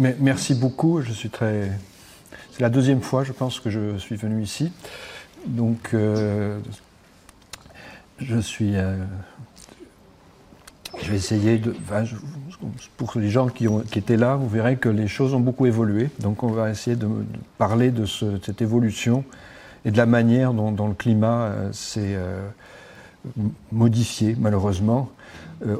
merci 0.00 0.54
beaucoup. 0.54 1.00
Je 1.02 1.12
suis 1.12 1.30
très. 1.30 1.70
C'est 2.52 2.62
la 2.62 2.70
deuxième 2.70 3.00
fois, 3.00 3.24
je 3.24 3.32
pense, 3.32 3.60
que 3.60 3.70
je 3.70 3.98
suis 3.98 4.16
venu 4.16 4.42
ici. 4.42 4.72
Donc, 5.46 5.90
euh, 5.94 6.58
je 8.18 8.38
suis. 8.38 8.76
Euh, 8.76 8.96
je 11.00 11.10
vais 11.10 11.16
essayer 11.16 11.58
de. 11.58 11.74
pour 12.96 13.12
les 13.16 13.30
gens 13.30 13.48
qui, 13.48 13.68
ont, 13.68 13.80
qui, 13.80 13.98
étaient 13.98 14.16
là, 14.16 14.36
vous 14.36 14.48
verrez 14.48 14.76
que 14.76 14.88
les 14.88 15.08
choses 15.08 15.34
ont 15.34 15.40
beaucoup 15.40 15.66
évolué. 15.66 16.10
Donc, 16.18 16.42
on 16.42 16.48
va 16.48 16.70
essayer 16.70 16.96
de, 16.96 17.08
parler 17.58 17.90
de, 17.90 18.06
cette 18.06 18.60
évolution 18.60 19.24
et 19.84 19.90
de 19.90 19.96
la 19.96 20.06
manière 20.06 20.52
dont, 20.52 20.88
le 20.88 20.94
climat 20.94 21.44
euh, 21.44 21.72
s'est 21.72 22.18
modifié, 23.70 24.36
malheureusement, 24.38 25.10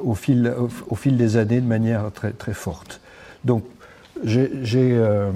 au, 0.04 0.14
fil, 0.14 0.52
au, 0.88 0.94
fil 0.94 1.16
des 1.16 1.36
années 1.36 1.60
de 1.60 1.66
manière 1.66 2.12
très, 2.12 2.32
très 2.32 2.52
forte. 2.54 3.00
Donc, 3.44 3.64
j'ai 4.24 4.48
euh, 4.74 5.30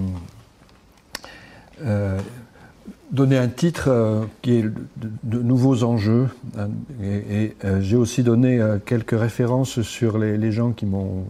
euh, 1.82 2.18
donné 3.10 3.38
un 3.38 3.48
titre 3.48 3.88
euh, 3.88 4.24
qui 4.42 4.56
est 4.56 4.64
de, 5.22 5.42
nouveaux 5.42 5.84
enjeux 5.84 6.28
hein, 6.58 6.68
et, 7.02 7.54
j'ai 7.80 7.96
aussi 7.96 8.22
donné 8.22 8.60
quelques 8.86 9.18
références 9.18 9.82
sur 9.82 10.18
les, 10.18 10.52
gens 10.52 10.72
qui 10.72 10.86
m'ont 10.86 11.26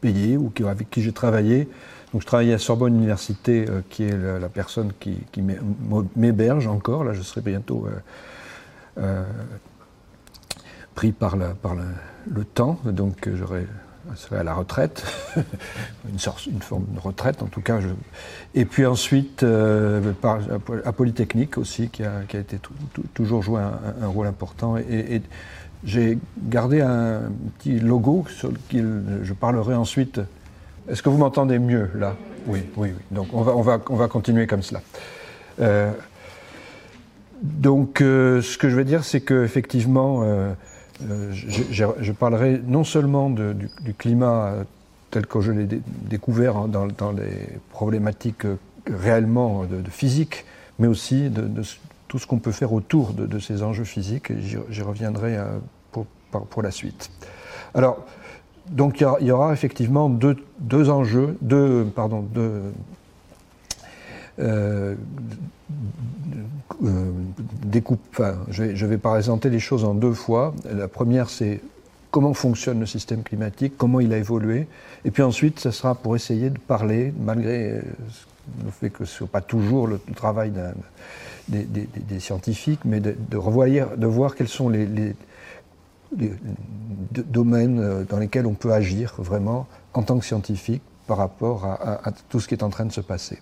payé 0.00 0.36
ou 0.36 0.52
avec 0.66 0.90
qui 0.90 1.02
j'ai 1.02 1.12
travaillé. 1.12 1.68
Donc 2.12 2.22
je 2.22 2.26
travaillais 2.26 2.54
à 2.54 2.58
Sorbonne 2.58 2.94
Université, 2.94 3.66
qui 3.90 4.04
est 4.04 4.16
la, 4.16 4.48
personne 4.48 4.92
qui, 5.00 5.16
m'héberge 6.14 6.66
encore. 6.66 7.02
Là, 7.04 7.12
je 7.12 7.22
serai 7.22 7.40
bientôt 7.40 7.88
pris 10.94 11.10
par, 11.10 11.36
par 11.54 11.74
le 11.74 12.44
temps, 12.44 12.78
donc 12.84 13.28
j'aurai 13.34 13.66
à 14.32 14.42
la 14.42 14.54
retraite, 14.54 15.04
une, 16.08 16.18
forme 16.60 16.84
de 16.88 17.00
retraite 17.00 17.42
en 17.42 17.46
tout 17.46 17.60
cas. 17.60 17.78
Et 18.54 18.64
puis 18.64 18.86
ensuite, 18.86 19.42
euh, 19.42 20.12
à 20.84 20.92
Polytechnique 20.92 21.58
aussi, 21.58 21.88
qui 21.88 22.04
a, 22.04 22.22
qui 22.28 22.36
a 22.36 22.40
été 22.40 22.58
toujours 23.14 23.42
joué 23.42 23.60
un, 23.60 24.06
rôle 24.06 24.26
important. 24.26 24.76
Et, 24.76 25.22
j'ai 25.84 26.18
gardé 26.38 26.80
un 26.80 27.20
petit 27.58 27.78
logo 27.78 28.24
sur 28.30 28.50
lequel 28.50 29.02
je 29.22 29.34
parlerai 29.34 29.74
ensuite. 29.74 30.18
Est-ce 30.88 31.02
que 31.02 31.10
vous 31.10 31.18
m'entendez 31.18 31.58
mieux 31.58 31.90
là? 31.94 32.16
Oui, 32.46 32.62
oui, 32.76 32.88
oui. 32.96 33.02
Donc 33.10 33.28
on 33.34 33.42
va, 33.42 33.54
on 33.54 33.60
va, 33.60 33.78
on 33.90 33.96
va 33.96 34.08
continuer 34.08 34.46
comme 34.46 34.62
cela. 34.62 34.80
Euh, 35.60 35.92
donc 37.42 38.00
euh, 38.00 38.40
ce 38.40 38.56
que 38.56 38.70
je 38.70 38.76
veux 38.76 38.84
dire, 38.84 39.04
c'est 39.04 39.20
qu'effectivement, 39.20 40.24
euh, 41.10 41.32
je, 41.32 42.12
parlerai 42.12 42.60
non 42.66 42.84
seulement 42.84 43.30
du, 43.30 43.94
climat 43.98 44.46
euh, 44.46 44.64
tel 45.10 45.26
que 45.26 45.40
je 45.40 45.52
l'ai 45.52 45.66
découvert 46.08 46.56
hein, 46.56 46.68
dans, 46.68 47.12
les 47.12 47.58
problématiques 47.70 48.44
euh, 48.46 48.56
réellement 48.86 49.64
de, 49.64 49.90
physique, 49.90 50.44
mais 50.78 50.86
aussi 50.86 51.30
de, 51.30 51.48
tout 52.08 52.18
ce 52.18 52.26
qu'on 52.26 52.38
peut 52.38 52.52
faire 52.52 52.72
autour 52.72 53.12
de, 53.12 53.38
ces 53.38 53.62
enjeux 53.62 53.84
physiques, 53.84 54.32
j'y 54.38 54.82
reviendrai 54.82 55.38
pour, 55.90 56.62
la 56.62 56.70
suite. 56.70 57.10
Alors, 57.74 58.04
donc 58.70 59.00
il 59.00 59.26
y, 59.26 59.30
aura 59.30 59.52
effectivement 59.52 60.08
deux, 60.08 60.90
enjeux, 60.90 61.36
deux, 61.40 61.86
euh, 64.40 64.94
euh, 66.84 67.12
je 68.48 68.86
vais, 68.86 68.98
présenter 68.98 69.50
les 69.50 69.60
choses 69.60 69.84
en 69.84 69.94
deux 69.94 70.12
fois. 70.12 70.54
La 70.70 70.88
première, 70.88 71.30
c'est 71.30 71.60
comment 72.10 72.34
fonctionne 72.34 72.80
le 72.80 72.86
système 72.86 73.22
climatique, 73.22 73.74
comment 73.76 74.00
il 74.00 74.12
a 74.12 74.18
évolué. 74.18 74.66
Et 75.04 75.10
puis 75.10 75.22
ensuite, 75.22 75.60
ce 75.60 75.70
sera 75.70 75.94
pour 75.94 76.16
essayer 76.16 76.50
de 76.50 76.58
parler, 76.58 77.12
malgré 77.18 77.80
le 78.64 78.70
fait 78.70 78.90
que 78.90 79.04
ce 79.04 79.24
n'est 79.24 79.28
pas 79.28 79.40
toujours 79.40 79.86
le, 79.86 80.00
travail 80.14 80.52
des, 81.48 82.20
scientifiques, 82.20 82.80
mais 82.84 83.00
de, 83.00 83.16
de, 83.30 84.06
voir 84.06 84.34
quels 84.34 84.48
sont 84.48 84.68
les, 84.68 84.86
les, 84.86 85.14
domaines 87.10 87.80
euh, 87.80 88.04
dans 88.04 88.18
lesquels 88.18 88.46
on 88.46 88.54
peut 88.54 88.72
agir 88.72 89.14
vraiment 89.18 89.66
en 89.94 90.02
tant 90.02 90.18
que 90.18 90.24
scientifique 90.24 90.82
par 91.06 91.18
rapport 91.18 91.66
à 91.66 92.10
tout 92.30 92.40
ce 92.40 92.48
qui 92.48 92.54
est 92.54 92.62
en 92.62 92.70
train 92.70 92.86
de 92.86 92.92
se 92.92 93.02
passer. 93.02 93.38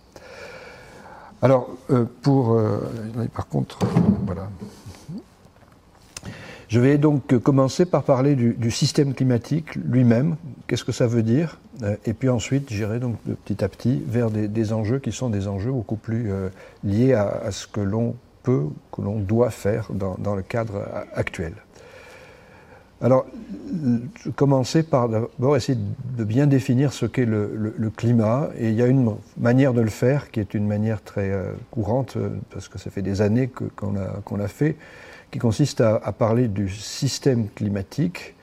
Alors, 1.42 1.70
euh, 1.90 2.04
pour. 2.22 2.52
Euh, 2.52 2.78
par 3.34 3.48
contre, 3.48 3.80
voilà. 4.24 4.48
Je 6.68 6.80
vais 6.80 6.96
donc 6.96 7.36
commencer 7.40 7.84
par 7.84 8.04
parler 8.04 8.34
du, 8.34 8.70
système 8.70 9.12
climatique 9.12 9.74
lui-même, 9.74 10.36
qu'est-ce 10.66 10.84
que 10.84 10.92
ça 10.92 11.06
veut 11.06 11.22
dire, 11.22 11.58
euh, 11.82 11.96
et 12.06 12.14
puis 12.14 12.30
ensuite 12.30 12.72
j'irai 12.72 12.98
donc 12.98 13.18
petit 13.44 13.62
à 13.62 13.68
petit 13.68 14.02
vers 14.06 14.30
des, 14.30 14.72
enjeux 14.72 14.98
qui 14.98 15.12
sont 15.12 15.28
des 15.28 15.48
enjeux 15.48 15.70
beaucoup 15.70 15.96
plus 15.96 16.30
liés 16.82 17.12
à, 17.12 17.50
ce 17.50 17.66
que 17.66 17.80
l'on 17.80 18.16
peut, 18.42 18.64
que 18.90 19.02
l'on 19.02 19.18
doit 19.18 19.50
faire 19.50 19.88
dans 19.92 20.34
le 20.34 20.42
cadre 20.42 20.88
actuel. 21.14 21.52
Alors, 23.02 23.26
commencer 24.36 24.84
par 24.84 25.08
d'abord 25.08 25.56
essayer 25.56 25.78
de 26.16 26.24
bien 26.24 26.46
définir 26.46 26.92
ce 26.92 27.04
qu'est 27.04 27.26
le, 27.26 27.90
climat. 27.96 28.50
Et 28.56 28.68
il 28.68 28.74
y 28.74 28.82
a 28.82 28.86
une 28.86 29.16
manière 29.38 29.74
de 29.74 29.80
le 29.80 29.90
faire 29.90 30.30
qui 30.30 30.38
est 30.38 30.54
une 30.54 30.66
manière 30.66 31.02
très 31.02 31.30
euh, 31.30 31.52
courante, 31.70 32.16
euh, 32.16 32.30
parce 32.50 32.68
que 32.68 32.78
ça 32.78 32.90
fait 32.90 33.02
des 33.02 33.20
années 33.20 33.50
qu'on 33.76 34.36
l'a 34.36 34.48
fait, 34.48 34.76
qui 35.32 35.40
consiste 35.40 35.80
à, 35.80 35.98
parler 36.12 36.46
du 36.46 36.68
système 36.68 37.48
climatique. 37.48 38.34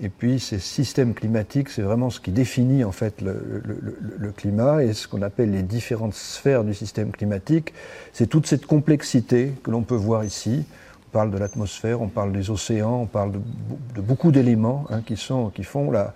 Et 0.00 0.10
puis, 0.10 0.38
ces 0.38 0.60
systèmes 0.60 1.12
climatiques, 1.12 1.68
c'est 1.70 1.82
vraiment 1.82 2.08
ce 2.08 2.20
qui 2.20 2.30
définit 2.30 2.84
en 2.84 2.92
fait 2.92 3.20
le 3.20 4.30
climat 4.36 4.84
et 4.84 4.92
ce 4.92 5.08
qu'on 5.08 5.22
appelle 5.22 5.50
les 5.50 5.64
différentes 5.64 6.14
sphères 6.14 6.62
du 6.62 6.72
système 6.72 7.10
climatique. 7.10 7.74
C'est 8.12 8.28
toute 8.28 8.46
cette 8.46 8.64
complexité 8.64 9.54
que 9.64 9.72
l'on 9.72 9.82
peut 9.82 9.96
voir 9.96 10.22
ici 10.22 10.66
parle 11.12 11.30
de 11.30 11.38
l'atmosphère, 11.38 12.00
on 12.00 12.08
parle 12.08 12.32
des 12.32 12.50
océans, 12.50 13.00
on 13.02 13.06
parle 13.06 13.32
de, 13.32 14.00
beaucoup 14.00 14.32
d'éléments 14.32 14.84
hein, 14.90 15.00
qui, 15.04 15.16
font 15.16 15.90
la, 15.90 16.14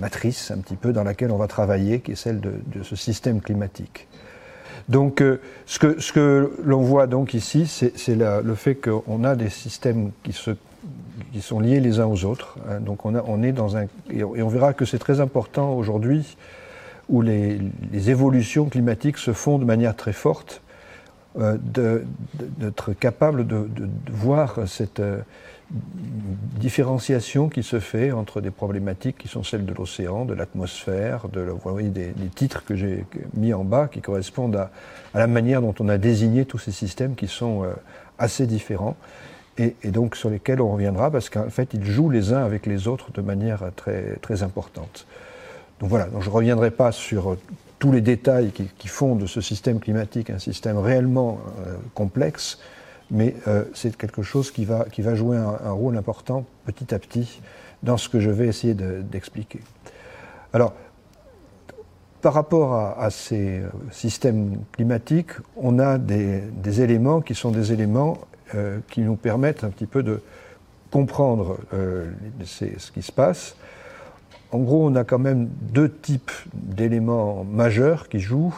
matrice 0.00 0.50
un 0.50 0.58
petit 0.58 0.76
peu 0.76 0.92
dans 0.92 1.04
laquelle 1.04 1.30
on 1.30 1.36
va 1.36 1.46
travailler, 1.46 2.00
qui 2.00 2.12
est 2.12 2.16
celle 2.16 2.40
de, 2.40 2.82
ce 2.82 2.96
système 2.96 3.40
climatique. 3.40 4.08
Donc, 4.88 5.22
euh, 5.22 5.40
ce 5.66 5.78
que, 5.78 6.52
l'on 6.62 6.82
voit 6.82 7.06
donc 7.06 7.34
ici, 7.34 7.66
c'est 7.66 8.16
le 8.16 8.54
fait 8.54 8.74
qu'on 8.74 9.24
a 9.24 9.36
des 9.36 9.50
systèmes 9.50 10.10
qui, 10.22 10.32
sont 10.32 11.60
liés 11.60 11.80
les 11.80 12.00
uns 12.00 12.06
aux 12.06 12.24
autres. 12.24 12.58
On, 12.86 13.14
on, 13.14 13.42
on 14.36 14.48
verra 14.48 14.72
que 14.72 14.84
c'est 14.84 14.98
très 14.98 15.20
important 15.20 15.74
aujourd'hui 15.74 16.36
où 17.08 17.22
les, 17.22 17.60
évolutions 18.10 18.66
climatiques 18.66 19.18
se 19.18 19.32
font 19.32 19.58
de 19.58 19.64
manière 19.64 19.94
très 19.96 20.12
forte 20.12 20.62
d'être 21.36 22.92
capable 22.92 23.46
de, 23.46 23.68
voir 24.08 24.60
cette 24.66 25.00
euh, 25.00 25.18
différenciation 26.58 27.48
qui 27.48 27.64
se 27.64 27.80
fait 27.80 28.12
entre 28.12 28.40
des 28.40 28.52
problématiques 28.52 29.18
qui 29.18 29.28
sont 29.28 29.42
celles 29.42 29.64
de 29.64 29.74
l'océan, 29.74 30.24
de 30.24 30.34
l'atmosphère, 30.34 31.28
de 31.28 31.40
vous 31.40 31.58
voyez 31.64 31.88
des, 31.88 32.12
titres 32.34 32.64
que 32.64 32.76
j'ai 32.76 33.04
mis 33.34 33.52
en 33.52 33.64
bas 33.64 33.88
qui 33.88 34.00
correspondent 34.00 34.56
à, 34.56 34.70
la 35.14 35.26
manière 35.26 35.60
dont 35.60 35.74
on 35.80 35.88
a 35.88 35.98
désigné 35.98 36.44
tous 36.44 36.58
ces 36.58 36.72
systèmes 36.72 37.16
qui 37.16 37.26
sont 37.26 37.64
euh, 37.64 37.72
assez 38.18 38.46
différents 38.46 38.96
et, 39.58 39.74
et, 39.82 39.90
donc 39.90 40.14
sur 40.14 40.30
lesquels 40.30 40.60
on 40.60 40.72
reviendra 40.72 41.10
parce 41.10 41.30
qu'en 41.30 41.50
fait 41.50 41.74
ils 41.74 41.84
jouent 41.84 42.10
les 42.10 42.32
uns 42.32 42.44
avec 42.44 42.66
les 42.66 42.86
autres 42.86 43.10
de 43.10 43.22
manière 43.22 43.64
très, 43.74 44.16
très 44.22 44.44
importante. 44.44 45.06
Donc 45.80 45.90
voilà, 45.90 46.06
donc 46.06 46.22
je 46.22 46.28
ne 46.28 46.34
reviendrai 46.34 46.70
pas 46.70 46.92
sur 46.92 47.36
tous 47.84 47.92
les 47.92 48.00
détails 48.00 48.50
qui, 48.50 48.88
font 48.88 49.14
de 49.14 49.26
ce 49.26 49.42
système 49.42 49.78
climatique 49.78 50.30
un 50.30 50.38
système 50.38 50.78
réellement 50.78 51.38
euh, 51.66 51.76
complexe, 51.92 52.58
mais 53.10 53.36
euh, 53.46 53.64
c'est 53.74 53.94
quelque 53.94 54.22
chose 54.22 54.50
qui 54.50 54.64
va, 54.64 54.86
qui 54.90 55.02
va 55.02 55.14
jouer 55.14 55.36
un, 55.36 55.70
rôle 55.70 55.98
important 55.98 56.46
petit 56.64 56.94
à 56.94 56.98
petit 56.98 57.42
dans 57.82 57.98
ce 57.98 58.08
que 58.08 58.20
je 58.20 58.30
vais 58.30 58.46
essayer 58.46 58.72
d'expliquer. 58.72 59.60
Alors, 60.54 60.72
par 62.22 62.32
rapport 62.32 62.74
à, 62.74 63.10
ces 63.10 63.58
euh, 63.58 63.68
systèmes 63.90 64.60
climatiques, 64.72 65.32
on 65.54 65.78
a 65.78 65.98
des, 65.98 66.80
éléments 66.80 67.20
qui 67.20 67.34
sont 67.34 67.50
des 67.50 67.74
éléments 67.74 68.16
qui 68.88 69.02
nous 69.02 69.16
permettent 69.16 69.62
un 69.62 69.68
petit 69.68 69.86
peu 69.86 70.02
de 70.02 70.22
comprendre 70.90 71.58
ce 72.44 72.90
qui 72.92 73.02
se 73.02 73.12
passe 73.12 73.56
en 74.54 74.58
gros, 74.60 74.88
on 74.88 74.94
a 74.94 75.02
quand 75.02 75.18
même 75.18 75.48
deux 75.72 75.90
types 75.90 76.30
d'éléments 76.54 77.42
majeurs 77.42 78.08
qui 78.08 78.20
jouent. 78.20 78.54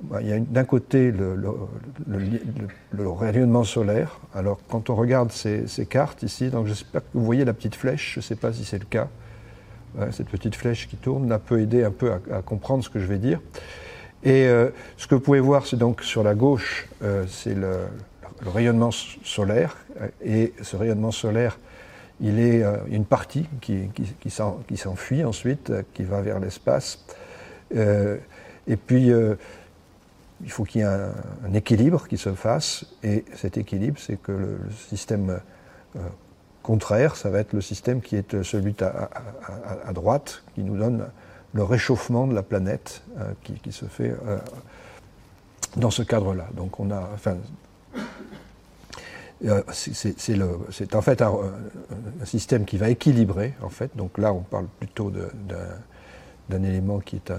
Bah, 0.00 0.22
il 0.22 0.28
y 0.28 0.32
a 0.32 0.38
d'un 0.38 0.64
côté 0.64 1.12
le, 1.12 1.36
rayonnement 3.10 3.62
solaire. 3.62 4.20
Alors, 4.34 4.58
quand 4.70 4.88
on 4.88 4.94
regarde 4.94 5.30
ces, 5.30 5.86
cartes 5.86 6.22
ici, 6.22 6.48
donc 6.48 6.66
j'espère 6.66 7.02
que 7.02 7.08
vous 7.12 7.26
voyez 7.26 7.44
la 7.44 7.52
petite 7.52 7.74
flèche, 7.74 8.14
je 8.14 8.20
ne 8.20 8.22
sais 8.22 8.36
pas 8.36 8.54
si 8.54 8.64
c'est 8.64 8.78
le 8.78 8.86
cas. 8.86 9.08
cette 10.12 10.30
petite 10.30 10.56
flèche 10.56 10.88
qui 10.88 10.96
tourne, 10.96 11.28
là 11.28 11.38
peut 11.38 11.60
aider 11.60 11.84
un 11.84 11.90
peu 11.90 12.10
à, 12.12 12.40
comprendre 12.40 12.82
ce 12.82 12.88
que 12.88 12.98
je 12.98 13.06
vais 13.06 13.18
dire. 13.18 13.38
Et 14.24 14.46
euh, 14.46 14.70
ce 14.96 15.06
que 15.06 15.14
vous 15.14 15.20
pouvez 15.20 15.40
voir, 15.40 15.66
c'est 15.66 15.76
donc 15.76 16.00
sur 16.00 16.22
la 16.22 16.34
gauche, 16.34 16.88
euh, 17.02 17.26
c'est 17.28 17.54
le, 17.54 17.80
rayonnement 18.46 18.90
solaire. 18.92 19.76
Et 20.24 20.54
ce 20.62 20.74
rayonnement 20.74 21.12
solaire, 21.12 21.58
il 22.22 22.38
est 22.38 22.64
une 22.88 23.04
partie 23.04 23.46
qui, 23.60 23.90
s'enfuit 24.30 25.24
ensuite, 25.24 25.72
qui 25.92 26.04
va 26.04 26.20
vers 26.22 26.38
l'espace. 26.38 27.04
et 27.72 28.76
puis, 28.76 29.10
il 30.44 30.50
faut 30.50 30.64
qu'il 30.64 30.82
y 30.82 30.84
ait 30.84 30.86
un, 30.86 31.52
équilibre 31.52 32.06
qui 32.06 32.16
se 32.16 32.32
fasse, 32.32 32.86
et 33.02 33.24
cet 33.34 33.58
équilibre, 33.58 33.98
c'est 34.00 34.22
que 34.22 34.32
le, 34.32 34.58
système 34.88 35.40
contraire, 36.62 37.16
ça 37.16 37.28
va 37.28 37.40
être 37.40 37.52
le 37.52 37.60
système 37.60 38.00
qui 38.00 38.16
est 38.16 38.42
celui 38.42 38.74
à, 38.80 39.92
droite, 39.92 40.44
qui 40.54 40.62
nous 40.62 40.76
donne 40.76 41.06
le 41.52 41.64
réchauffement 41.64 42.28
de 42.28 42.34
la 42.34 42.42
planète, 42.42 43.02
qui, 43.42 43.72
se 43.72 43.86
fait 43.86 44.14
dans 45.76 45.90
ce 45.90 46.02
cadre-là. 46.02 46.48
Donc 46.54 46.80
on 46.80 46.90
a, 46.90 47.08
euh, 47.26 47.34
c'est 49.72 50.94
en 50.94 51.02
fait 51.02 51.22
un, 51.22 51.32
système 52.24 52.64
qui 52.64 52.78
va 52.78 52.88
équilibrer, 52.90 53.54
en 53.62 53.68
fait. 53.68 53.96
Donc 53.96 54.18
là, 54.18 54.32
on 54.32 54.40
parle 54.40 54.66
plutôt 54.78 55.12
d'un 56.48 56.62
élément 56.62 57.00
qui 57.00 57.16
est 57.16 57.32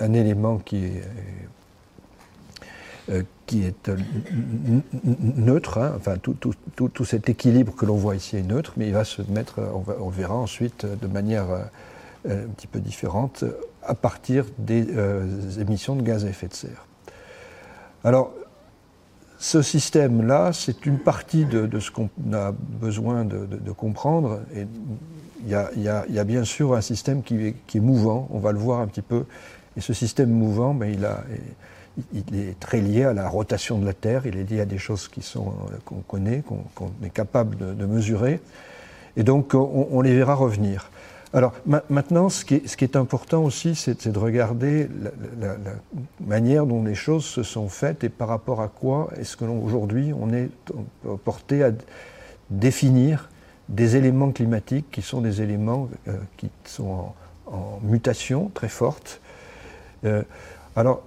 un, 0.00 0.12
élément 0.12 0.58
qui 0.58 0.84
est, 0.84 1.02
euh, 3.10 3.22
neutre. 5.36 5.78
Hein. 5.78 5.94
Enfin, 5.96 6.16
tout, 6.18 7.04
cet 7.04 7.28
équilibre 7.28 7.74
que 7.74 7.86
l'on 7.86 7.96
voit 7.96 8.16
ici 8.16 8.36
est 8.36 8.42
neutre, 8.42 8.74
mais 8.76 8.86
il 8.86 8.92
va 8.92 9.04
se 9.04 9.22
mettre, 9.22 9.60
on, 10.00 10.08
verra 10.10 10.34
ensuite 10.34 10.86
de 10.86 11.06
manière 11.06 11.50
euh, 11.50 12.44
un 12.44 12.48
petit 12.50 12.66
peu 12.66 12.80
différente 12.80 13.44
à 13.82 13.94
partir 13.94 14.46
des 14.58 14.86
émissions 15.60 15.96
de 15.96 16.02
gaz 16.02 16.24
à 16.24 16.28
effet 16.28 16.48
de 16.48 16.54
serre. 16.54 16.86
Alors, 18.04 18.32
ce 19.38 19.62
système-là, 19.62 20.52
c'est 20.52 20.86
une 20.86 20.98
partie 20.98 21.44
de, 21.44 21.78
ce 21.78 21.90
qu'on 21.90 22.08
a 22.32 22.52
besoin 22.52 23.24
de, 23.24 23.72
comprendre. 23.72 24.40
Et 24.54 24.66
il 25.44 25.50
y, 25.50 25.88
a, 25.88 26.24
bien 26.24 26.44
sûr 26.44 26.74
un 26.74 26.80
système 26.80 27.22
qui 27.22 27.54
est, 27.74 27.80
mouvant, 27.80 28.28
on 28.32 28.38
va 28.38 28.52
le 28.52 28.58
voir 28.58 28.80
un 28.80 28.86
petit 28.86 29.02
peu. 29.02 29.24
Et 29.76 29.80
ce 29.80 29.92
système 29.92 30.30
mouvant, 30.30 30.74
ben, 30.74 30.92
il, 32.12 32.38
est 32.38 32.58
très 32.58 32.80
lié 32.80 33.04
à 33.04 33.12
la 33.12 33.28
rotation 33.28 33.78
de 33.78 33.84
la 33.84 33.92
Terre, 33.92 34.26
il 34.26 34.36
est 34.36 34.50
lié 34.50 34.60
à 34.60 34.66
des 34.66 34.78
choses 34.78 35.08
qu'on 35.84 36.02
connaît, 36.08 36.42
qu'on 36.42 36.92
est 37.04 37.10
capable 37.10 37.56
de, 37.76 37.86
mesurer. 37.86 38.40
Et 39.18 39.22
donc, 39.22 39.54
on 39.54 40.00
les 40.00 40.14
verra 40.14 40.34
revenir. 40.34 40.90
Alors 41.32 41.52
maintenant, 41.88 42.28
ce 42.28 42.44
qui, 42.44 42.54
est, 42.54 42.96
important 42.96 43.42
aussi, 43.42 43.74
c'est 43.74 44.08
de 44.08 44.18
regarder 44.18 44.88
la, 45.40 45.56
manière 46.24 46.66
dont 46.66 46.82
les 46.84 46.94
choses 46.94 47.24
se 47.24 47.42
sont 47.42 47.68
faites 47.68 48.04
et 48.04 48.08
par 48.08 48.28
rapport 48.28 48.60
à 48.60 48.68
quoi 48.68 49.10
est-ce 49.18 49.36
que 49.36 49.44
aujourd'hui 49.44 50.12
on 50.18 50.32
est 50.32 50.50
porté 51.24 51.62
à 51.64 51.72
définir 52.50 53.28
des 53.68 53.96
éléments 53.96 54.30
climatiques 54.30 54.90
qui 54.90 55.02
sont 55.02 55.20
des 55.20 55.42
éléments 55.42 55.88
euh, 56.08 56.16
qui 56.36 56.50
sont 56.64 57.12
en, 57.46 57.80
mutation 57.82 58.50
très 58.54 58.68
forte. 58.68 59.20
Euh, 60.04 60.22
alors, 60.74 61.02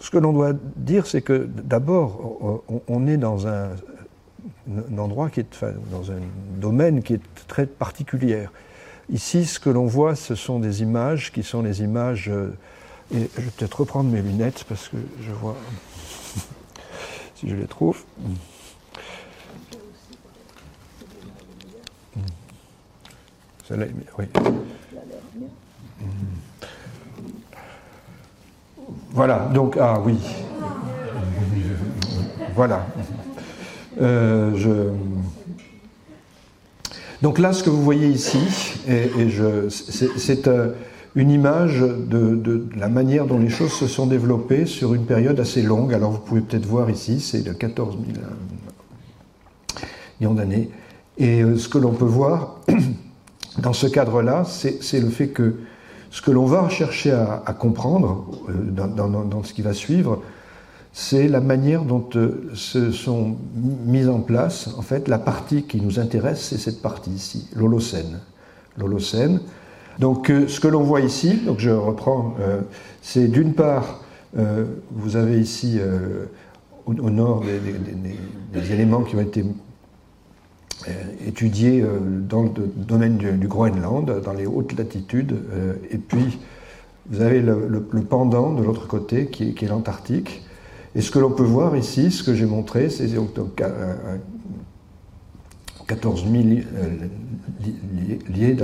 ce 0.00 0.10
que 0.10 0.18
l'on 0.18 0.32
doit 0.32 0.52
dire, 0.76 1.06
c'est 1.06 1.22
que 1.22 1.48
d'abord, 1.54 2.62
on, 2.88 3.06
est 3.06 3.16
dans 3.16 3.46
un, 3.46 3.70
endroit 4.98 5.30
qui 5.30 5.40
est, 5.40 5.64
dans 5.90 6.10
un 6.10 6.20
domaine 6.58 7.02
qui 7.02 7.14
est 7.14 7.46
très 7.48 7.66
particulier. 7.66 8.46
Ici, 9.10 9.44
ce 9.44 9.60
que 9.60 9.70
l'on 9.70 9.86
voit, 9.86 10.16
ce 10.16 10.34
sont 10.34 10.58
des 10.58 10.82
images 10.82 11.32
qui 11.32 11.42
sont 11.42 11.62
les 11.62 11.82
images. 11.82 12.28
Euh, 12.30 12.56
et 13.12 13.28
je 13.36 13.40
vais 13.42 13.50
peut-être 13.56 13.80
reprendre 13.80 14.10
mes 14.10 14.22
lunettes 14.22 14.64
parce 14.68 14.88
que 14.88 14.96
je 15.20 15.30
vois 15.30 15.56
si 17.34 17.48
je 17.48 17.54
les 17.54 17.66
trouve. 17.66 18.02
Oui. 24.18 24.26
Voilà, 29.10 29.38
donc, 29.54 29.76
ah 29.80 30.00
oui. 30.04 30.18
Voilà. 32.54 32.86
Euh, 34.00 34.52
je. 34.56 34.92
Donc 37.24 37.38
là, 37.38 37.54
ce 37.54 37.62
que 37.62 37.70
vous 37.70 37.80
voyez 37.82 38.08
ici, 38.08 38.38
c'est 39.70 40.46
euh, 40.46 40.72
une 41.14 41.30
image 41.30 41.80
de, 41.80 42.66
la 42.76 42.90
manière 42.90 43.24
dont 43.24 43.38
les 43.38 43.48
choses 43.48 43.72
se 43.72 43.86
sont 43.86 44.06
développées 44.06 44.66
sur 44.66 44.92
une 44.92 45.06
période 45.06 45.40
assez 45.40 45.62
longue. 45.62 45.94
Alors 45.94 46.10
vous 46.10 46.18
pouvez 46.18 46.42
peut-être 46.42 46.66
voir 46.66 46.90
ici, 46.90 47.20
c'est 47.20 47.40
de 47.40 47.54
14 47.54 47.96
000 47.96 48.26
millions 50.20 50.34
d'années. 50.34 50.68
Et 51.16 51.42
euh, 51.42 51.56
ce 51.56 51.70
que 51.70 51.78
l'on 51.78 51.92
peut 51.92 52.04
voir 52.04 52.60
dans 53.58 53.72
ce 53.72 53.86
cadre-là, 53.86 54.44
c'est 54.44 55.00
le 55.00 55.08
fait 55.08 55.28
que 55.28 55.54
ce 56.10 56.20
que 56.20 56.30
l'on 56.30 56.44
va 56.44 56.68
chercher 56.68 57.12
à, 57.12 57.56
comprendre 57.58 58.26
euh, 58.50 58.70
dans, 58.70 59.42
ce 59.44 59.54
qui 59.54 59.62
va 59.62 59.72
suivre, 59.72 60.20
c'est 60.96 61.26
la 61.26 61.40
manière 61.40 61.82
dont 61.82 62.08
euh, 62.14 62.50
se 62.54 62.92
sont 62.92 63.36
mises 63.84 64.08
en 64.08 64.20
place, 64.20 64.70
en 64.78 64.82
fait, 64.82 65.08
la 65.08 65.18
partie 65.18 65.64
qui 65.64 65.80
nous 65.80 65.98
intéresse, 65.98 66.40
c'est 66.40 66.56
cette 66.56 66.80
partie 66.80 67.10
ici, 67.10 67.48
l'Holocène. 67.56 68.20
L'Holocène. 68.78 69.40
Donc, 69.98 70.30
euh, 70.30 70.46
ce 70.46 70.60
que 70.60 70.68
l'on 70.68 70.84
voit 70.84 71.00
ici, 71.00 71.40
je 71.58 71.70
reprends, 71.70 72.36
euh, 72.40 72.60
c'est 73.02 73.26
d'une 73.26 73.54
part, 73.54 74.00
vous 74.90 75.14
avez 75.14 75.38
ici 75.38 75.78
au, 76.86 77.10
nord 77.10 77.44
des, 78.52 78.72
éléments 78.72 79.02
qui 79.02 79.14
ont 79.14 79.20
été 79.20 79.44
étudiés 81.24 81.84
dans 82.28 82.42
le 82.42 82.50
domaine 82.74 83.16
du, 83.16 83.46
Groenland, 83.46 84.20
dans 84.24 84.32
les 84.32 84.46
hautes 84.46 84.76
latitudes, 84.76 85.36
et 85.88 85.98
puis 85.98 86.40
vous 87.08 87.20
avez 87.20 87.42
le, 87.42 87.80
pendant 88.08 88.52
de 88.54 88.64
l'autre 88.64 88.88
côté 88.88 89.26
qui 89.26 89.54
est 89.64 89.68
l'Antarctique. 89.68 90.43
Et 90.94 91.00
ce 91.00 91.10
que 91.10 91.18
l'on 91.18 91.30
peut 91.30 91.42
voir 91.42 91.76
ici, 91.76 92.10
ce 92.10 92.22
que 92.22 92.34
j'ai 92.34 92.46
montré, 92.46 92.88
c'est 92.88 93.08
donc 93.08 93.32
14 95.86 96.24
000 96.30 96.44
liés 98.28 98.56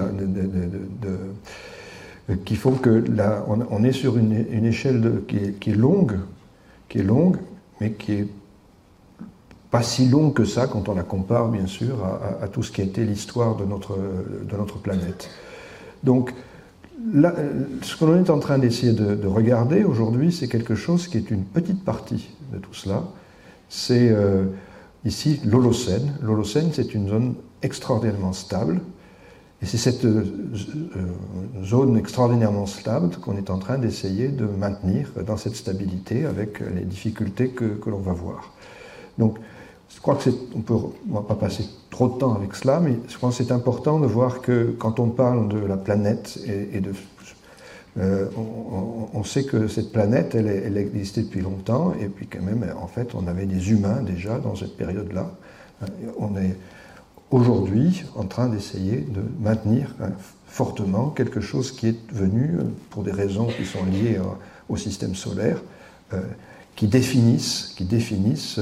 qui 2.45 2.57
font 2.57 2.73
que 2.73 2.91
là, 2.91 3.45
on, 3.49 3.83
est 3.83 3.93
sur 3.93 4.17
une, 4.17 4.65
échelle 4.65 5.23
qui, 5.27 5.71
est, 5.71 5.75
longue, 5.75 6.19
qui 6.89 6.99
est 6.99 7.03
longue, 7.03 7.39
mais 7.81 7.93
qui 7.93 8.13
est 8.13 8.29
pas 9.71 9.83
si 9.83 10.09
longue 10.09 10.33
que 10.33 10.45
ça 10.45 10.67
quand 10.67 10.89
on 10.89 10.95
la 10.95 11.03
compare, 11.03 11.49
bien 11.49 11.67
sûr, 11.67 12.05
à, 12.41 12.47
tout 12.49 12.63
ce 12.63 12.71
qui 12.71 12.81
a 12.81 12.85
été 12.85 13.05
l'histoire 13.05 13.57
de 13.57 13.65
notre, 13.65 13.97
de 13.97 14.57
notre 14.57 14.79
planète. 14.79 15.31
Donc, 16.05 16.33
ce 17.83 17.97
que 17.97 18.05
l'on 18.05 18.23
est 18.23 18.31
en 18.31 18.39
train 18.39 18.59
d'essayer 18.59 18.93
de, 18.93 19.27
regarder 19.27 19.85
aujourd'hui, 19.85 20.33
c'est 20.33 20.49
quelque 20.49 20.75
chose 20.75 21.09
qui 21.09 21.17
est 21.17 21.31
une 21.31 21.45
petite 21.45 21.85
partie 21.85 22.31
de 22.53 22.59
tout 22.59 22.75
cela. 22.75 23.05
C'est 23.69 24.11
euh, 24.11 24.47
ici 25.05 25.41
l'Holocène. 25.45 26.15
L'Holocène, 26.23 26.71
c'est 26.73 26.95
une 26.95 27.09
zone 27.09 27.35
extraordinairement 27.63 28.33
stable. 28.33 28.81
Et 29.63 29.67
c'est 29.67 29.77
cette 29.77 30.05
euh, 30.05 30.25
euh, 30.97 31.65
zone 31.65 31.97
extraordinairement 31.97 32.67
stable 32.67 33.11
qu'on 33.17 33.37
est 33.37 33.51
en 33.51 33.59
train 33.59 33.79
d'essayer 33.79 34.29
de 34.29 34.47
maintenir 34.47 35.09
dans 35.27 35.37
cette 35.37 35.57
stabilité 35.57 36.25
avec 36.25 36.61
les 36.61 36.85
difficultés 36.85 37.51
que, 37.51 37.65
que 37.65 37.91
l'on 37.91 37.99
va 37.99 38.13
voir. 38.13 38.53
Donc, 39.19 39.39
je 39.95 40.01
crois 40.01 40.17
que 40.17 40.31
on 40.55 40.61
peut, 40.61 40.77
va 41.09 41.23
pas 41.23 41.35
passer 41.35 41.65
trop 41.91 42.09
de 42.09 42.19
temps 42.19 42.35
avec 42.35 42.55
cela, 42.55 42.81
mais 42.81 42.97
je 43.09 43.19
pense 43.19 43.39
que 43.39 43.45
c'est 43.45 43.53
important 43.53 43.99
de 43.99 44.07
voir 44.07 44.41
que 44.41 44.75
quand 44.79 45.01
on 45.01 45.09
parle 45.09 45.49
de 45.49 45.59
la 45.59 45.77
planète 45.77 46.39
et, 46.47 46.81
de, 46.81 46.93
euh, 47.99 48.27
on, 49.13 49.25
sait 49.25 49.45
que 49.45 49.67
cette 49.67 49.93
planète, 49.93 50.35
elle, 50.35 50.47
elle 50.47 50.77
existait 50.77 51.23
depuis 51.23 51.41
longtemps, 51.41 51.93
et 52.01 52.07
puis 52.07 52.27
quand 52.27 52.43
même, 52.43 52.65
en 52.81 52.87
fait, 52.87 53.15
on 53.15 53.27
avait 53.27 53.47
des 53.47 53.73
humains 53.73 54.03
déjà 54.03 54.39
dans 54.39 54.55
cette 54.55 54.77
période-là. 54.77 55.31
On 56.19 56.37
est 56.37 56.57
aujourd'hui 57.31 58.05
en 58.17 58.25
train 58.25 58.49
d'essayer 58.49 58.99
de 58.99 59.23
maintenir 59.41 59.95
hein, 60.01 60.11
fortement 60.47 61.11
quelque 61.11 61.41
chose 61.41 61.73
qui 61.73 61.89
est 61.89 62.13
venu, 62.13 62.57
euh, 62.59 62.65
pour 62.91 63.03
des 63.03 63.13
raisons 63.13 63.49
qui 63.49 63.65
sont 63.65 63.85
liées 63.85 64.21
au 64.69 64.77
système 64.77 65.15
solaire, 65.15 65.63
euh, 66.13 66.21
qui 66.77 66.87
définissent, 66.87 67.75
qui 67.77 67.85
définissent 67.85 68.61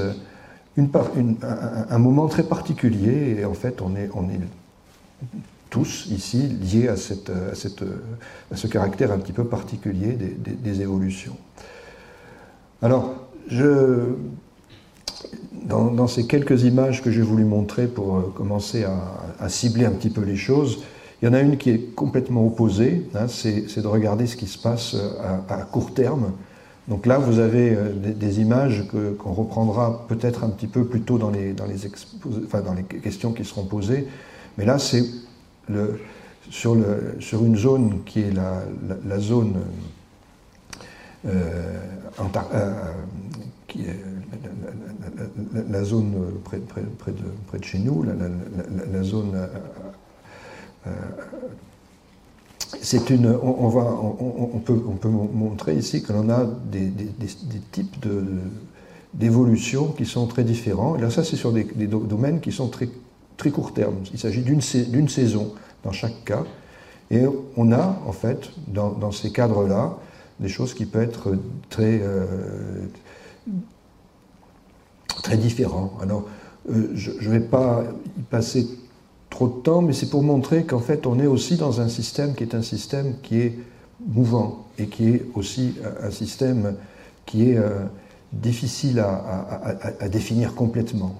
un, 0.77 1.97
moment 1.97 2.27
très 2.27 2.43
particulier 2.43 3.37
et 3.39 3.45
en 3.45 3.53
fait 3.53 3.81
on 3.81 3.95
est, 3.95 4.09
on 4.13 4.29
est 4.29 4.39
tous 5.69 6.07
ici 6.09 6.47
liés 6.47 6.87
à, 6.87 6.95
cette, 6.95 7.29
à, 7.29 7.55
cette, 7.55 7.83
à, 8.51 8.55
ce 8.55 8.67
caractère 8.67 9.11
un 9.11 9.19
petit 9.19 9.33
peu 9.33 9.43
particulier 9.43 10.17
des, 10.17 10.81
évolutions. 10.81 11.37
Alors, 12.81 13.13
je, 13.47 14.15
dans, 15.65 16.07
ces 16.07 16.25
quelques 16.25 16.63
images 16.63 17.03
que 17.03 17.11
j'ai 17.11 17.21
voulu 17.21 17.43
montrer 17.43 17.87
pour 17.87 18.17
euh, 18.17 18.33
commencer 18.35 18.85
à, 18.85 19.49
cibler 19.49 19.85
un 19.85 19.91
petit 19.91 20.09
peu 20.09 20.21
les 20.21 20.35
choses, 20.35 20.83
il 21.21 21.25
y 21.25 21.27
en 21.27 21.33
a 21.33 21.41
une 21.41 21.57
qui 21.57 21.69
est 21.69 21.95
complètement 21.95 22.45
opposée, 22.47 23.07
hein, 23.13 23.27
c'est 23.27 23.81
de 23.81 23.87
regarder 23.87 24.25
ce 24.25 24.37
qui 24.37 24.47
se 24.47 24.57
passe 24.57 24.95
euh, 24.95 25.39
à 25.49 25.57
court 25.63 25.93
terme 25.93 26.31
donc 26.89 27.05
là, 27.05 27.19
vous 27.19 27.37
avez 27.39 27.75
euh, 27.75 27.93
des, 27.93 28.41
images 28.41 28.83
qu'on 29.19 29.31
reprendra 29.31 30.07
peut-être 30.07 30.43
un 30.43 30.49
petit 30.49 30.67
peu 30.67 30.85
plus 30.85 31.01
tôt 31.01 31.19
dans 31.19 31.29
les, 31.29 31.53
dans, 31.53 31.65
les 31.65 31.77
questions 32.99 33.31
qui 33.31 33.45
seront 33.45 33.65
posées. 33.65 34.07
Mais 34.57 34.65
là, 34.65 34.79
c'est 34.79 35.03
sur, 36.49 36.73
une 36.73 37.55
zone 37.55 38.03
qui 38.05 38.21
est 38.21 38.31
la, 38.31 38.63
zone 39.19 39.53
qui 43.67 43.81
est 43.83 43.99
la, 45.69 45.83
zone 45.83 46.13
près, 46.43 46.57
près, 46.57 46.81
de, 46.81 46.87
près, 47.47 47.59
de, 47.59 47.63
chez 47.63 47.77
nous, 47.77 48.03
la, 48.03 49.03
zone 49.03 49.47
c'est 52.81 53.09
une, 53.09 53.35
on, 53.41 54.59
peut, 54.59 54.79
on, 54.87 54.95
peut, 54.95 55.09
montrer 55.09 55.75
ici 55.75 56.03
que 56.03 56.13
l'on 56.13 56.29
a 56.29 56.45
des, 56.45 56.91
types 57.71 58.05
d'évolution 59.13 59.87
qui 59.87 60.05
sont 60.05 60.27
très 60.27 60.43
différents. 60.43 60.95
Et 60.95 61.01
là, 61.01 61.09
ça, 61.09 61.23
c'est 61.23 61.35
sur 61.35 61.51
des, 61.51 61.65
domaines 61.87 62.41
qui 62.41 62.51
sont 62.51 62.67
très, 62.67 62.89
très 63.37 63.49
court 63.49 63.73
terme. 63.73 63.95
Il 64.13 64.19
s'agit 64.19 64.41
d'une 64.41 65.09
saison 65.09 65.53
dans 65.83 65.91
chaque 65.91 66.23
cas. 66.25 66.43
Et 67.09 67.23
on 67.57 67.71
a, 67.71 67.99
en 68.05 68.11
fait, 68.11 68.51
dans, 68.67 69.11
ces 69.11 69.31
cadres-là, 69.31 69.97
des 70.39 70.49
choses 70.49 70.73
qui 70.75 70.85
peuvent 70.85 71.03
être 71.03 71.31
très, 71.69 71.99
euh, 72.01 72.85
très 75.23 75.37
différents. 75.37 75.97
Alors, 76.01 76.25
euh, 76.71 76.91
je 76.93 77.11
ne 77.11 77.29
vais 77.29 77.39
pas 77.39 77.83
y 78.17 78.21
passer 78.21 78.67
de 79.47 79.61
temps, 79.61 79.81
mais 79.81 79.93
c'est 79.93 80.09
pour 80.09 80.23
montrer 80.23 80.65
qu'en 80.65 80.79
fait, 80.79 81.07
on 81.07 81.19
est 81.19 81.27
aussi 81.27 81.55
dans 81.55 81.81
un 81.81 81.89
système 81.89 82.35
qui 82.35 82.43
est 82.43 82.55
un 82.55 82.61
système 82.61 83.15
qui 83.21 83.39
est 83.39 83.59
mouvant 84.07 84.65
et 84.77 84.87
qui 84.87 85.09
est 85.09 85.25
aussi 85.35 85.75
un 86.01 86.11
système 86.11 86.75
qui 87.25 87.51
est 87.51 87.57
euh, 87.57 87.85
difficile 88.33 88.99
à, 88.99 90.09
définir 90.09 90.55
complètement. 90.55 91.15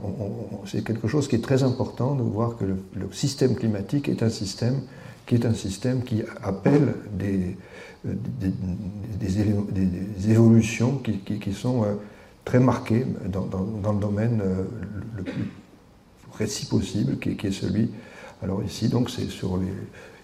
C'est 0.66 0.84
quelque 0.84 1.08
chose 1.08 1.28
qui 1.28 1.36
est 1.36 1.44
très 1.44 1.64
important 1.64 2.16
de 2.16 2.24
voir 2.24 2.58
que 2.58 2.66
le, 2.66 2.78
système 3.12 3.56
climatique 3.56 4.10
est 4.10 4.24
un 4.24 4.30
système 4.30 4.82
qui 5.26 5.36
est 5.36 5.46
un 5.46 5.54
système 5.54 6.04
qui 6.04 6.24
appelle 6.42 6.96
des, 7.14 7.56
euh, 8.08 8.14
des, 9.20 10.32
évolutions 10.32 10.98
qui, 10.98 11.54
sont 11.54 11.84
euh, 11.84 11.94
très 12.46 12.60
marquées 12.60 13.06
dans, 13.28 13.46
dans, 13.46 13.94
le 13.94 14.00
domaine 14.00 14.42
le 15.16 15.24
plus 15.24 15.52
précis 16.32 16.66
possible, 16.66 17.20
qui, 17.20 17.32
est 17.46 17.52
celui. 17.52 17.92
Alors 18.41 18.63
ici, 18.63 18.88
donc, 18.88 19.10
c'est 19.10 19.27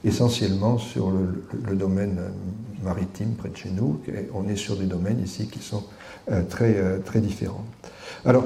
essentiellement 0.03 0.77
sur 0.77 1.11
le, 1.11 1.75
domaine 1.75 2.19
maritime 2.83 3.33
près 3.33 3.49
de 3.49 3.57
chez 3.57 3.69
nous. 3.69 3.99
On 4.33 4.47
est 4.47 4.55
sur 4.55 4.77
des 4.77 4.85
domaines 4.85 5.21
ici 5.21 5.47
qui 5.47 5.59
sont 5.59 5.83
euh, 6.31 6.43
très, 6.43 6.75
euh, 6.77 6.99
très 6.99 7.19
différents. 7.19 7.65
Alors, 8.23 8.45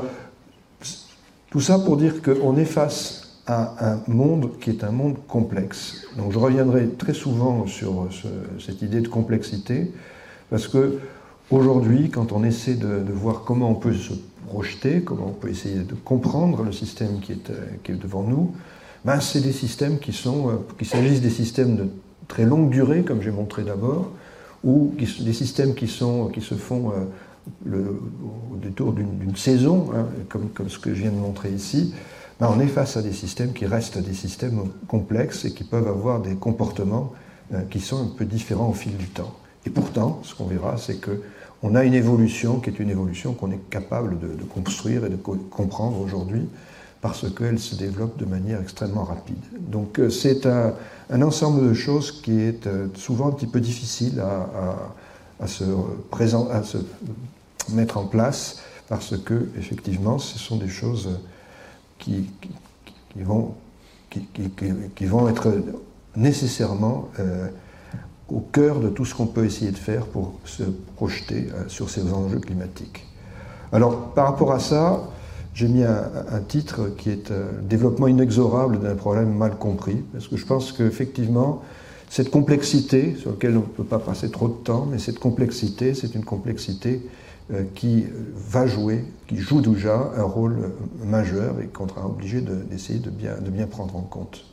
tout 1.51 1.61
ça 1.61 1.79
pour 1.79 1.97
dire 1.97 2.21
qu'on 2.21 2.57
est 2.57 2.65
face 2.65 3.41
à 3.45 3.93
un 3.93 4.01
monde 4.07 4.59
qui 4.59 4.69
est 4.69 4.83
un 4.83 4.91
monde 4.91 5.17
complexe. 5.27 6.05
Donc, 6.17 6.31
je 6.31 6.37
reviendrai 6.37 6.89
très 6.89 7.13
souvent 7.13 7.65
sur 7.65 8.07
cette 8.59 8.81
idée 8.81 9.01
de 9.01 9.07
complexité, 9.07 9.91
parce 10.49 10.67
que 10.67 10.99
aujourd'hui, 11.49 12.09
quand 12.09 12.31
on 12.31 12.43
essaie 12.43 12.75
de, 12.75 13.03
voir 13.11 13.43
comment 13.43 13.71
on 13.71 13.75
peut 13.75 13.93
se 13.93 14.13
projeter, 14.47 15.01
comment 15.01 15.27
on 15.27 15.33
peut 15.33 15.49
essayer 15.49 15.79
de 15.79 15.93
comprendre 15.93 16.63
le 16.63 16.71
système 16.71 17.19
qui 17.21 17.33
est, 17.33 17.49
euh, 17.49 17.65
qui 17.83 17.91
est 17.91 17.95
devant 17.95 18.23
nous, 18.23 18.53
ben, 19.05 19.19
c'est 19.19 19.41
des 19.41 19.51
systèmes 19.51 19.99
qui 19.99 20.13
sont, 20.13 20.49
euh, 20.49 20.53
qu'il 20.77 20.87
s'agisse 20.87 21.21
des 21.21 21.29
systèmes 21.29 21.75
de 21.75 21.87
très 22.27 22.45
longue 22.45 22.69
durée, 22.69 23.03
comme 23.03 23.21
j'ai 23.21 23.31
montré 23.31 23.63
d'abord, 23.63 24.11
ou 24.63 24.93
des 24.97 25.33
systèmes 25.33 25.73
qui, 25.73 25.87
sont, 25.87 26.27
qui 26.27 26.41
se 26.41 26.55
font 26.55 26.91
euh, 26.91 27.83
au 28.53 28.57
détour 28.57 28.93
d'une 28.93 29.35
saison, 29.35 29.89
hein, 29.95 30.05
comme, 30.27 30.69
ce 30.69 30.77
que 30.77 30.93
je 30.93 31.01
viens 31.01 31.11
de 31.11 31.15
montrer 31.15 31.49
ici, 31.49 31.93
ben, 32.39 32.49
on 32.55 32.59
est 32.59 32.67
face 32.67 32.97
à 32.97 33.01
des 33.01 33.13
systèmes 33.13 33.53
qui 33.53 33.65
restent 33.65 33.97
des 33.97 34.13
systèmes 34.13 34.63
complexes 34.87 35.45
et 35.45 35.53
qui 35.53 35.63
peuvent 35.63 35.87
avoir 35.87 36.21
des 36.21 36.35
comportements 36.35 37.13
qui 37.71 37.79
sont 37.79 38.03
un 38.03 38.07
peu 38.15 38.25
différents 38.25 38.69
au 38.69 38.73
fil 38.73 38.95
du 38.95 39.07
temps. 39.07 39.33
Et 39.65 39.71
pourtant, 39.71 40.19
ce 40.23 40.35
qu'on 40.35 40.45
verra, 40.45 40.77
c'est 40.77 41.01
que 41.01 41.19
on 41.61 41.75
a 41.75 41.83
une 41.83 41.93
évolution 41.93 42.59
qui 42.59 42.69
est 42.69 42.79
une 42.79 42.89
évolution 42.89 43.33
qu'on 43.33 43.51
est 43.51 43.69
capable 43.69 44.17
de, 44.19 44.43
construire 44.43 45.05
et 45.05 45.09
de 45.09 45.17
comprendre 45.17 45.99
aujourd'hui 45.99 46.47
parce 47.01 47.25
qu'elle 47.33 47.59
se 47.59 47.75
développe 47.75 48.17
de 48.17 48.25
manière 48.25 48.61
extrêmement 48.61 49.03
rapide. 49.03 49.37
Donc 49.59 49.99
euh, 49.99 50.09
c'est 50.09 50.45
un, 50.45 50.73
ensemble 51.21 51.69
de 51.69 51.73
choses 51.73 52.21
qui 52.21 52.39
est 52.39 52.67
euh, 52.67 52.87
souvent 52.95 53.27
un 53.27 53.31
petit 53.31 53.47
peu 53.47 53.61
difficile 53.61 54.21
à, 55.39 55.47
se, 55.47 55.63
mettre 57.69 57.97
en 57.97 58.05
place 58.05 58.61
parce 58.89 59.17
que 59.17 59.49
effectivement 59.57 60.19
ce 60.19 60.37
sont 60.37 60.57
des 60.57 60.67
choses 60.67 61.19
qui, 61.99 62.29
vont, 63.15 63.55
être 65.29 65.53
nécessairement 66.15 67.07
euh, 67.19 67.47
au 68.27 68.39
cœur 68.39 68.79
de 68.79 68.89
tout 68.89 69.05
ce 69.05 69.15
qu'on 69.15 69.27
peut 69.27 69.45
essayer 69.45 69.71
de 69.71 69.77
faire 69.77 70.05
pour 70.05 70.33
se 70.43 70.63
projeter 70.95 71.49
sur 71.67 71.89
ces 71.89 72.11
enjeux 72.11 72.39
climatiques. 72.39 73.05
Alors, 73.71 74.13
par 74.13 74.25
rapport 74.25 74.51
à 74.51 74.59
ça, 74.59 75.03
j'ai 75.59 75.67
mis 75.67 75.83
un, 75.83 76.39
titre 76.47 76.95
qui 76.97 77.09
est 77.09 77.31
euh, 77.31 77.51
Développement 77.61 78.07
inexorable 78.07 78.79
d'un 78.79 78.95
problème 78.95 79.35
mal 79.35 79.57
compris, 79.57 79.97
parce 80.13 80.29
que 80.29 80.37
je 80.37 80.45
pense 80.45 80.71
qu'effectivement, 80.71 81.61
cette 82.09 82.31
complexité, 82.31 83.15
sur 83.19 83.31
laquelle 83.31 83.57
on 83.57 83.61
ne 83.61 83.65
peut 83.65 83.83
pas 83.83 83.99
passer 83.99 84.31
trop 84.31 84.47
de 84.47 84.53
temps, 84.53 84.87
mais 84.89 84.99
cette 84.99 85.19
complexité, 85.19 85.93
c'est 85.93 86.15
une 86.15 86.23
complexité 86.23 87.05
euh, 87.51 87.63
qui 87.75 88.05
va 88.37 88.67
jouer, 88.67 89.03
qui 89.27 89.35
joue 89.35 89.59
déjà 89.59 90.11
un 90.15 90.23
rôle 90.23 90.71
majeur 91.03 91.59
et 91.59 91.65
qu'on 91.65 91.89
sera 91.89 92.05
obligé 92.05 92.39
d'essayer 92.39 92.99
de, 92.99 93.09
bien, 93.09 93.33
de 93.41 93.49
bien 93.49 93.67
prendre 93.67 93.97
en 93.97 94.01
compte. 94.01 94.45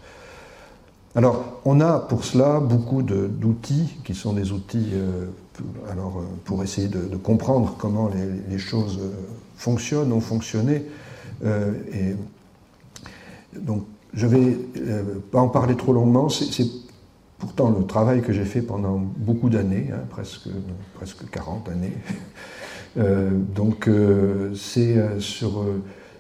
Alors, 1.14 1.60
on 1.64 1.80
a 1.80 2.00
pour 2.00 2.24
cela 2.24 2.58
beaucoup 2.58 3.02
d'outils 3.02 3.96
qui 4.04 4.14
sont 4.14 4.32
des 4.32 4.50
outils 4.50 4.88
euh, 4.92 5.26
alors, 5.90 6.18
euh, 6.18 6.24
pour 6.44 6.62
essayer 6.62 6.88
de, 6.88 7.16
comprendre 7.16 7.74
comment 7.78 8.10
les, 8.50 8.58
choses 8.58 8.98
euh, 9.00 9.12
fonctionnent, 9.56 10.12
ont 10.12 10.20
fonctionné. 10.20 10.82
et 11.44 12.14
donc, 13.58 13.84
je 14.14 14.26
ne 14.26 14.30
vais 14.30 14.56
pas 15.30 15.40
en 15.40 15.48
parler 15.48 15.76
trop 15.76 15.92
longuement. 15.92 16.28
C'est 16.28 16.66
pourtant 17.38 17.70
le 17.70 17.84
travail 17.86 18.22
que 18.22 18.32
j'ai 18.32 18.44
fait 18.44 18.62
pendant 18.62 18.98
beaucoup 18.98 19.48
d'années, 19.48 19.88
hein, 19.92 20.00
presque, 20.10 20.48
presque 20.94 21.28
40 21.30 21.68
années. 21.68 21.92
donc, 23.54 23.90
c'est 24.54 25.20
sur 25.20 25.64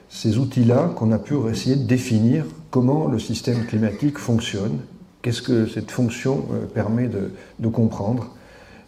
ces 0.08 0.38
outils-là 0.38 0.92
qu'on 0.96 1.12
a 1.12 1.18
pu 1.18 1.34
essayer 1.50 1.76
de 1.76 1.84
définir 1.84 2.44
comment 2.70 3.08
le 3.08 3.18
système 3.18 3.64
climatique 3.66 4.18
fonctionne, 4.18 4.80
qu'est-ce 5.22 5.42
que 5.42 5.66
cette 5.66 5.90
fonction 5.90 6.46
euh, 6.52 6.66
permet 6.66 7.08
de, 7.08 7.68
comprendre, 7.68 8.30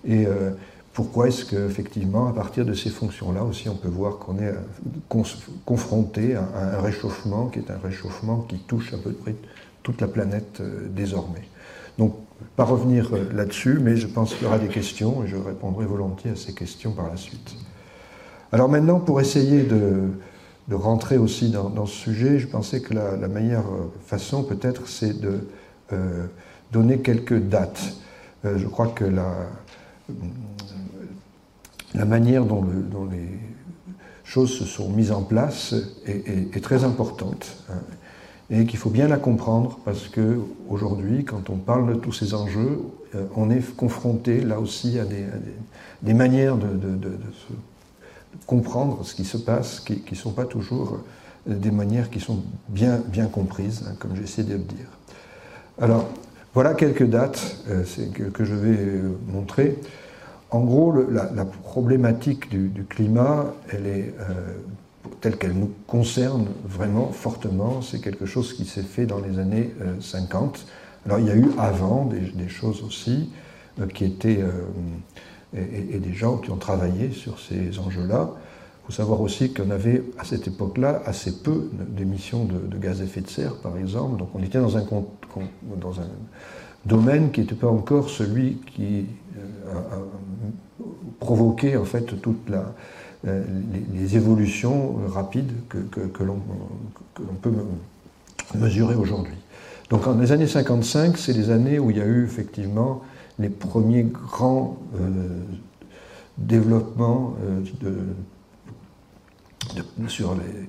euh, 0.08 0.50
pourquoi 0.98 1.28
est-ce 1.28 1.44
qu'effectivement, 1.44 2.26
à 2.26 2.32
partir 2.32 2.64
de 2.64 2.74
ces 2.74 2.90
fonctions-là 2.90 3.44
aussi, 3.44 3.68
on 3.68 3.76
peut 3.76 3.86
voir 3.86 4.18
qu'on 4.18 4.36
est 4.40 4.52
euh, 4.52 5.22
confronté 5.64 6.34
à 6.34 6.42
un 6.76 6.80
réchauffement 6.80 7.46
qui 7.46 7.60
est 7.60 7.70
un 7.70 7.78
réchauffement 7.78 8.38
qui 8.48 8.58
touche 8.58 8.92
à 8.92 8.96
peu 8.96 9.12
près 9.12 9.36
toute 9.84 10.00
la 10.00 10.08
planète 10.08 10.60
désormais. 10.90 11.46
Donc, 11.98 12.16
pas 12.56 12.64
revenir 12.64 13.12
là-dessus, 13.32 13.78
mais 13.80 13.96
je 13.96 14.08
pense 14.08 14.34
qu'il 14.34 14.42
y 14.42 14.46
aura 14.46 14.58
des 14.58 14.66
questions 14.66 15.22
et 15.22 15.28
je 15.28 15.36
répondrai 15.36 15.86
volontiers 15.86 16.32
à 16.32 16.36
ces 16.36 16.52
questions 16.52 16.90
par 16.90 17.08
la 17.08 17.16
suite. 17.16 17.54
Alors 18.50 18.68
maintenant, 18.68 18.98
pour 18.98 19.20
essayer 19.20 19.62
de, 19.62 20.08
rentrer 20.68 21.16
aussi 21.16 21.52
dans, 21.52 21.86
ce 21.86 21.94
sujet, 21.94 22.40
je 22.40 22.48
pensais 22.48 22.80
que 22.80 22.92
la, 22.92 23.28
meilleure 23.28 23.70
façon 24.04 24.42
peut-être 24.42 24.88
c'est 24.88 25.20
de 25.20 25.46
euh, 25.92 26.26
donner 26.72 26.98
quelques 26.98 27.38
dates. 27.38 27.94
Euh, 28.44 28.58
je 28.58 28.66
crois 28.66 28.88
que 28.88 29.04
la, 29.04 29.32
la 31.98 32.04
manière 32.04 32.44
dont, 32.44 32.64
les 33.10 33.28
choses 34.24 34.56
se 34.56 34.64
sont 34.64 34.88
mises 34.88 35.10
en 35.10 35.22
place 35.22 35.74
est, 36.06 36.62
très 36.62 36.84
importante 36.84 37.56
hein, 37.68 37.80
et 38.50 38.66
qu'il 38.66 38.78
faut 38.78 38.90
bien 38.90 39.08
la 39.08 39.16
comprendre 39.16 39.80
parce 39.84 40.06
que 40.06 40.38
aujourd'hui, 40.68 41.24
quand 41.24 41.50
on 41.50 41.56
parle 41.56 41.94
de 41.94 41.98
tous 41.98 42.12
ces 42.12 42.34
enjeux, 42.34 42.80
euh, 43.14 43.24
on 43.34 43.50
est 43.50 43.76
confronté 43.76 44.40
là 44.40 44.60
aussi 44.60 44.98
à 45.00 45.04
des, 45.04 46.14
manières 46.14 46.56
de, 46.56 46.68
comprendre 48.46 49.04
ce 49.04 49.14
qui 49.14 49.24
se 49.24 49.36
passe, 49.36 49.80
qui 49.80 50.02
ne 50.08 50.16
sont 50.16 50.32
pas 50.32 50.44
toujours 50.44 51.00
euh, 51.48 51.54
des 51.54 51.72
manières 51.72 52.10
qui 52.10 52.20
sont 52.20 52.42
bien, 52.68 53.02
comprises, 53.32 53.84
hein, 53.88 53.94
comme 53.98 54.14
j'essaie 54.14 54.44
de 54.44 54.52
le 54.52 54.58
dire. 54.60 54.86
Alors, 55.80 56.08
voilà 56.54 56.74
quelques 56.74 57.06
dates 57.06 57.56
euh, 57.68 57.82
que, 58.32 58.44
je 58.44 58.54
vais 58.54 58.78
montrer. 59.26 59.78
En 60.50 60.60
gros, 60.60 60.92
la, 60.92 61.44
problématique 61.44 62.48
du, 62.48 62.84
climat, 62.84 63.52
elle 63.70 63.86
est 63.86 64.14
telle 65.20 65.36
qu'elle 65.36 65.52
nous 65.52 65.70
concerne 65.86 66.46
vraiment 66.64 67.08
fortement. 67.08 67.82
C'est 67.82 68.00
quelque 68.00 68.24
chose 68.24 68.54
qui 68.54 68.64
s'est 68.64 68.82
fait 68.82 69.04
dans 69.04 69.20
les 69.20 69.38
années 69.38 69.74
50. 70.00 70.64
Alors, 71.04 71.18
il 71.18 71.26
y 71.26 71.30
a 71.30 71.36
eu 71.36 71.48
avant 71.58 72.06
des, 72.06 72.48
choses 72.48 72.82
aussi 72.82 73.30
qui 73.92 74.06
étaient 74.06 74.42
et, 75.54 75.98
des 75.98 76.12
gens 76.14 76.38
qui 76.38 76.50
ont 76.50 76.56
travaillé 76.56 77.12
sur 77.12 77.38
ces 77.38 77.78
enjeux-là. 77.78 78.30
faut 78.86 78.92
savoir 78.92 79.20
aussi 79.20 79.52
qu'on 79.52 79.70
avait 79.70 80.02
à 80.18 80.24
cette 80.24 80.46
époque-là 80.48 81.02
assez 81.04 81.42
peu 81.42 81.70
d'émissions 81.88 82.44
de, 82.44 82.78
gaz 82.78 83.00
à 83.00 83.04
effet 83.04 83.20
de 83.20 83.28
serre, 83.28 83.56
par 83.56 83.76
exemple. 83.76 84.18
Donc 84.18 84.30
on 84.34 84.42
était 84.42 84.58
dans 84.58 84.76
un 84.76 84.84
domaine 86.86 87.30
qui 87.30 87.40
n'était 87.40 87.54
pas 87.54 87.68
encore 87.68 88.10
celui 88.10 88.58
qui 88.74 89.06
a, 89.70 89.98
provoqué 91.20 91.76
en 91.76 91.84
fait 91.84 92.20
toute 92.20 92.48
la, 92.48 92.72
les, 93.24 94.16
évolutions 94.16 94.96
rapides 95.08 95.52
que, 95.68 96.22
l'on 96.22 96.40
peut 97.42 97.52
mesurer 98.54 98.94
aujourd'hui. 98.94 99.34
Donc 99.90 100.06
en 100.06 100.14
les 100.18 100.32
années 100.32 100.46
55, 100.46 101.16
c'est 101.16 101.32
les 101.32 101.50
années 101.50 101.78
où 101.78 101.90
il 101.90 101.96
y 101.96 102.00
a 102.00 102.06
eu 102.06 102.24
effectivement 102.24 103.02
les 103.38 103.48
premiers 103.48 104.02
grands 104.02 104.78
euh, 105.00 105.42
développements 106.36 107.34
euh, 107.42 107.62
sur 110.08 110.34
les, 110.34 110.68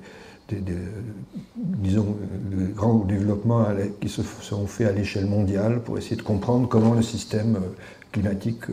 disons, 1.54 2.16
les 2.50 2.72
grands 2.72 2.98
développements 2.98 3.66
qui 4.00 4.08
se 4.08 4.22
sont 4.22 4.66
faits 4.66 4.88
à 4.88 4.92
l'échelle 4.92 5.26
mondiale 5.26 5.82
pour 5.82 5.98
essayer 5.98 6.16
de 6.16 6.22
comprendre 6.22 6.68
comment 6.68 6.94
le 6.94 7.02
système 7.02 7.56
euh, 7.56 7.76
climatique 8.12 8.64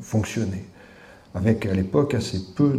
fonctionnait. 0.00 0.64
Avec 1.34 1.64
à 1.64 1.72
l'époque 1.72 2.14
assez 2.14 2.40
peu 2.54 2.78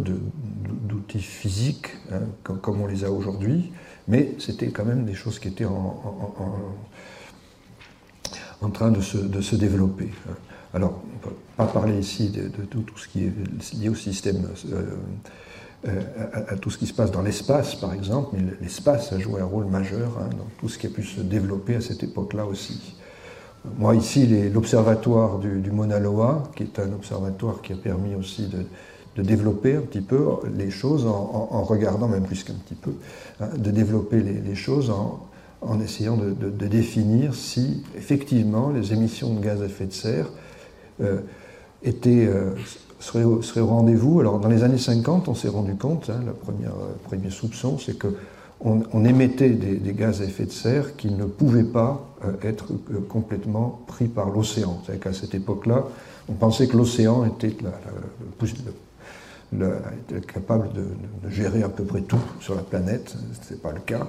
d'outils 0.88 1.20
physiques, 1.20 1.88
hein, 2.12 2.20
comme, 2.44 2.82
on 2.82 2.88
les 2.88 3.04
a 3.04 3.12
aujourd'hui, 3.12 3.72
mais 4.08 4.36
c'était 4.38 4.68
quand 4.68 4.86
même 4.86 5.06
des 5.06 5.16
choses 5.16 5.40
qui 5.40 5.48
étaient 5.48 5.66
en, 5.66 6.30
en, 8.62 8.70
train 8.70 8.92
de 8.92 9.02
se, 9.02 9.18
de 9.18 9.42
se, 9.42 9.56
développer. 9.56 10.12
Alors, 10.74 11.02
on 11.04 11.16
ne 11.16 11.34
peut 11.34 11.36
pas 11.58 11.66
parler 11.66 11.98
ici 11.98 12.30
de, 12.30 12.48
tout, 12.66 12.86
ce 12.96 13.08
qui 13.08 13.24
est 13.24 13.34
lié 13.76 13.90
au 13.90 13.96
système, 13.96 14.48
euh, 14.72 14.84
euh, 15.88 16.02
à, 16.48 16.56
tout 16.56 16.70
ce 16.70 16.78
qui 16.78 16.88
se 16.88 16.94
passe 16.94 17.12
dans 17.12 17.22
l'espace, 17.22 17.76
par 17.76 17.94
exemple, 17.94 18.30
mais 18.34 18.44
l'espace 18.62 19.12
a 19.12 19.20
joué 19.20 19.42
un 19.42 19.46
rôle 19.46 19.66
majeur 19.66 20.18
hein, 20.20 20.30
dans 20.32 20.48
tout 20.60 20.70
ce 20.70 20.78
qui 20.78 20.88
a 20.88 20.90
pu 20.90 21.04
se 21.04 21.22
développer 21.22 21.76
à 21.76 21.82
cette 21.82 22.04
époque-là 22.04 22.46
aussi. 22.46 22.96
Moi, 23.78 23.96
ici, 23.96 24.28
l'observatoire 24.50 25.40
du, 25.40 25.62
du, 25.62 25.72
Mauna 25.72 26.00
Loa, 26.00 26.44
qui 26.56 26.64
est 26.64 26.80
un 26.80 26.92
observatoire 26.94 27.62
qui 27.62 27.74
a 27.74 27.78
permis 27.78 28.16
aussi 28.16 28.48
de, 28.48 28.66
développer 29.22 29.76
un 29.76 29.82
petit 29.82 30.02
peu 30.02 30.26
les 30.56 30.72
choses 30.72 31.06
en, 31.06 31.64
regardant, 31.64 32.08
même 32.08 32.24
plus 32.24 32.44
qu'un 32.44 32.56
petit 32.56 32.76
peu, 32.76 32.94
hein, 33.40 33.50
de 33.58 33.70
développer 33.70 34.20
les, 34.22 34.56
choses 34.56 34.90
en, 34.90 35.28
en 35.66 35.80
essayant 35.80 36.18
de, 36.18 36.50
définir 36.68 37.36
si 37.36 37.84
effectivement 37.96 38.70
les 38.70 38.94
émissions 38.94 39.34
de 39.34 39.40
gaz 39.40 39.62
à 39.62 39.66
effet 39.66 39.86
de 39.86 39.94
serre 39.94 40.30
euh, 41.02 41.20
étaient, 41.84 42.26
euh, 42.28 42.52
seraient, 43.04 43.24
au, 43.24 43.66
rendez-vous. 43.66 44.20
Alors 44.20 44.40
dans 44.40 44.50
les 44.50 44.64
années 44.64 44.78
50, 44.78 45.28
on 45.28 45.36
s'est 45.36 45.50
rendu 45.50 45.76
compte, 45.76 46.10
hein, 46.10 46.20
le 46.26 46.32
euh, 46.32 46.70
premier 47.04 47.30
soupçon, 47.30 47.78
c'est 47.78 47.98
que 47.98 48.08
on, 48.66 49.04
émettait 49.04 49.50
des, 49.50 49.92
gaz 49.92 50.22
à 50.22 50.24
effet 50.24 50.46
de 50.46 50.52
serre 50.52 50.96
qui 50.96 51.12
ne 51.12 51.26
pouvaient 51.26 51.66
pas 51.66 52.08
être 52.44 52.68
complètement 53.10 53.82
pris 53.88 54.08
par 54.08 54.30
l'océan. 54.30 54.80
C'est-à-dire 54.86 55.04
qu'à 55.04 55.12
cette 55.12 55.36
époque-là, 55.36 55.84
on 56.30 56.34
pensait 56.34 56.68
que 56.68 56.78
l'océan 56.78 57.26
était 57.26 57.58
capable 60.34 60.70
de, 60.72 61.30
gérer 61.30 61.64
à 61.64 61.68
peu 61.68 61.84
près 61.84 62.04
tout 62.04 62.24
sur 62.40 62.56
la 62.56 62.62
planète. 62.62 63.14
Ce 63.42 63.54
n'est 63.54 63.60
pas 63.60 63.74
le 63.74 63.82
cas. 63.82 64.08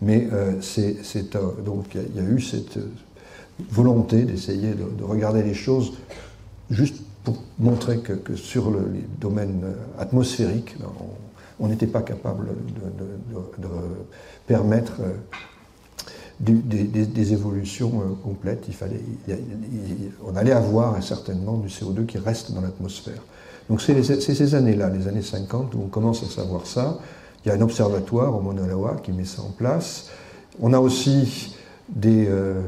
Mais 0.00 0.28
euh, 0.32 0.60
c'est, 0.60 0.96
euh, 1.34 1.52
donc 1.64 1.94
il 1.94 2.16
y, 2.16 2.20
a 2.20 2.28
eu 2.28 2.40
cette 2.40 2.78
volonté 3.70 4.22
d'essayer 4.22 4.72
de, 4.74 5.02
regarder 5.02 5.42
les 5.42 5.54
choses 5.54 5.94
juste 6.70 7.02
montrer 7.58 7.98
que, 7.98 8.36
sur 8.36 8.70
le, 8.70 8.80
les 8.92 9.04
domaines 9.20 9.64
atmosphériques, 9.98 10.76
on 11.60 11.68
n'était 11.68 11.86
pas 11.86 12.02
capable 12.02 12.46
de, 12.46 13.68
permettre 14.46 15.00
euh, 15.00 15.12
des, 16.40 17.32
évolutions 17.32 17.90
complètes. 18.22 18.64
Il 18.68 18.74
fallait, 18.74 19.00
on 20.24 20.36
allait 20.36 20.52
avoir 20.52 21.02
certainement 21.02 21.56
du 21.56 21.68
CO2 21.68 22.06
qui 22.06 22.18
reste 22.18 22.52
dans 22.52 22.60
l'atmosphère. 22.60 23.22
Donc 23.68 23.82
c'est 23.82 24.02
ces 24.02 24.54
années-là, 24.54 24.88
les 24.88 25.08
années 25.08 25.22
50, 25.22 25.74
où 25.74 25.82
on 25.84 25.88
commence 25.88 26.22
à 26.22 26.26
savoir 26.26 26.66
ça. 26.66 26.98
Il 27.44 27.48
y 27.48 27.50
a 27.50 27.54
un 27.54 27.60
observatoire 27.60 28.34
au 28.34 28.40
Mauna 28.40 28.66
Loa 28.66 28.96
qui 29.02 29.12
met 29.12 29.24
ça 29.24 29.42
en 29.42 29.50
place. 29.50 30.08
On 30.60 30.72
a 30.72 30.80
aussi 30.80 31.54
des 31.88 32.26
euh, 32.28 32.62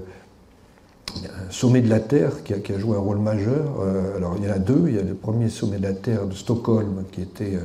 sommet 1.51 1.81
de 1.81 1.89
la 1.89 2.01
Terre 2.01 2.43
qui 2.43 2.55
a, 2.55 2.79
joué 2.79 2.97
un 2.97 3.01
rôle 3.01 3.19
majeur. 3.19 3.81
Euh, 3.81 4.17
alors 4.17 4.35
il 4.39 4.45
y 4.45 4.51
en 4.51 4.55
a 4.55 4.59
deux. 4.59 4.85
Il 4.87 4.95
y 4.95 4.99
a 4.99 5.03
le 5.03 5.15
premier 5.15 5.49
sommet 5.49 5.79
de 5.79 5.83
la 5.83 5.93
Terre 5.93 6.27
de 6.27 6.35
Stockholm 6.35 7.05
qui 7.13 7.23
était 7.23 7.59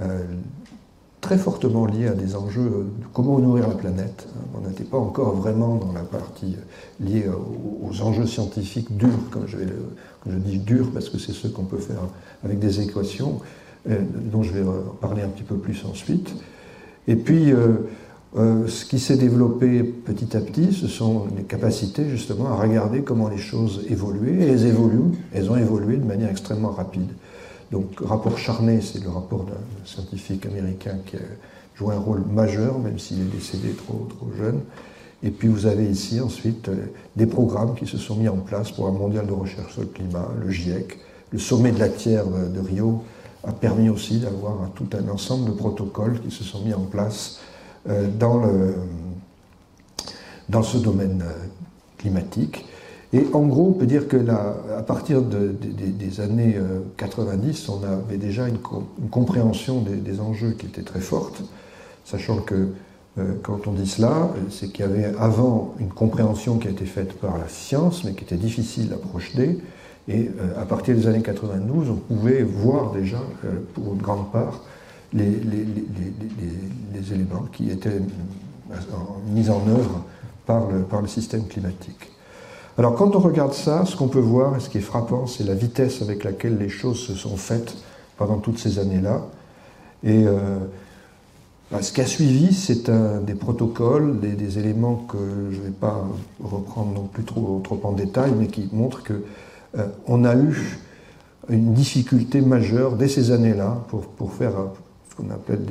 euh, 0.00 0.24
très 1.20 1.36
fortement 1.36 1.86
lié 1.86 2.08
à 2.08 2.14
des 2.14 2.36
enjeux 2.36 2.64
de 2.64 3.06
comment 3.12 3.38
nourrir 3.38 3.68
la 3.68 3.74
planète. 3.74 4.26
On 4.54 4.66
n'était 4.66 4.84
pas 4.84 4.98
encore 4.98 5.34
vraiment 5.34 5.76
dans 5.76 5.92
la 5.92 6.02
partie 6.02 6.56
liée 7.00 7.26
aux, 7.28 8.02
enjeux 8.02 8.26
scientifiques 8.26 8.96
durs, 8.96 9.30
comme 9.30 9.46
je, 9.46 9.58
je 10.26 10.36
dis 10.36 10.58
durs 10.58 10.90
parce 10.92 11.08
que 11.08 11.18
c'est 11.18 11.32
ceux 11.32 11.50
qu'on 11.50 11.64
peut 11.64 11.78
faire 11.78 12.02
avec 12.44 12.58
des 12.58 12.80
équations, 12.80 13.40
euh, 13.88 13.98
dont 14.14 14.42
je 14.42 14.52
vais 14.52 14.64
parler 15.00 15.22
un 15.22 15.28
petit 15.28 15.42
peu 15.42 15.56
plus 15.56 15.84
ensuite. 15.84 16.34
Et 17.08 17.16
puis, 17.16 17.52
euh, 18.36 18.64
euh, 18.64 18.68
ce 18.68 18.84
qui 18.84 18.98
s'est 18.98 19.16
développé 19.16 19.82
petit 19.82 20.36
à 20.36 20.40
petit, 20.40 20.72
ce 20.72 20.86
sont 20.86 21.26
les 21.36 21.42
capacités 21.42 22.08
justement 22.08 22.50
à 22.50 22.54
regarder 22.54 23.02
comment 23.02 23.28
les 23.28 23.38
choses 23.38 23.84
évoluent. 23.88 24.42
Et 24.42 24.46
elles 24.46 24.66
évoluent, 24.66 25.12
elles 25.32 25.50
ont 25.50 25.56
évolué 25.56 25.96
de 25.96 26.04
manière 26.04 26.30
extrêmement 26.30 26.70
rapide. 26.70 27.08
Donc, 27.72 28.00
rapport 28.00 28.36
Charnay, 28.38 28.80
c'est 28.80 29.02
le 29.02 29.10
rapport 29.10 29.44
d'un 29.44 29.84
scientifique 29.84 30.46
américain 30.46 30.98
qui 31.06 31.16
a 31.16 31.20
joué 31.76 31.94
un 31.94 31.98
rôle 32.00 32.22
majeur, 32.32 32.78
même 32.78 32.98
s'il 32.98 33.20
est 33.20 33.32
décédé 33.32 33.70
trop, 33.70 34.08
jeune. 34.36 34.60
Et 35.22 35.30
puis 35.30 35.48
vous 35.48 35.66
avez 35.66 35.84
ici 35.84 36.18
ensuite 36.20 36.70
des 37.14 37.26
programmes 37.26 37.74
qui 37.74 37.86
se 37.86 37.98
sont 37.98 38.16
mis 38.16 38.28
en 38.28 38.38
place 38.38 38.70
pour 38.70 38.88
un 38.88 38.92
mondial 38.92 39.26
de 39.26 39.32
recherche 39.32 39.74
sur 39.74 39.82
le 39.82 39.88
climat, 39.88 40.28
le 40.42 40.50
GIEC, 40.50 40.98
le 41.30 41.38
sommet 41.38 41.72
de 41.72 41.78
la 41.78 41.90
Terre 41.90 42.24
de 42.26 42.58
Rio 42.58 43.04
a 43.44 43.52
permis 43.52 43.88
aussi 43.88 44.18
d'avoir 44.18 44.70
tout 44.74 44.88
un 44.94 45.08
ensemble 45.08 45.50
de 45.50 45.52
protocoles 45.52 46.20
qui 46.20 46.30
se 46.30 46.42
sont 46.42 46.60
mis 46.60 46.74
en 46.74 46.80
place 46.80 47.38
euh, 47.38 47.49
dans, 47.86 48.38
le, 48.38 48.74
dans 50.48 50.62
ce 50.62 50.78
domaine 50.78 51.22
euh, 51.26 51.46
climatique. 51.98 52.66
Et 53.12 53.26
en 53.32 53.42
gros, 53.42 53.68
on 53.68 53.72
peut 53.72 53.86
dire 53.86 54.06
que 54.06 54.16
là, 54.16 54.54
à 54.76 54.82
partir 54.82 55.22
des 55.22 56.20
années 56.20 56.56
90, 56.96 57.68
euh, 57.68 57.72
on 57.72 57.82
avait 57.84 58.18
déjà 58.18 58.46
une, 58.46 58.58
compréhension 59.10 59.82
des, 59.82 60.20
enjeux 60.20 60.52
qui 60.52 60.66
était 60.66 60.82
très 60.82 61.00
forte, 61.00 61.42
sachant 62.04 62.36
que 62.36 62.68
quand 63.42 63.66
on 63.66 63.72
dit 63.72 63.88
cela, 63.88 64.30
c'est 64.50 64.68
qu'il 64.68 64.84
y 64.84 64.88
avait 64.88 65.12
avant 65.18 65.74
une 65.80 65.88
compréhension 65.88 66.58
qui 66.58 66.68
a 66.68 66.70
été 66.70 66.84
faite 66.84 67.14
par 67.14 67.36
la 67.36 67.48
science, 67.48 68.04
mais 68.04 68.12
qui 68.12 68.22
était 68.22 68.36
difficile 68.36 68.92
à 68.92 68.96
projeter, 68.96 69.58
et 70.10 70.28
euh, 70.40 70.60
à 70.60 70.64
partir 70.64 70.96
des 70.96 71.06
années 71.06 71.22
92, 71.22 71.90
on 71.90 71.94
pouvait 71.94 72.42
voir 72.42 72.92
déjà, 72.92 73.18
euh, 73.44 73.60
pour 73.74 73.94
une 73.94 74.00
grande 74.00 74.30
part, 74.32 74.60
les, 75.12 75.32
éléments 77.12 77.46
qui 77.52 77.70
étaient 77.70 77.88
euh, 77.90 78.74
mis 79.26 79.50
en 79.50 79.66
œuvre 79.68 80.04
par 80.46 80.68
le, 80.70 80.80
par 80.82 81.02
le 81.02 81.08
système 81.08 81.46
climatique. 81.46 82.12
Alors 82.78 82.94
quand 82.94 83.14
on 83.16 83.18
regarde 83.18 83.52
ça, 83.52 83.84
ce 83.84 83.96
qu'on 83.96 84.08
peut 84.08 84.20
voir, 84.20 84.56
et 84.56 84.60
ce 84.60 84.68
qui 84.68 84.78
est 84.78 84.82
frappant, 84.82 85.26
c'est 85.26 85.44
la 85.44 85.54
vitesse 85.54 86.02
avec 86.02 86.24
laquelle 86.24 86.58
les 86.58 86.68
choses 86.68 86.98
se 86.98 87.14
sont 87.14 87.36
faites 87.36 87.74
pendant 88.16 88.38
toutes 88.38 88.58
ces 88.58 88.78
années-là. 88.78 89.22
Et 90.02 90.24
bah, 91.70 91.82
ce 91.82 91.92
qui 91.92 92.00
a 92.00 92.06
suivi, 92.06 92.52
c'est 92.52 92.90
des 92.90 93.34
protocoles, 93.34 94.18
des, 94.18 94.58
éléments 94.58 94.96
que 95.08 95.18
je 95.52 95.58
ne 95.58 95.62
vais 95.62 95.70
pas 95.70 96.04
reprendre 96.42 96.92
non 96.92 97.04
plus 97.04 97.22
trop, 97.22 97.60
trop 97.62 97.80
en 97.84 97.92
détail, 97.92 98.32
mais 98.36 98.48
qui 98.48 98.68
montrent 98.72 99.04
que 99.04 99.22
euh, 99.78 99.86
on 100.08 100.24
a 100.24 100.34
eu 100.34 100.80
une 101.48 101.72
difficulté 101.72 102.40
majeure 102.40 102.96
dès 102.96 103.06
ces 103.06 103.30
années-là 103.30 103.78
pour, 103.88 104.32
faire 104.32 104.58
euh, 104.58 104.66
ce 104.66 104.89
qu'on 105.20 105.30
appelle 105.30 105.64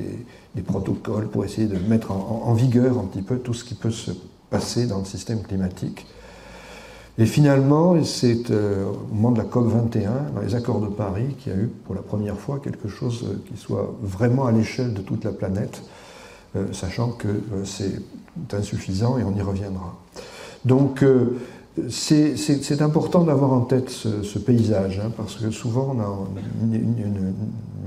des, 0.56 0.62
protocoles, 0.62 1.30
pour 1.30 1.46
essayer 1.46 1.68
de 1.68 1.78
mettre 1.78 2.12
en, 2.12 2.54
vigueur 2.54 3.00
un 3.00 3.06
petit 3.06 3.22
peu 3.22 3.38
tout 3.38 3.54
ce 3.54 3.64
qui 3.64 3.76
peut 3.76 3.92
se 3.92 4.12
passer 4.50 4.88
dans 4.88 5.00
le 5.00 5.06
système 5.06 5.42
climatique. 5.42 6.06
Et 7.18 7.26
finalement, 7.26 8.02
c'est 8.04 8.52
euh, 8.52 8.86
au 8.86 9.14
moment 9.14 9.32
de 9.32 9.38
la 9.38 9.46
COP 9.46 9.68
21, 9.68 10.12
dans 10.36 10.42
les 10.42 10.56
accords 10.56 10.82
de 10.82 10.88
Paris, 10.88 11.36
qu'il 11.40 11.54
y 11.54 11.56
a 11.56 11.60
eu 11.60 11.68
pour 11.68 11.96
la 11.96 12.02
première 12.02 12.38
fois 12.38 12.60
quelque 12.60 12.90
chose 12.90 13.26
qui 13.48 13.58
soit 13.58 13.96
vraiment 14.02 14.46
à 14.46 14.52
l'échelle 14.52 14.94
de 14.94 15.02
toute 15.02 15.24
la 15.24 15.32
planète, 15.32 15.82
sachant 16.72 17.10
que 17.10 17.28
c'est 17.64 18.02
insuffisant 18.54 19.18
et 19.18 19.24
on 19.24 19.36
y 19.36 19.42
reviendra. 19.42 19.96
Donc, 20.66 21.04
c'est 21.90 22.82
important 22.82 23.24
d'avoir 23.24 23.54
en 23.54 23.62
tête 23.62 23.90
ce, 23.90 24.40
paysage, 24.40 25.00
hein, 25.04 25.12
parce 25.16 25.36
que 25.36 25.52
souvent 25.52 25.96
on 25.96 26.00
a 26.00 26.76
une, 26.76 27.34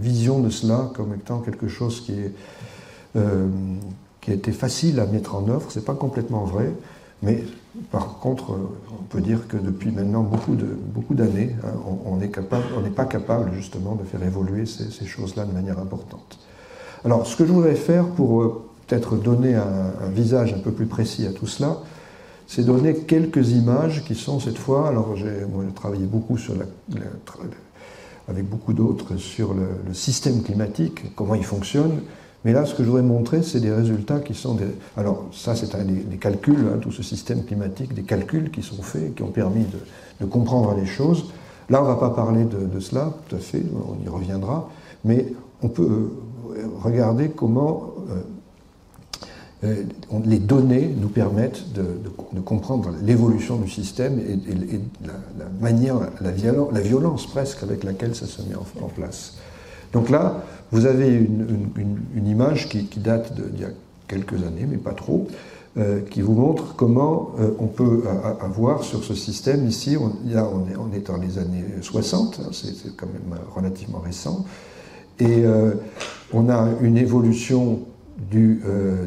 vision 0.01 0.41
de 0.41 0.51
cela 0.51 0.91
comme 0.95 1.15
étant 1.15 1.39
quelque 1.39 1.69
chose 1.69 2.01
qui, 2.01 2.13
est, 2.13 2.33
euh, 3.15 3.47
a 4.27 4.33
été 4.33 4.51
facile 4.51 4.99
à 4.99 5.07
mettre 5.07 5.37
en 5.37 5.49
œuvre. 5.49 5.71
Ce 5.71 5.79
n'est 5.79 5.85
pas 5.85 5.95
complètement 5.95 6.45
vrai. 6.45 6.73
Mais 7.23 7.45
par 7.91 8.19
contre, 8.19 8.51
on 8.51 9.05
peut 9.05 9.21
dire 9.21 9.47
que 9.47 9.57
depuis 9.57 9.93
maintenant 9.93 10.23
beaucoup, 10.23 10.57
de, 10.57 10.67
beaucoup 10.67 11.15
d'années, 11.15 11.55
hein, 11.65 11.73
on 12.05 12.17
n'est 12.17 12.91
pas 12.91 13.05
capable 13.05 13.53
justement 13.55 13.95
de 13.95 14.05
faire 14.05 14.23
évoluer 14.23 14.67
ces, 14.67 15.07
choses-là 15.07 15.45
de 15.45 15.53
manière 15.53 15.79
importante. 15.79 16.39
Alors, 17.05 17.27
ce 17.27 17.37
que 17.37 17.47
je 17.47 17.53
voudrais 17.53 17.75
faire 17.75 18.07
pour 18.07 18.43
euh, 18.43 18.65
peut-être 18.87 19.17
donner 19.17 19.55
un, 19.55 20.11
visage 20.13 20.53
un 20.53 20.59
peu 20.59 20.73
plus 20.73 20.87
précis 20.87 21.27
à 21.27 21.33
tout 21.33 21.47
cela, 21.47 21.79
c'est 22.47 22.65
donner 22.65 22.95
quelques 22.95 23.51
images 23.51 24.05
qui 24.05 24.15
sont 24.15 24.41
cette 24.41 24.59
fois, 24.59 24.89
alors 24.89 25.17
j'ai 25.17 25.47
travaillé 25.75 26.05
beaucoup 26.05 26.37
avec 28.29 28.49
beaucoup 28.49 28.73
d'autres 28.73 29.17
sur 29.17 29.55
le, 29.55 29.95
système 29.95 30.43
climatique, 30.43 31.15
comment 31.17 31.35
il 31.35 31.45
fonctionne, 31.45 32.01
mais 32.45 32.53
là, 32.53 32.67
ce 32.67 32.75
que 32.75 32.83
je 32.83 32.89
voudrais 32.89 33.03
montrer, 33.03 33.43
c'est 33.43 33.61
des 33.61 33.71
résultats 33.71 34.19
qui 34.19 34.35
sont 34.35 34.55
des. 34.55 34.67
Alors, 34.97 35.27
ça, 35.33 35.55
c'est 35.55 35.77
des, 35.87 36.17
calculs, 36.17 36.67
hein, 36.73 36.79
tout 36.81 36.91
ce 36.91 37.03
système 37.03 37.45
climatique, 37.45 37.95
des 37.95 38.03
calculs 38.03 38.51
qui 38.51 38.63
sont 38.63 38.83
faits, 38.83 39.15
qui 39.15 39.23
ont 39.23 39.31
permis 39.31 39.65
de, 40.21 40.27
comprendre 40.27 40.75
les 40.75 40.87
choses. 40.87 41.27
Là, 41.71 41.81
on 41.81 41.85
ne 41.85 41.89
va 41.89 41.97
pas 41.97 42.11
parler 42.11 42.45
de, 42.45 42.81
cela, 42.81 43.13
tout 43.29 43.37
à 43.37 43.39
fait, 43.39 43.63
on 43.89 44.05
y 44.05 44.09
reviendra, 44.09 44.69
mais 45.05 45.33
on 45.63 45.69
peut 45.69 46.11
euh, 46.57 46.67
regarder 46.81 47.31
comment 47.31 47.95
euh, 48.11 48.21
euh, 49.65 49.85
les 50.25 50.39
données 50.39 50.93
nous 50.97 51.09
permettent 51.09 51.73
de, 51.73 51.85
comprendre 52.41 52.91
l'évolution 53.03 53.57
du 53.57 53.71
système 53.71 54.19
et, 54.19 54.39
la, 55.07 55.45
manière, 55.61 56.01
la, 56.21 56.31
violence, 56.81 57.27
presque 57.27 57.63
avec 57.63 57.85
laquelle 57.85 58.15
ça 58.15 58.27
se 58.27 58.43
met 58.43 58.57
en 58.57 58.89
place. 58.89 59.35
Donc 59.93 60.11
là, 60.11 60.43
vous 60.73 60.87
avez 60.87 61.09
une, 61.15 62.27
image 62.27 62.69
qui, 62.69 62.99
date 62.99 63.35
d'il 63.35 63.61
y 63.61 63.65
a 63.65 63.71
quelques 64.09 64.43
années, 64.43 64.67
mais 64.69 64.79
pas 64.79 64.95
trop, 64.95 65.29
euh, 65.79 66.01
qui 66.11 66.23
vous 66.23 66.35
montre 66.35 66.75
comment 66.75 67.31
euh, 67.39 67.51
on 67.59 67.67
peut 67.67 68.03
avoir 68.41 68.83
sur 68.83 69.05
ce 69.05 69.15
système, 69.15 69.67
ici, 69.69 69.97
on, 69.97 70.11
est, 70.29 71.07
dans 71.07 71.17
les 71.19 71.39
années 71.39 71.65
60, 71.81 72.41
hein, 72.43 72.49
c'est 72.53 72.97
quand 72.97 73.07
même 73.07 73.39
relativement 73.55 74.01
récent, 74.01 74.45
et 75.21 75.45
on 76.33 76.49
a 76.49 76.69
une 76.81 76.97
évolution 76.97 77.81
du, 78.31 78.63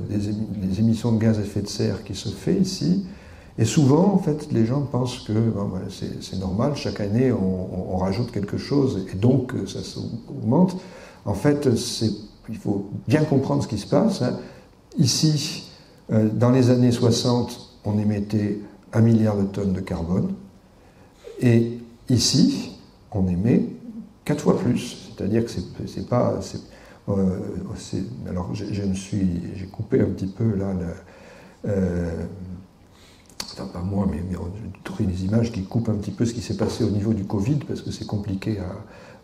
des, 0.10 0.80
émissions 0.80 1.12
de 1.12 1.20
gaz 1.20 1.38
à 1.40 1.42
effet 1.42 1.62
de 1.62 1.68
serre 1.68 2.04
qui 2.04 2.16
se 2.16 2.30
fait 2.30 2.56
ici, 2.56 3.06
et 3.58 3.66
souvent, 3.66 4.14
en 4.14 4.18
fait, 4.18 4.52
les 4.52 4.66
gens 4.66 4.82
pensent 4.82 5.20
que 5.20 5.34
c'est 6.22 6.40
normal, 6.40 6.76
chaque 6.76 7.00
année 7.00 7.32
on, 7.32 7.98
rajoute 7.98 8.32
quelque 8.32 8.58
chose 8.58 9.06
et 9.12 9.16
donc 9.16 9.54
ça 9.66 9.80
augmente. 10.30 10.76
En 11.24 11.34
fait, 11.34 11.70
il 12.50 12.58
faut 12.58 12.90
bien 13.08 13.24
comprendre 13.24 13.64
ce 13.64 13.68
qui 13.68 13.78
se 13.78 13.88
passe. 13.88 14.22
Hein. 14.22 14.38
Ici, 14.98 15.72
euh, 16.12 16.30
dans 16.30 16.52
les 16.52 16.70
années 16.70 16.92
60, 16.92 17.80
on 17.86 17.98
émettait 17.98 18.60
un 18.94 19.02
milliard 19.02 19.38
de 19.38 19.44
tonnes 19.44 19.74
de 19.74 19.80
carbone. 19.80 20.34
Et 21.40 21.80
ici, 22.10 22.72
on 23.12 23.28
émet 23.28 23.66
quatre 24.24 24.42
fois 24.42 24.58
plus. 24.58 25.12
C'est-à-dire 25.18 25.46
que 25.46 25.52
c'est 25.88 26.08
pas. 26.08 26.40
Euh, 27.10 27.40
alors, 28.28 28.54
je, 28.54 28.84
me 28.84 28.94
suis. 28.94 29.42
J'ai 29.56 29.68
coupé 29.68 30.02
un 30.02 30.10
petit 30.10 30.28
peu 30.28 30.56
là. 30.56 30.74
Euh, 31.66 32.26
enfin, 33.44 33.66
pas 33.68 33.82
moi, 33.82 34.08
mais, 34.10 34.24
mais 34.30 34.38
trouvé 34.84 35.06
des 35.06 35.26
images 35.26 35.52
qui 35.52 35.64
coupent 35.64 35.90
un 35.90 35.96
petit 35.96 36.12
peu 36.12 36.26
ce 36.26 36.34
qui 36.34 36.42
s'est 36.42 36.58
passé 36.58 36.84
au 36.84 36.90
niveau 36.90 37.14
du 37.14 37.26
Covid, 37.26 37.60
parce 37.68 37.82
que 37.82 37.92
c'est 37.92 38.08
compliqué 38.08 38.58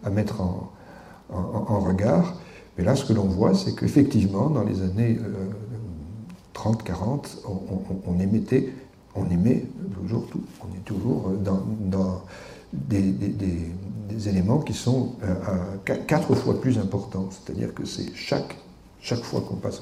à, 0.04 0.10
mettre 0.10 0.42
en, 0.42 1.80
regard. 1.80 2.36
Mais 2.78 2.84
là, 2.84 2.96
ce 2.96 3.06
que 3.06 3.14
l'on 3.14 3.26
voit, 3.26 3.56
c'est 3.56 3.76
qu'effectivement, 3.76 4.50
dans 4.50 4.64
les 4.64 4.82
années 4.82 5.20
30, 6.54 6.84
40, 6.84 7.38
on, 8.08 8.20
émettait, 8.20 8.74
on 9.16 9.30
émet 9.30 9.66
toujours. 9.96 10.28
On 10.62 10.76
est 10.76 10.84
toujours 10.86 11.32
dans, 11.40 12.22
des, 12.74 13.02
éléments 14.28 14.60
qui 14.60 14.74
sont 14.74 15.14
euh, 15.24 15.96
quatre 16.08 16.34
fois 16.36 16.60
plus 16.60 16.78
importants. 16.78 17.30
C'est-à-dire 17.32 17.74
que 17.74 17.86
c'est 17.86 18.14
chaque, 18.16 18.58
chaque 19.02 19.24
fois 19.24 19.42
qu'on 19.42 19.56
passe. 19.56 19.82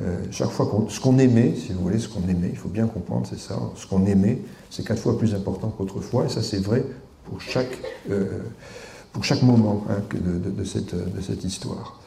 Euh, 0.00 0.16
chaque 0.30 0.50
fois 0.50 0.66
qu'on, 0.66 0.88
ce 0.88 1.00
qu'on 1.00 1.18
émet, 1.18 1.54
si 1.54 1.72
vous 1.72 1.82
voulez, 1.82 1.98
ce 1.98 2.08
qu'on 2.08 2.26
émet, 2.26 2.48
il 2.50 2.56
faut 2.56 2.70
bien 2.70 2.86
comprendre, 2.86 3.26
c'est 3.28 3.38
ça, 3.38 3.58
ce 3.76 3.86
qu'on 3.86 4.06
émet, 4.06 4.40
c'est 4.70 4.86
quatre 4.86 5.00
fois 5.00 5.18
plus 5.18 5.34
important 5.34 5.68
qu'autrefois, 5.68 6.24
et 6.24 6.28
ça 6.30 6.42
c'est 6.42 6.62
vrai 6.62 6.82
pour 7.26 7.42
chaque, 7.42 7.76
euh, 8.10 8.38
pour 9.12 9.22
chaque 9.22 9.42
moment 9.42 9.84
hein, 9.90 9.96
de, 10.10 10.64
cette, 10.64 10.94
de, 10.94 11.20
cette, 11.20 11.44
histoire. 11.44 12.00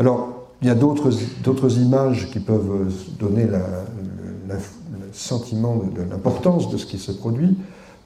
Alors, 0.00 0.48
il 0.62 0.68
y 0.68 0.70
a 0.70 0.74
d'autres 0.74 1.78
images 1.78 2.28
qui 2.32 2.40
peuvent 2.40 2.92
donner 3.20 3.46
le 3.46 4.56
sentiment 5.12 5.76
de, 5.76 6.02
l'importance 6.02 6.70
de 6.70 6.76
ce 6.76 6.86
qui 6.86 6.98
se 6.98 7.12
produit. 7.12 7.56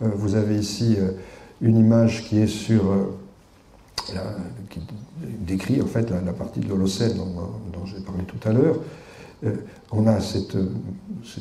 Vous 0.00 0.34
avez 0.34 0.56
ici 0.56 0.96
une 1.60 1.78
image 1.78 2.24
qui 2.24 2.38
est 2.38 2.46
sur. 2.46 2.90
Euh, 2.90 3.04
qui 4.70 4.80
décrit 5.40 5.82
en 5.82 5.86
fait 5.86 6.10
la, 6.10 6.32
partie 6.32 6.60
de 6.60 6.68
l'Holocène 6.68 7.16
dont, 7.16 7.86
j'ai 7.86 8.00
parlé 8.00 8.22
tout 8.24 8.48
à 8.48 8.52
l'heure. 8.52 8.76
on 9.90 10.06
a 10.06 10.20
cet 10.20 10.54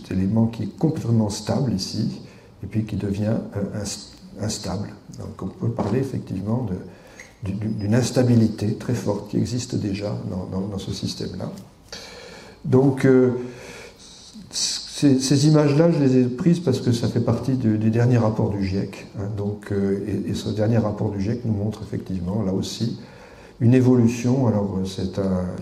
élément 0.10 0.48
qui 0.48 0.64
est 0.64 0.78
complètement 0.80 1.30
stable 1.30 1.74
ici, 1.74 2.22
et 2.64 2.68
puis 2.68 2.86
qui 2.86 2.96
devient 2.96 3.38
instable. 4.42 4.90
Donc 5.20 5.42
on 5.42 5.48
peut 5.48 5.70
parler 5.70 6.00
effectivement 6.00 6.68
d'une 7.44 7.94
instabilité 7.96 8.76
très 8.76 8.96
forte 8.96 9.30
qui 9.30 9.38
existe 9.38 9.76
déjà 9.76 10.18
dans, 10.52 10.78
ce 10.78 10.92
système-là. 10.92 11.52
Donc 12.66 13.06
euh, 13.06 13.32
ces, 14.96 15.48
images-là, 15.48 15.92
je 15.92 16.00
les 16.00 16.22
ai 16.22 16.24
prises 16.24 16.62
parce 16.62 16.80
que 16.80 16.94
ça 16.94 17.10
fait 17.10 17.20
partie 17.20 17.56
du, 17.56 17.78
dernier 17.90 18.18
rapport 18.18 18.50
du 18.50 18.66
GIEC. 18.66 19.08
Hein. 19.20 19.24
donc, 19.36 19.74
euh, 19.74 20.00
et, 20.26 20.34
ce 20.34 20.48
dernier 20.48 20.78
rapport 20.78 21.12
du 21.12 21.20
GIEC 21.20 21.44
nous 21.44 21.52
montre 21.52 21.82
effectivement, 21.84 22.44
là 22.44 22.54
aussi, 22.54 22.98
une 23.60 23.74
évolution. 23.74 24.48
Alors, 24.48 24.80
c'est 24.86 25.20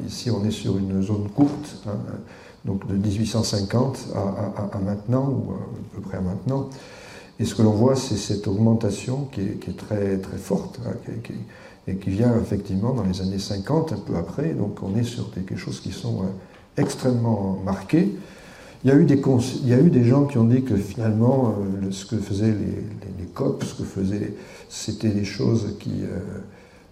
ici, 0.07 0.29
on 0.29 0.45
est 0.45 0.51
sur 0.51 0.77
une 0.77 1.01
zone 1.01 1.29
courte, 1.35 1.81
hein, 1.87 1.97
donc 2.63 2.87
de 2.87 2.93
1850 2.93 4.09
à, 4.13 4.77
maintenant, 4.77 5.27
ou 5.27 5.51
à 5.53 5.95
peu 5.95 6.01
près 6.01 6.17
à 6.17 6.21
maintenant. 6.21 6.69
Et 7.39 7.45
ce 7.45 7.55
que 7.55 7.63
l'on 7.63 7.71
voit, 7.71 7.95
c'est 7.95 8.17
cette 8.17 8.47
augmentation 8.47 9.27
qui 9.31 9.41
est, 9.41 9.77
très, 9.77 10.19
très 10.19 10.37
forte, 10.37 10.79
hein, 10.85 10.91
et 11.87 11.95
qui 11.95 12.09
vient 12.11 12.37
effectivement 12.39 12.93
dans 12.93 13.03
les 13.03 13.19
années 13.21 13.39
50, 13.39 13.93
un 13.93 13.97
peu 13.97 14.15
après. 14.15 14.53
Donc 14.53 14.83
on 14.83 14.95
est 14.95 15.03
sur 15.03 15.31
quelque 15.33 15.55
chose 15.55 15.79
qui 15.79 15.91
sont 15.91 16.21
euh, 16.21 16.81
extrêmement 16.81 17.59
marqués. 17.65 18.13
Il 18.83 18.89
y, 18.89 18.91
a 18.91 18.97
eu 18.97 19.05
des, 19.05 19.21
il 19.63 19.69
y 19.69 19.73
a 19.73 19.79
eu 19.79 19.89
des 19.89 20.03
gens 20.03 20.25
qui 20.25 20.37
ont 20.37 20.43
dit 20.43 20.63
que 20.63 20.75
finalement, 20.75 21.55
euh, 21.57 21.91
ce 21.91 22.05
que 22.05 22.17
faisaient 22.17 22.51
les, 22.51 23.25
COP, 23.33 23.63
ce 23.63 23.75
que 23.75 23.83
faisaient, 23.83 24.33
c'était 24.69 25.09
des 25.09 25.23
choses 25.23 25.77
qui 25.79 26.03
euh, 26.03 26.19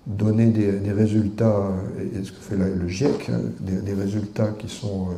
donnaient 0.07 0.47
des, 0.47 0.91
résultats, 0.91 1.69
et 1.99 2.23
ce 2.23 2.31
que 2.31 2.39
fait 2.39 2.55
le 2.55 2.87
GIEC, 2.87 3.29
hein, 3.29 3.41
des, 3.59 3.93
résultats 3.93 4.53
qui 4.57 4.69
sont 4.69 5.09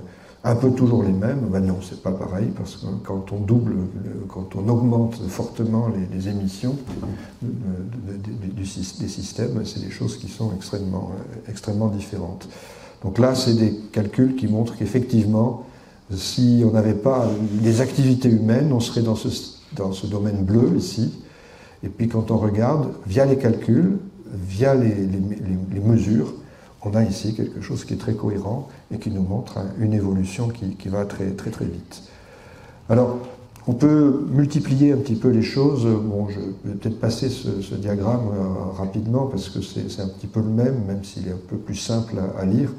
un 0.43 0.55
peu 0.55 0.71
toujours 0.71 1.03
les 1.03 1.11
mêmes. 1.11 1.47
Ben 1.49 1.61
non, 1.61 1.77
c'est 1.81 2.01
pas 2.01 2.11
pareil 2.11 2.47
parce 2.57 2.75
que 2.77 2.87
quand 3.03 3.31
on 3.31 3.39
double, 3.39 3.75
quand 4.27 4.55
on 4.55 4.67
augmente 4.67 5.15
fortement 5.29 5.89
les, 6.11 6.27
émissions 6.27 6.75
des 7.41 9.07
systèmes, 9.07 9.63
c'est 9.63 9.85
des 9.85 9.91
choses 9.91 10.17
qui 10.17 10.27
sont 10.27 10.51
extrêmement, 10.55 11.11
extrêmement 11.47 11.87
différentes. 11.87 12.49
Donc 13.03 13.19
là, 13.19 13.35
c'est 13.35 13.53
des 13.53 13.73
calculs 13.91 14.35
qui 14.35 14.47
montrent 14.47 14.75
qu'effectivement, 14.75 15.65
si 16.11 16.63
on 16.67 16.71
n'avait 16.71 16.93
pas 16.93 17.29
les 17.61 17.81
activités 17.81 18.29
humaines, 18.29 18.71
on 18.71 18.79
serait 18.79 19.01
dans 19.01 19.15
ce, 19.15 19.29
dans 19.75 19.91
ce 19.91 20.07
domaine 20.07 20.43
bleu 20.43 20.71
ici. 20.77 21.13
Et 21.83 21.89
puis 21.89 22.07
quand 22.07 22.31
on 22.31 22.37
regarde, 22.37 22.91
via 23.05 23.25
les 23.25 23.37
calculs, 23.37 23.97
via 24.33 24.73
les, 24.73 24.89
mesures, 25.81 26.33
on 26.81 26.95
a 26.95 27.03
ici 27.03 27.33
quelque 27.33 27.61
chose 27.61 27.85
qui 27.85 27.93
est 27.93 27.97
très 27.97 28.13
cohérent 28.13 28.67
et 28.93 28.97
qui 28.97 29.11
nous 29.11 29.21
montre 29.21 29.59
une 29.79 29.93
évolution 29.93 30.49
qui, 30.49 30.89
va 30.89 31.05
très 31.05 31.31
très 31.31 31.49
très 31.49 31.65
vite. 31.65 32.03
Alors, 32.89 33.19
on 33.67 33.73
peut 33.73 34.25
multiplier 34.29 34.91
un 34.91 34.97
petit 34.97 35.15
peu 35.15 35.29
les 35.29 35.41
choses. 35.41 35.85
Bon, 35.85 36.27
je 36.27 36.39
vais 36.39 36.75
peut-être 36.75 36.99
passer 36.99 37.29
ce, 37.29 37.75
diagramme 37.75 38.27
euh, 38.33 38.71
rapidement 38.77 39.27
parce 39.27 39.49
que 39.49 39.61
c'est 39.61 40.01
un 40.01 40.07
petit 40.07 40.27
peu 40.27 40.41
le 40.41 40.49
même, 40.49 40.83
même 40.85 41.03
s'il 41.03 41.27
est 41.27 41.31
un 41.31 41.39
peu 41.47 41.55
plus 41.55 41.75
simple 41.75 42.15
à, 42.37 42.45
lire. 42.45 42.71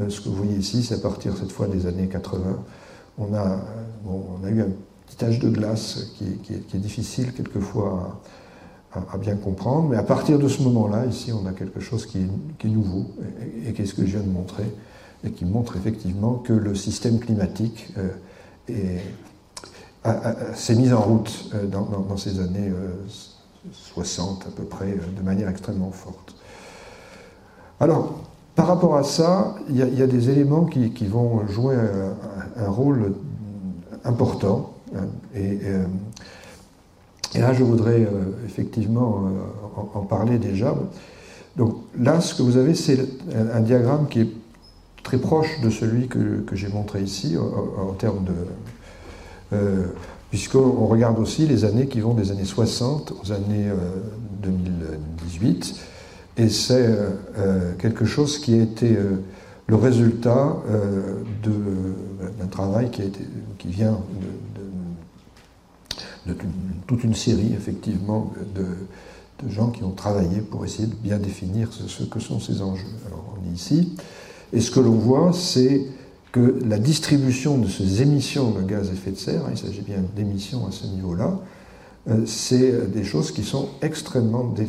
Euh, 0.00 0.08
ce 0.08 0.20
que 0.20 0.28
vous 0.28 0.36
voyez 0.36 0.56
ici, 0.56 0.82
c'est 0.82 0.94
à 0.94 0.98
partir 0.98 1.36
cette 1.36 1.52
fois 1.52 1.66
des 1.66 1.86
années 1.86 2.08
80. 2.08 2.38
On 3.18 3.32
a, 3.34 3.60
eu 4.50 4.60
un 4.60 4.70
petit 5.06 5.24
âge 5.24 5.38
de 5.38 5.48
glace 5.48 6.12
qui, 6.16 6.38
qui 6.38 6.54
est 6.54 6.80
difficile 6.80 7.32
quelquefois 7.32 8.20
à, 9.12 9.18
bien 9.18 9.36
comprendre. 9.36 9.88
Mais 9.88 9.96
à 9.96 10.02
partir 10.02 10.38
de 10.38 10.48
ce 10.48 10.62
moment-là, 10.62 11.06
ici, 11.06 11.32
on 11.32 11.46
a 11.46 11.52
quelque 11.52 11.80
chose 11.80 12.06
qui 12.06 12.18
est, 12.20 12.68
nouveau, 12.68 13.06
et, 13.64 13.72
qu'est-ce 13.72 13.94
que 13.94 14.04
je 14.06 14.16
viens 14.16 14.26
de 14.26 14.30
montrer, 14.30 14.64
et 15.24 15.30
qui 15.30 15.44
montre 15.44 15.76
effectivement 15.76 16.34
que 16.34 16.52
le 16.52 16.74
système 16.74 17.18
climatique 17.18 17.92
euh, 18.68 18.98
s'est 20.54 20.74
mis 20.74 20.92
en 20.92 21.00
route 21.00 21.50
euh, 21.54 21.66
dans, 21.66 22.16
ces 22.16 22.40
années 22.40 22.72
60 23.72 24.44
euh, 24.44 24.48
à 24.48 24.52
peu 24.52 24.64
près, 24.64 24.96
de 25.16 25.22
manière 25.22 25.48
extrêmement 25.48 25.90
forte. 25.90 26.34
Alors, 27.80 28.20
par 28.54 28.66
rapport 28.68 28.96
à 28.96 29.02
ça, 29.02 29.56
il 29.68 29.76
y, 29.76 30.02
a 30.02 30.06
des 30.06 30.30
éléments 30.30 30.64
qui, 30.64 31.06
vont 31.06 31.46
jouer 31.48 31.74
un, 32.56 32.68
rôle 32.68 33.14
important 34.04 34.74
Hein. 34.94 35.06
et, 35.34 35.58
et, 37.34 37.40
là, 37.40 37.52
je 37.52 37.64
voudrais 37.64 38.06
effectivement 38.46 39.24
en, 39.94 40.00
parler 40.00 40.38
déjà. 40.38 40.74
Donc 41.56 41.76
là, 41.98 42.20
ce 42.20 42.34
que 42.34 42.42
vous 42.42 42.56
avez, 42.56 42.74
c'est 42.74 42.98
un, 43.34 43.60
diagramme 43.60 44.06
qui 44.08 44.20
est 44.20 44.28
très 45.02 45.18
proche 45.18 45.60
de 45.60 45.70
celui 45.70 46.08
que, 46.08 46.44
j'ai 46.52 46.68
montré 46.68 47.02
ici 47.02 47.36
en, 47.36 47.92
termes 47.92 48.24
de 48.24 48.32
puisqu'on 50.30 50.86
regarde 50.86 51.20
aussi 51.20 51.46
les 51.46 51.64
années 51.64 51.86
qui 51.86 52.00
vont 52.00 52.14
des 52.14 52.32
années 52.32 52.44
60 52.44 53.12
aux 53.22 53.30
années 53.30 53.70
2018, 54.42 55.74
euh, 55.76 55.93
et 56.36 56.48
c'est 56.48 56.86
euh, 56.86 57.10
euh, 57.38 57.72
quelque 57.78 58.04
chose 58.04 58.38
qui 58.38 58.54
a 58.54 58.62
été 58.62 58.96
le 59.66 59.76
résultat 59.76 60.56
d'un 61.42 62.46
travail 62.46 62.90
qui, 62.90 63.02
a 63.02 63.04
été, 63.04 63.20
qui 63.58 63.68
vient 63.68 63.98
de, 66.26 66.34
toute 66.86 67.04
une 67.04 67.14
série, 67.14 67.52
effectivement, 67.54 68.32
de, 68.54 68.64
gens 69.48 69.68
qui 69.68 69.84
ont 69.84 69.90
travaillé 69.90 70.40
pour 70.40 70.64
essayer 70.64 70.86
de 70.88 70.94
bien 70.94 71.18
définir 71.18 71.68
ce, 71.70 72.02
que 72.04 72.18
sont 72.18 72.40
ces 72.40 72.62
enjeux. 72.62 72.86
Alors, 73.06 73.36
on 73.36 73.50
est 73.50 73.54
ici, 73.54 73.94
et 74.54 74.60
ce 74.60 74.70
que 74.70 74.80
l'on 74.80 74.94
voit, 74.94 75.34
c'est 75.34 75.86
que 76.32 76.58
la 76.66 76.78
distribution 76.78 77.58
de 77.58 77.68
ces 77.68 78.00
émissions 78.00 78.52
de 78.52 78.62
gaz 78.62 78.88
à 78.88 78.92
effet 78.92 79.10
de 79.10 79.16
serre, 79.16 79.44
hein, 79.44 79.50
il 79.52 79.58
s'agit 79.58 79.82
bien 79.82 79.98
d'émissions 80.16 80.66
à 80.66 80.72
ce 80.72 80.86
niveau-là, 80.86 81.38
euh, 82.08 82.24
c'est 82.26 82.90
des 82.90 83.04
choses 83.04 83.32
qui 83.32 83.44
sont 83.44 83.68
extrêmement 83.82 84.54
euh, 84.58 84.64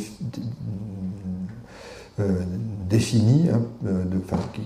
définies, 2.90 3.50
hein, 3.50 3.62
euh, 3.86 4.04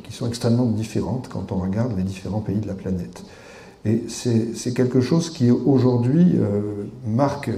qui, 0.03 0.13
sont 0.13 0.27
extrêmement 0.27 0.65
différentes 0.65 1.29
quand 1.29 1.51
on 1.51 1.57
regarde 1.57 1.97
les 1.97 2.03
différents 2.03 2.41
pays 2.41 2.59
de 2.59 2.67
la 2.67 2.75
planète. 2.75 3.23
Et 3.85 4.03
c'est 4.09 4.73
quelque 4.73 4.99
chose 4.99 5.29
qui 5.29 5.49
aujourd'hui 5.51 6.35
marque 7.07 7.49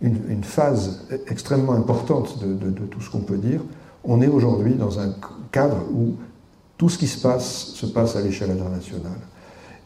une, 0.00 0.42
phase 0.42 1.06
extrêmement 1.28 1.74
importante 1.74 2.44
de, 2.44 2.70
de 2.70 2.86
tout 2.86 3.00
ce 3.00 3.08
qu'on 3.08 3.20
peut 3.20 3.36
dire. 3.36 3.60
On 4.02 4.20
est 4.20 4.26
aujourd'hui 4.26 4.74
dans 4.74 4.98
un 4.98 5.14
cadre 5.52 5.76
où 5.94 6.16
tout 6.76 6.88
ce 6.88 6.98
qui 6.98 7.06
se 7.06 7.20
passe 7.20 7.74
se 7.74 7.86
passe 7.86 8.16
à 8.16 8.20
l'échelle 8.20 8.50
internationale. 8.50 9.20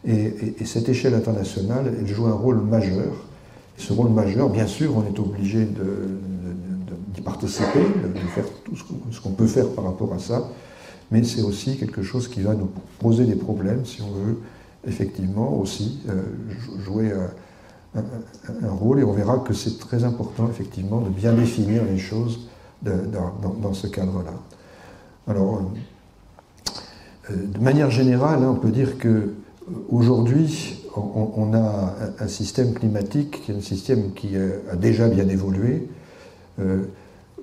Et, 0.07 0.65
cette 0.65 0.89
échelle 0.89 1.13
internationale, 1.13 1.93
elle 1.99 2.07
joue 2.07 2.25
un 2.25 2.33
rôle 2.33 2.61
majeur. 2.61 3.13
Ce 3.77 3.93
rôle 3.93 4.09
majeur, 4.09 4.49
bien 4.49 4.65
sûr, 4.65 4.95
on 4.95 5.03
est 5.03 5.19
obligé 5.19 5.67
participer, 7.21 7.79
de, 7.79 8.19
faire 8.33 8.45
tout 8.63 8.75
ce 8.75 9.21
qu'on 9.21 9.31
peut 9.31 9.47
faire 9.47 9.69
par 9.69 9.85
rapport 9.85 10.13
à 10.13 10.19
ça, 10.19 10.49
mais 11.11 11.23
c'est 11.23 11.41
aussi 11.41 11.77
quelque 11.77 12.03
chose 12.03 12.27
qui 12.27 12.41
va 12.41 12.53
nous 12.53 12.69
poser 12.99 13.25
des 13.25 13.35
problèmes 13.35 13.85
si 13.85 14.01
on 14.01 14.11
veut 14.11 14.37
effectivement 14.85 15.57
aussi 15.59 15.99
euh, 16.09 16.21
jouer 16.83 17.11
un, 17.95 18.69
rôle. 18.69 18.99
Et 18.99 19.03
on 19.03 19.13
verra 19.13 19.39
que 19.39 19.53
c'est 19.53 19.79
très 19.79 20.03
important, 20.03 20.47
effectivement, 20.49 21.01
de 21.01 21.09
bien 21.09 21.33
définir 21.33 21.83
les 21.83 21.97
choses 21.97 22.47
dans, 22.83 23.73
ce 23.73 23.87
cadre-là. 23.87 24.33
Alors, 25.27 25.61
euh, 27.29 27.35
de 27.35 27.59
manière 27.59 27.89
générale, 27.89 28.43
hein, 28.43 28.51
on 28.51 28.59
peut 28.59 28.71
dire 28.71 28.97
que 28.97 29.07
euh, 29.07 29.33
aujourd'hui, 29.89 30.83
on, 30.95 31.53
a 31.53 31.93
un 32.19 32.27
système 32.27 32.73
climatique 32.73 33.43
qui 33.43 33.51
est 33.51 33.55
un 33.55 33.61
système 33.61 34.13
qui 34.13 34.35
a 34.35 34.75
déjà 34.75 35.07
bien 35.07 35.29
évolué. 35.29 35.87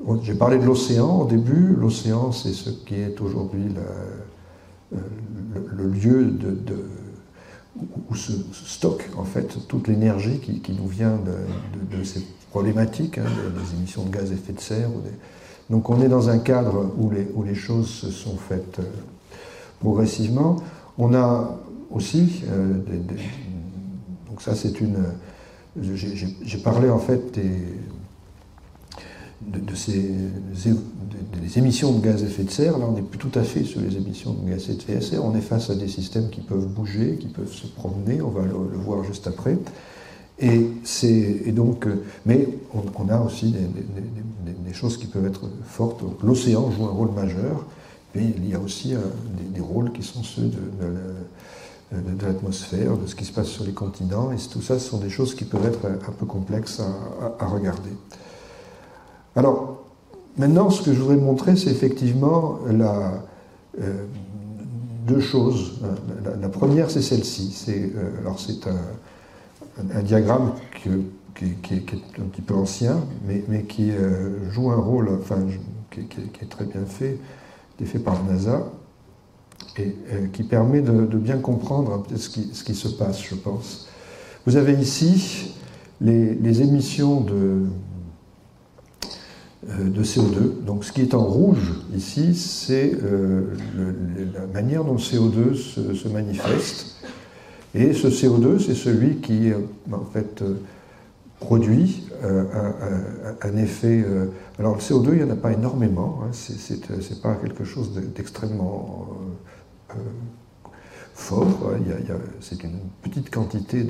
Euh, 0.08 0.16
j'ai 0.22 0.34
parlé 0.34 0.58
de 0.58 0.64
l'océan 0.64 1.20
au 1.20 1.26
début. 1.26 1.74
L'océan, 1.78 2.32
c'est 2.32 2.52
ce 2.52 2.70
qui 2.70 2.94
est 2.94 3.20
aujourd'hui 3.20 3.64
le, 4.92 5.88
lieu 5.88 6.24
de, 6.24 6.56
où 8.08 8.14
se 8.14 8.32
stocke 8.52 9.08
en 9.16 9.24
fait 9.24 9.66
toute 9.68 9.88
l'énergie 9.88 10.38
qui, 10.38 10.72
nous 10.72 10.86
vient 10.86 11.18
de, 11.90 12.04
ces 12.04 12.22
problématiques, 12.50 13.18
hein, 13.18 13.24
des, 13.24 13.76
émissions 13.76 14.04
de 14.04 14.10
gaz 14.10 14.30
à 14.30 14.34
effet 14.34 14.52
de 14.52 14.60
serre. 14.60 14.88
Donc 15.70 15.90
on 15.90 16.00
est 16.02 16.08
dans 16.08 16.28
un 16.28 16.38
cadre 16.38 16.92
où 16.96 17.10
les, 17.42 17.54
choses 17.54 17.88
se 17.88 18.10
sont 18.10 18.36
faites 18.36 18.80
progressivement. 19.80 20.56
On 20.98 21.14
a 21.14 21.58
aussi, 21.90 22.44
euh, 22.48 22.74
donc 24.28 24.42
ça 24.42 24.54
c'est 24.54 24.80
une, 24.80 25.04
j'ai 25.80 26.58
parlé 26.58 26.90
en 26.90 26.98
fait 26.98 27.40
de, 29.46 29.74
ces 29.74 30.10
des 31.42 31.58
émissions 31.58 31.92
de 31.92 32.04
gaz 32.04 32.22
à 32.22 32.26
effet 32.26 32.44
de 32.44 32.50
serre. 32.50 32.78
Là, 32.78 32.86
on 32.88 32.92
n'est 32.92 33.02
plus 33.02 33.18
tout 33.18 33.36
à 33.38 33.42
fait 33.42 33.64
sur 33.64 33.80
les 33.80 33.96
émissions 33.96 34.32
de 34.32 34.50
gaz 34.50 34.68
à 34.68 34.72
effet 34.72 34.96
de 34.96 35.00
serre. 35.00 35.24
On 35.24 35.34
est 35.34 35.40
face 35.40 35.70
à 35.70 35.74
des 35.74 35.88
systèmes 35.88 36.30
qui 36.30 36.40
peuvent 36.40 36.66
bouger, 36.66 37.16
qui 37.20 37.28
peuvent 37.28 37.52
se 37.52 37.66
promener. 37.66 38.20
On 38.22 38.30
va 38.30 38.42
le, 38.42 38.78
voir 38.78 39.04
juste 39.04 39.26
après. 39.26 39.58
Et, 40.38 40.68
et 41.02 41.52
donc, 41.52 41.86
euh, 41.86 42.02
mais 42.26 42.48
on, 42.72 43.08
a 43.08 43.20
aussi 43.20 43.52
des, 43.52 44.72
choses 44.72 44.96
qui 44.96 45.06
peuvent 45.06 45.26
être 45.26 45.48
fortes. 45.64 46.02
L'océan 46.22 46.70
joue 46.70 46.84
un 46.84 46.90
rôle 46.90 47.12
majeur. 47.12 47.64
Mais 48.14 48.32
il 48.36 48.48
y 48.48 48.54
a 48.54 48.60
aussi 48.60 48.94
euh, 48.94 48.98
des, 49.52 49.60
rôles 49.60 49.92
qui 49.92 50.02
sont 50.02 50.22
ceux 50.22 50.42
de, 50.42 52.24
l'atmosphère, 52.24 52.96
de 52.96 53.06
ce 53.06 53.14
qui 53.14 53.24
se 53.24 53.32
passe 53.32 53.48
sur 53.48 53.64
les 53.64 53.72
continents, 53.72 54.32
et 54.32 54.36
tout 54.36 54.62
ça, 54.62 54.78
ce 54.78 54.88
sont 54.88 54.98
des 54.98 55.10
choses 55.10 55.34
qui 55.34 55.44
peuvent 55.44 55.66
être 55.66 55.86
un 55.86 56.12
peu 56.12 56.26
complexes 56.26 56.80
à, 57.38 57.46
regarder. 57.46 57.90
Alors, 59.36 59.84
maintenant, 60.36 60.70
ce 60.70 60.82
que 60.82 60.92
je 60.92 61.00
voudrais 61.00 61.16
montrer, 61.16 61.56
c'est 61.56 61.70
effectivement 61.70 62.58
euh, 62.68 64.06
deux 65.06 65.20
choses. 65.20 65.80
La, 66.40 66.48
première, 66.48 66.90
c'est 66.90 67.02
celle-ci. 67.02 67.52
C'est, 67.52 67.92
euh, 67.96 68.20
alors, 68.20 68.38
c'est 68.38 68.66
un, 68.68 70.02
diagramme 70.02 70.52
qui, 70.82 70.88
est 70.88 72.20
un 72.20 72.26
petit 72.26 72.42
peu 72.42 72.54
ancien, 72.54 73.00
mais, 73.26 73.62
qui 73.62 73.90
joue 74.50 74.70
un 74.70 74.80
rôle, 74.80 75.08
enfin, 75.20 75.38
qui, 75.90 76.00
est 76.00 76.48
très 76.48 76.64
bien 76.64 76.84
fait 76.84 77.18
qui 77.76 77.84
est 77.84 77.86
fait 77.86 77.98
par 77.98 78.22
NASA 78.24 78.66
et 79.76 79.94
euh, 80.12 80.26
qui 80.32 80.44
permet 80.44 80.80
de, 80.80 80.92
bien 81.16 81.38
comprendre 81.38 82.04
ce 82.16 82.28
qui, 82.28 82.74
se 82.74 82.88
passe, 82.88 83.22
je 83.22 83.34
pense. 83.34 83.88
Vous 84.46 84.56
avez 84.56 84.74
ici 84.74 85.54
les, 86.00 86.62
émissions 86.62 87.20
de, 87.20 87.32
euh, 87.32 87.66
de, 89.68 90.02
CO2. 90.02 90.64
Donc 90.64 90.84
ce 90.84 90.92
qui 90.92 91.02
est 91.02 91.14
en 91.14 91.24
rouge 91.24 91.72
ici, 91.94 92.34
c'est 92.34 92.92
euh, 93.02 93.42
la 94.34 94.46
manière 94.46 94.84
dont 94.84 94.92
le 94.94 94.98
CO2 94.98 95.54
se, 95.54 96.08
manifeste. 96.08 96.96
Et 97.74 97.92
ce 97.92 98.08
CO2, 98.08 98.60
c'est 98.60 98.74
celui 98.74 99.16
qui, 99.16 99.52
en 99.90 100.04
fait, 100.04 100.42
produit 101.40 102.04
euh, 102.22 102.44
un, 103.42 103.56
effet. 103.56 104.02
Euh, 104.06 104.26
alors 104.58 104.74
le 104.74 104.80
CO2, 104.80 105.08
il 105.12 105.16
n'y 105.16 105.22
en 105.24 105.30
a 105.30 105.36
pas 105.36 105.52
énormément, 105.52 106.20
hein, 106.22 106.30
c'est 106.32 107.20
pas 107.20 107.34
quelque 107.34 107.64
chose 107.64 107.92
d'extrêmement 108.14 109.08
euh, 109.90 109.94
fort. 111.14 111.72
Hein, 111.74 112.14
c'est 112.40 112.62
une 112.64 112.78
petite 113.02 113.30
quantité 113.30 113.86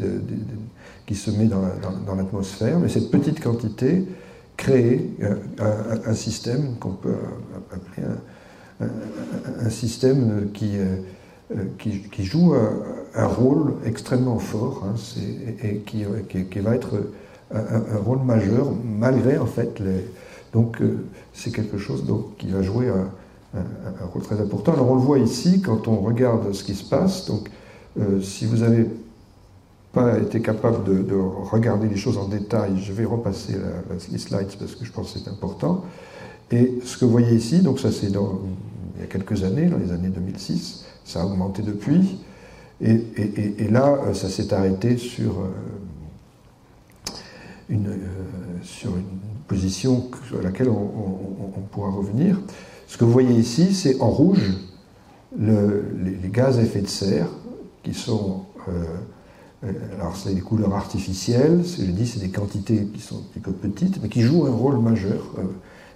qui 1.07 1.15
se 1.15 1.31
met 1.31 1.47
dans, 1.47 1.63
l'atmosphère, 2.17 2.81
mais 2.81 2.89
cette 2.89 3.11
petite 3.11 3.41
quantité 3.41 4.05
crée 4.57 5.11
un, 6.07 6.15
système 6.15 6.77
qu'on 6.79 6.93
peut 6.93 7.15
appeler 7.73 8.07
un, 9.61 9.71
système 9.71 10.51
qui, 10.53 10.73
qui, 11.79 12.25
joue 12.25 12.55
un, 12.55 13.27
rôle 13.27 13.75
extrêmement 13.85 14.39
fort 14.39 14.85
hein, 14.85 14.95
et, 15.63 15.79
qui, 15.79 16.05
qui, 16.51 16.59
va 16.61 16.75
être 16.75 16.95
un, 17.53 17.99
rôle 17.99 18.21
majeur, 18.21 18.69
malgré 18.85 19.39
en 19.39 19.47
fait 19.47 19.79
les. 19.81 20.05
Donc 20.55 20.81
euh, 20.81 21.05
c'est 21.33 21.53
quelque 21.53 21.79
chose 21.79 22.07
donc, 22.07 22.37
qui 22.39 22.49
va 22.51 22.63
jouer 22.63 22.89
un, 22.89 23.11
rôle 24.13 24.23
très 24.23 24.41
important. 24.41 24.73
Alors 24.73 24.91
on 24.91 24.95
le 24.95 25.01
voit 25.01 25.19
ici 25.19 25.61
quand 25.61 25.87
on 25.89 25.97
regarde 25.97 26.53
ce 26.53 26.65
qui 26.65 26.75
se 26.75 26.89
passe. 26.89 27.27
Donc 27.27 27.51
euh, 28.01 28.21
si 28.21 28.47
vous 28.47 28.59
n'avez 28.59 28.89
pas 29.95 30.19
été 30.19 30.41
capable 30.41 30.85
de, 30.85 31.15
regarder 31.15 31.89
les 31.89 31.97
choses 31.97 32.19
en 32.19 32.29
détail, 32.29 32.81
je 32.81 32.93
vais 32.93 33.05
repasser 33.05 33.55
les 34.11 34.19
slides 34.19 34.57
parce 34.59 34.75
que 34.75 34.85
je 34.85 34.93
pense 34.93 35.13
que 35.13 35.19
c'est 35.21 35.31
important. 35.31 35.85
Et 36.51 36.79
ce 36.85 36.99
que 36.99 37.05
vous 37.05 37.11
voyez 37.11 37.35
ici, 37.35 37.61
donc 37.61 37.81
ça 37.81 37.91
c'est 37.91 38.09
il 38.09 39.01
y 39.01 39.03
a 39.03 39.07
quelques 39.07 39.43
années, 39.45 39.67
dans 39.67 39.79
les 39.79 39.93
années 39.93 40.09
2006, 40.09 40.85
ça 41.05 41.23
a 41.23 41.27
augmenté 41.27 41.63
depuis. 41.63 42.19
Et, 42.81 43.69
là, 43.71 43.99
ça 44.15 44.29
s'est 44.29 44.53
arrêté 44.53 44.97
sur 44.97 45.31
euh, 45.31 45.51
une, 47.69 47.89
euh, 47.89 47.97
sur 48.63 48.97
une 48.97 49.19
position 49.47 50.11
sur 50.29 50.43
laquelle 50.43 50.69
on, 50.69 51.61
pourra 51.71 51.91
revenir. 51.91 52.41
Ce 52.87 52.97
que 52.97 53.05
vous 53.05 53.13
voyez 53.13 53.35
ici, 53.35 53.75
c'est 53.75 54.01
en 54.01 54.11
rouge 54.11 54.53
les, 55.39 56.29
gaz 56.31 56.59
à 56.59 56.63
effet 56.63 56.83
de 56.83 56.87
serre 56.87 57.29
qui 57.83 57.95
sont. 57.95 58.45
Euh, 58.69 58.73
euh, 58.73 58.85
alors, 59.99 60.17
c'est 60.17 60.35
des 60.35 60.41
couleurs 60.41 60.75
artificielles, 60.75 61.63
je 61.65 61.85
dis, 61.85 62.07
c'est 62.07 62.21
des 62.21 62.31
quantités 62.31 62.87
qui 62.93 63.01
sont 63.01 63.17
un 63.17 63.23
petit 63.33 63.41
peu 63.41 63.53
petites, 63.53 64.03
mais 64.03 64.09
qui 64.09 64.21
jouent 64.21 64.47
un 64.47 64.53
rôle 64.53 64.79
majeur. 64.79 65.23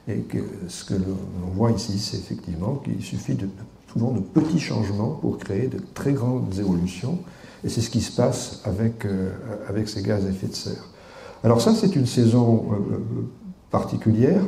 Et 0.08 0.20
que 0.20 0.38
ce 0.68 0.84
que 0.84 0.94
l'on 0.94 1.50
voit 1.54 1.70
ici, 1.70 1.98
c'est 1.98 2.16
effectivement 2.16 2.76
qu'il 2.76 3.02
suffit 3.02 3.34
de, 3.34 3.46
souvent 3.92 4.12
de 4.12 4.20
petits 4.20 4.58
changements 4.58 5.10
pour 5.10 5.36
créer 5.36 5.66
de 5.66 5.78
très 5.92 6.12
grandes 6.12 6.58
évolutions. 6.58 7.18
Et 7.62 7.68
c'est 7.68 7.82
ce 7.82 7.90
qui 7.90 8.00
se 8.00 8.12
passe 8.12 8.62
avec, 8.64 9.04
euh, 9.04 9.30
avec 9.68 9.88
ces 9.88 10.02
gaz 10.02 10.24
à 10.24 10.30
effet 10.30 10.46
de 10.46 10.54
serre. 10.54 10.88
Alors 11.44 11.60
ça, 11.60 11.74
c'est 11.74 11.94
une 11.94 12.06
saison 12.06 12.64
particulière. 13.70 14.40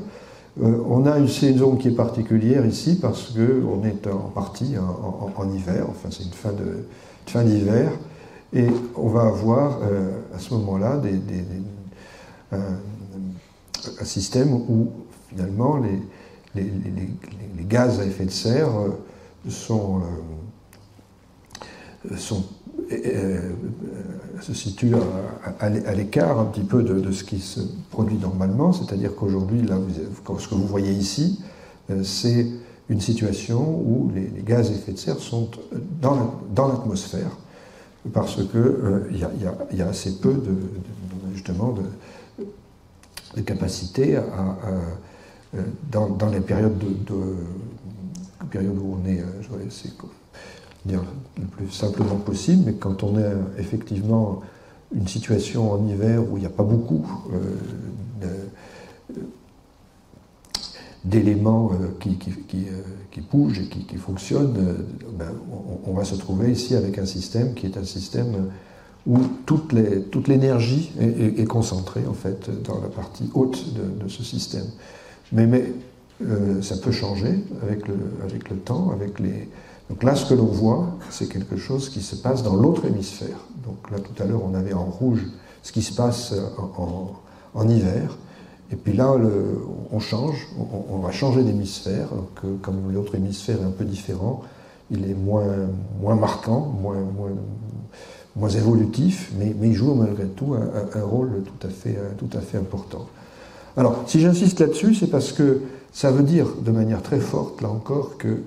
on 0.60 1.04
a 1.06 1.18
une 1.18 1.28
saison 1.28 1.76
qui 1.76 1.88
est 1.88 1.96
particulière 1.96 2.64
ici 2.66 2.98
parce 3.00 3.32
qu'on 3.32 3.84
est 3.84 4.06
en 4.06 4.30
partie 4.30 4.74
en, 4.78 5.54
hiver, 5.54 5.86
enfin 5.88 6.08
c'est 6.10 6.24
une 6.24 6.32
fin 6.32 6.52
de 6.52 6.84
fin 7.26 7.44
d'hiver, 7.44 7.92
et 8.52 8.66
on 8.96 9.08
va 9.08 9.22
avoir 9.22 9.78
à 10.34 10.38
ce 10.38 10.52
moment-là 10.54 10.98
des, 10.98 11.20
un 12.52 14.04
système 14.04 14.52
où 14.52 14.90
finalement 15.28 15.78
les, 16.54 16.64
gaz 17.68 18.00
à 18.00 18.04
effet 18.04 18.24
de 18.24 18.30
serre 18.30 18.70
euh, 18.80 18.90
euh, 19.70 20.00
euh, 22.92 23.52
se 24.40 24.54
situent 24.54 24.94
à, 25.60 25.94
l'écart 25.94 26.40
un 26.40 26.46
petit 26.46 26.64
peu 26.64 26.82
de, 26.82 27.12
ce 27.12 27.22
qui 27.24 27.38
se 27.38 27.60
produit 27.90 28.16
normalement, 28.16 28.72
c'est-à-dire 28.72 29.14
qu'aujourd'hui, 29.14 29.62
ce 30.38 30.48
que 30.48 30.54
vous 30.54 30.66
voyez 30.66 30.92
ici, 30.92 31.40
c'est 32.02 32.46
une 32.88 33.00
situation 33.00 33.60
où 33.60 34.10
les, 34.14 34.42
gaz 34.42 34.70
à 34.70 34.74
effet 34.74 34.92
de 34.92 34.98
serre 34.98 35.18
sont 35.18 35.48
dans 36.00 36.68
l'atmosphère, 36.68 37.30
parce 38.12 38.36
qu'il 38.36 39.16
y, 39.16 39.76
y, 39.76 39.82
a 39.82 39.88
assez 39.88 40.18
peu 40.18 40.32
de, 40.32 40.54
justement 41.34 41.74
de, 41.74 43.42
capacité 43.42 44.16
à, 44.16 44.22
euh, 45.54 45.60
dans, 45.90 46.30
les 46.30 46.40
périodes, 46.40 46.78
de, 46.78 48.46
périodes 48.50 48.78
où 48.78 48.98
on 49.02 49.08
est, 49.08 49.20
euh, 49.20 49.42
je 49.42 49.48
vais 49.56 49.66
essayer 49.66 49.92
de 50.84 50.90
dire 50.90 51.02
le 51.38 51.44
plus 51.44 51.70
simplement 51.70 52.16
possible, 52.16 52.64
mais 52.66 52.74
quand 52.74 53.02
on 53.02 53.18
est 53.18 53.32
effectivement 53.58 54.40
une 54.94 55.06
situation 55.06 55.72
en 55.72 55.86
hiver 55.86 56.22
où 56.22 56.36
il 56.36 56.40
n'y 56.40 56.46
a 56.46 56.50
pas 56.50 56.64
beaucoup 56.64 57.04
euh, 57.32 58.36
d'éléments 61.04 61.70
qui, 61.98 62.16
qui, 62.16 62.30
qui, 63.10 63.20
bougent 63.20 63.60
et 63.60 63.66
qui, 63.68 63.96
fonctionnent, 63.96 64.52
ben, 65.14 65.32
on, 65.86 65.92
va 65.94 66.04
se 66.04 66.14
trouver 66.14 66.52
ici 66.52 66.74
avec 66.74 66.98
un 66.98 67.06
système 67.06 67.54
qui 67.54 67.66
est 67.66 67.78
un 67.78 67.84
système 67.84 68.50
où 69.06 69.18
toute 69.46 69.72
l'énergie 70.28 70.92
est, 71.00 71.40
est, 71.40 71.46
concentrée 71.46 72.06
en 72.06 72.12
fait 72.12 72.50
dans 72.64 72.80
la 72.80 72.88
partie 72.88 73.30
haute 73.34 73.64
de, 73.74 74.08
ce 74.08 74.22
système. 74.22 74.66
Mais, 75.32 75.46
mais 75.46 75.72
euh, 76.22 76.60
ça 76.60 76.76
peut 76.76 76.92
changer 76.92 77.44
avec 77.62 77.88
le, 77.88 77.94
avec 78.22 78.50
le 78.50 78.56
temps, 78.56 78.90
avec 78.90 79.18
les... 79.18 79.48
Donc 79.88 80.02
là, 80.02 80.14
ce 80.14 80.26
que 80.26 80.34
l'on 80.34 80.46
voit, 80.46 80.98
c'est 81.08 81.28
quelque 81.28 81.56
chose 81.56 81.88
qui 81.88 82.02
se 82.02 82.14
passe 82.14 82.42
dans 82.42 82.56
l'autre 82.56 82.84
hémisphère. 82.84 83.38
Donc 83.64 83.90
là, 83.90 83.98
tout 83.98 84.22
à 84.22 84.26
l'heure, 84.26 84.42
on 84.44 84.54
avait 84.54 84.74
en 84.74 84.84
rouge 84.84 85.24
ce 85.62 85.72
qui 85.72 85.82
se 85.82 85.94
passe 85.94 86.34
en, 86.58 87.12
en, 87.54 87.68
hiver. 87.68 88.16
Et 88.72 88.76
puis 88.76 88.92
là, 88.92 89.16
on 89.90 89.98
change, 89.98 90.46
on, 90.90 90.98
va 90.98 91.10
changer 91.10 91.42
d'hémisphère. 91.42 92.08
Comme 92.62 92.92
l'autre 92.92 93.16
hémisphère 93.16 93.60
est 93.60 93.64
un 93.64 93.72
peu 93.72 93.84
différent, 93.84 94.42
il 94.90 95.10
est 95.10 95.14
moins, 95.14 95.46
moins 96.00 96.14
marquant, 96.14 96.72
moins, 96.80 97.00
moins, 97.00 97.30
moins 98.36 98.48
évolutif, 98.48 99.32
mais, 99.36 99.54
mais 99.58 99.68
il 99.68 99.74
joue 99.74 99.94
malgré 99.94 100.26
tout 100.26 100.54
un, 100.54 101.02
rôle 101.02 101.42
tout 101.44 101.66
à, 101.66 101.70
fait, 101.70 101.98
tout 102.16 102.30
à 102.36 102.40
fait 102.40 102.58
important. 102.58 103.06
Alors, 103.76 104.04
si 104.06 104.20
j'insiste 104.20 104.60
là-dessus, 104.60 104.94
c'est 104.94 105.10
parce 105.10 105.32
que 105.32 105.62
ça 105.92 106.12
veut 106.12 106.22
dire 106.22 106.46
de 106.64 106.70
manière 106.70 107.02
très 107.02 107.18
forte, 107.18 107.62
là 107.62 107.70
encore, 107.70 108.18
que 108.18 108.38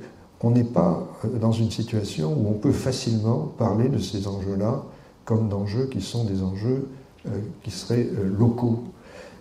on 0.43 0.51
n'est 0.51 0.65
pas 0.65 1.07
euh, 1.23 1.39
dans 1.39 1.53
une 1.53 1.71
situation 1.71 2.33
où 2.33 2.49
on 2.49 2.53
peut 2.53 2.71
facilement 2.71 3.51
parler 3.57 3.89
de 3.89 3.97
ces 3.97 4.27
enjeux-là 4.27 4.83
comme 5.25 5.47
d'enjeux 5.47 5.85
qui 5.85 6.01
sont 6.01 6.25
des 6.25 6.43
enjeux 6.43 6.89
euh, 7.27 7.29
qui 7.63 7.71
seraient 7.71 8.07
euh, 8.17 8.29
locaux. 8.37 8.83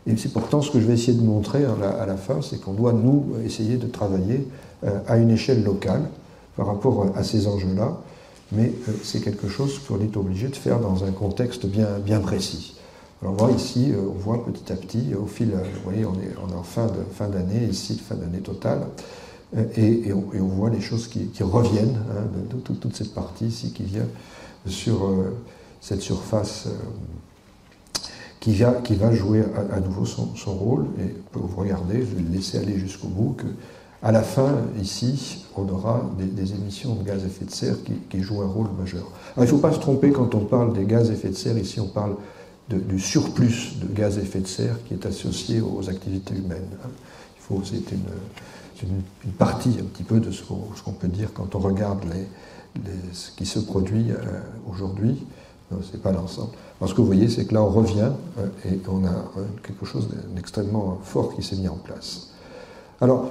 Et 0.06 0.16
c'est 0.16 0.32
pourtant 0.32 0.62
ce 0.62 0.70
que 0.70 0.80
je 0.80 0.86
vais 0.86 0.94
essayer 0.94 1.16
de 1.16 1.22
montrer 1.22 1.64
à 1.64 2.06
la, 2.06 2.16
fin, 2.16 2.42
c'est 2.42 2.60
qu'on 2.60 2.72
doit, 2.72 2.92
nous, 2.92 3.34
essayer 3.44 3.76
de 3.76 3.86
travailler 3.86 4.48
à 5.06 5.16
une 5.16 5.30
échelle 5.30 5.62
locale 5.62 6.02
par 6.56 6.66
rapport 6.66 7.06
à 7.14 7.22
ces 7.22 7.46
enjeux-là 7.46 7.98
mais 8.52 8.72
euh, 8.88 8.92
c'est 9.02 9.20
quelque 9.20 9.48
chose 9.48 9.80
qu'on 9.80 10.00
est 10.00 10.16
obligé 10.16 10.48
de 10.48 10.56
faire 10.56 10.78
dans 10.78 11.04
un 11.04 11.10
contexte 11.10 11.66
bien, 11.66 12.20
précis. 12.20 12.76
Alors 13.20 13.34
voit 13.34 13.50
ici, 13.50 13.92
euh, 13.92 14.02
on 14.08 14.18
voit 14.18 14.44
petit 14.44 14.72
à 14.72 14.76
petit, 14.76 15.14
au 15.14 15.26
fil, 15.26 15.52
euh, 15.52 15.62
vous 15.74 15.82
voyez, 15.84 16.04
on 16.04 16.14
est, 16.14 16.54
en 16.54 16.62
fin, 16.62 16.86
de, 16.86 17.02
fin 17.14 17.28
d'année, 17.28 17.64
ici, 17.64 17.98
fin 17.98 18.14
d'année 18.14 18.40
totale, 18.40 18.86
et, 19.76 20.10
on, 20.14 20.46
voit 20.46 20.70
les 20.70 20.80
choses 20.80 21.08
qui, 21.08 21.26
qui 21.26 21.42
reviennent, 21.42 22.00
hein, 22.10 22.24
de, 22.50 22.74
toute 22.74 22.96
cette 22.96 23.12
partie 23.12 23.46
ici 23.46 23.72
qui 23.72 23.82
vient 23.82 24.06
sur 24.66 25.12
cette 25.82 26.00
surface 26.00 26.68
qui, 28.42 28.54
va, 28.96 29.14
jouer 29.14 29.44
à, 29.72 29.78
nouveau 29.78 30.04
son, 30.04 30.52
rôle. 30.52 30.86
Et 30.98 31.14
vous 31.32 31.56
regardez, 31.56 32.00
je 32.00 32.16
vais 32.16 32.22
le 32.22 32.34
laisser 32.34 32.58
aller 32.58 32.76
jusqu'au 32.76 33.06
bout, 33.06 33.36
que 33.38 33.46
à 34.02 34.10
la 34.10 34.22
fin, 34.22 34.56
ici, 34.80 35.44
on 35.56 35.68
aura 35.68 36.02
des, 36.18 36.52
émissions 36.52 36.96
de 36.96 37.04
gaz 37.04 37.22
à 37.22 37.26
effet 37.26 37.44
de 37.44 37.52
serre 37.52 37.76
qui, 38.10 38.20
jouent 38.20 38.42
un 38.42 38.48
rôle 38.48 38.66
majeur. 38.76 39.04
il 39.36 39.42
ne 39.42 39.46
faut 39.46 39.58
pas 39.58 39.70
se 39.70 39.78
tromper 39.78 40.10
quand 40.10 40.34
on 40.34 40.40
parle 40.40 40.72
des 40.72 40.84
gaz 40.86 41.08
à 41.10 41.12
effet 41.12 41.28
de 41.28 41.34
serre. 41.34 41.56
Ici, 41.56 41.78
on 41.78 41.86
parle 41.86 42.16
du 42.68 42.98
surplus 42.98 43.74
de 43.80 43.94
gaz 43.94 44.18
à 44.18 44.22
effet 44.22 44.40
de 44.40 44.48
serre 44.48 44.76
qui 44.88 44.94
est 44.94 45.06
associé 45.06 45.60
aux 45.60 45.88
activités 45.88 46.34
humaines. 46.34 46.66
Il 47.36 47.42
faut, 47.42 47.62
c'est 47.64 47.92
une, 47.92 48.88
une, 49.24 49.32
partie 49.32 49.76
un 49.80 49.84
petit 49.84 50.02
peu 50.02 50.18
de 50.18 50.32
ce 50.32 50.42
qu'on, 50.42 50.92
peut 50.92 51.06
dire 51.06 51.32
quand 51.32 51.54
on 51.54 51.60
regarde 51.60 52.02
ce 53.12 53.30
qui 53.36 53.46
se 53.46 53.60
produit 53.60 54.10
euh, 54.10 54.40
aujourd'hui. 54.68 55.24
Ce 55.82 55.92
n'est 55.92 55.98
pas 55.98 56.12
l'ensemble. 56.12 56.50
ce 56.86 56.92
que 56.92 57.00
vous 57.00 57.06
voyez, 57.06 57.28
c'est 57.28 57.44
que 57.44 57.54
là, 57.54 57.62
on 57.62 57.68
revient 57.68 58.10
euh, 58.38 58.46
et 58.70 58.80
on 58.88 59.04
a 59.04 59.10
euh, 59.10 59.44
quelque 59.62 59.86
chose 59.86 60.08
d'extrêmement 60.34 60.98
fort 61.02 61.34
qui 61.34 61.42
s'est 61.42 61.56
mis 61.56 61.68
en 61.68 61.76
place. 61.76 62.28
Alors, 63.00 63.30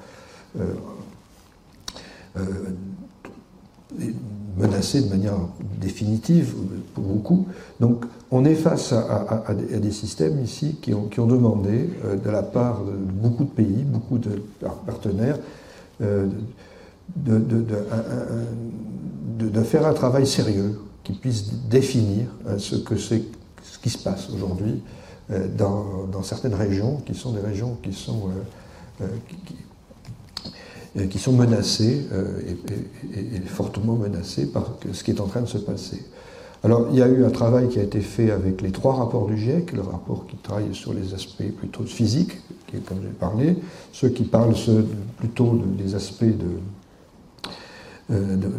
menacé 4.58 5.02
de 5.02 5.10
manière 5.10 5.38
définitive 5.80 6.54
pour 6.94 7.04
beaucoup. 7.04 7.48
Donc 7.80 8.06
on 8.32 8.46
est 8.46 8.56
face 8.56 8.94
à, 8.94 9.54
des 9.54 9.92
systèmes 9.92 10.42
ici 10.44 10.78
qui 10.82 10.94
ont, 10.94 11.28
demandé 11.28 11.90
euh, 12.06 12.16
de 12.16 12.30
la 12.30 12.44
part 12.44 12.84
de 12.84 12.92
beaucoup 12.92 13.44
de 13.44 13.50
pays, 13.50 13.84
beaucoup 13.84 14.18
de 14.18 14.42
partenaires, 14.86 15.38
euh, 16.02 16.28
de, 17.16 17.54
faire 19.64 19.86
un 19.88 19.94
travail 19.94 20.28
sérieux 20.28 20.80
qui 21.04 21.14
puisse 21.14 21.54
définir 21.70 22.28
ce 22.58 22.76
que 22.76 22.98
c'est 22.98 23.22
ce 23.22 23.43
qui 23.84 23.90
se 23.90 24.00
passe 24.00 24.30
aujourd'hui 24.30 24.82
dans, 25.30 26.06
dans, 26.12 26.24
certaines 26.24 26.56
régions 26.56 27.02
qui 27.06 27.14
sont 27.14 27.32
des 27.32 27.40
régions 27.40 27.78
qui 27.84 27.94
sont 27.94 28.30
qui, 29.00 29.56
euh, 30.96 31.08
qui 31.08 31.18
sont 31.18 31.34
menacés 31.34 32.06
euh, 32.12 32.40
et, 33.16 33.40
fortement 33.48 33.96
menacés 33.96 34.46
par 34.46 34.78
ce 34.92 35.04
qui 35.04 35.10
est 35.10 35.20
en 35.20 35.26
train 35.26 35.42
de 35.42 35.48
se 35.48 35.58
passer. 35.58 36.06
Alors, 36.64 36.88
il 36.92 37.00
y 37.00 37.02
a 37.02 37.08
eu 37.08 37.26
un 37.26 37.32
travail 37.32 37.68
qui 37.68 37.80
a 37.80 37.84
été 37.84 38.00
fait 38.00 38.30
avec 38.30 38.62
les 38.62 38.72
trois 38.72 38.94
rapports 38.94 39.26
du 39.26 39.36
GIEC, 39.36 39.72
le 39.72 39.82
rapport 39.82 40.28
qui 40.28 40.38
travaille 40.38 40.74
sur 40.74 40.94
les 40.94 41.16
aspects 41.16 41.52
plutôt 41.58 41.84
physiques, 41.84 42.38
comme 42.86 43.00
j'ai 43.02 43.10
parlé, 43.10 43.58
ceux 43.92 44.10
qui 44.10 44.24
parlent 44.24 44.54
plutôt 45.18 45.60
des 45.78 45.96
aspects 45.96 46.26
euh, 48.12 48.38
de, 48.38 48.54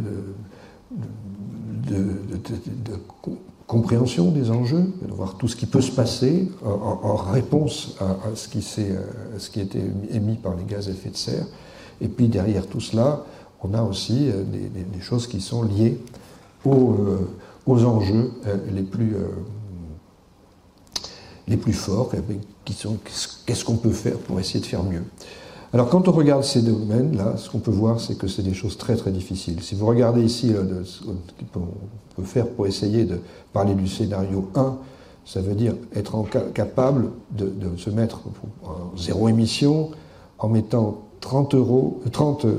compréhension 3.66 4.30
des 4.30 4.50
enjeux, 4.50 4.84
de 5.02 5.12
voir 5.12 5.36
tout 5.36 5.48
ce 5.48 5.56
qui 5.56 5.66
peut 5.66 5.80
se 5.80 5.90
passer 5.90 6.50
en, 6.64 7.16
réponse 7.16 7.96
à, 8.00 8.34
ce, 8.34 8.48
qui 8.48 8.62
ce 8.62 9.50
qui 9.50 9.60
été 9.60 9.80
émis 10.10 10.36
par 10.36 10.54
les 10.54 10.64
gaz 10.64 10.88
à 10.88 10.92
effet 10.92 11.10
de 11.10 11.16
serre. 11.16 11.46
Et 12.00 12.08
puis 12.08 12.28
derrière 12.28 12.66
tout 12.66 12.80
cela, 12.80 13.24
on 13.64 13.72
a 13.74 13.82
aussi 13.82 14.30
euh, 14.30 14.44
des, 14.44 15.00
choses 15.00 15.26
qui 15.26 15.40
sont 15.40 15.62
liées 15.62 15.98
aux, 16.64 16.92
euh, 16.92 17.84
enjeux 17.84 18.30
euh, 18.46 18.56
les 18.72 18.82
plus, 18.82 19.16
les 21.48 21.56
plus 21.56 21.72
forts, 21.72 22.10
sont 22.74 22.98
qu'est-ce 23.46 23.64
qu'on 23.64 23.76
peut 23.76 23.92
faire 23.92 24.18
pour 24.18 24.38
essayer 24.38 24.60
de 24.60 24.66
faire 24.66 24.82
mieux. 24.82 25.02
Alors 25.74 25.88
quand 25.88 26.06
on 26.06 26.12
regarde 26.12 26.44
ces 26.44 26.62
domaines-là, 26.62 27.36
ce 27.36 27.50
qu'on 27.50 27.58
peut 27.58 27.72
voir, 27.72 27.98
c'est 27.98 28.16
que 28.16 28.28
c'est 28.28 28.44
des 28.44 28.54
choses 28.54 28.78
très 28.78 28.94
très 28.94 29.10
difficiles. 29.10 29.60
Si 29.60 29.74
vous 29.74 29.86
regardez 29.86 30.22
ici 30.22 30.54
ce 30.84 31.02
qu'on 31.02 31.16
peut 32.14 32.22
faire 32.22 32.46
pour 32.46 32.68
essayer 32.68 33.04
de 33.04 33.18
parler 33.52 33.74
du 33.74 33.88
scénario 33.88 34.48
1, 34.54 34.76
ça 35.24 35.40
veut 35.40 35.56
dire 35.56 35.74
être 35.92 36.16
capable 36.52 37.10
de, 37.32 37.50
se 37.76 37.90
mettre 37.90 38.20
en 38.62 38.96
zéro 38.96 39.28
émission 39.28 39.90
en 40.38 40.48
mettant 40.48 41.00
30 41.20 41.56
euros, 41.56 42.00
30, 42.12 42.44
euh, 42.44 42.54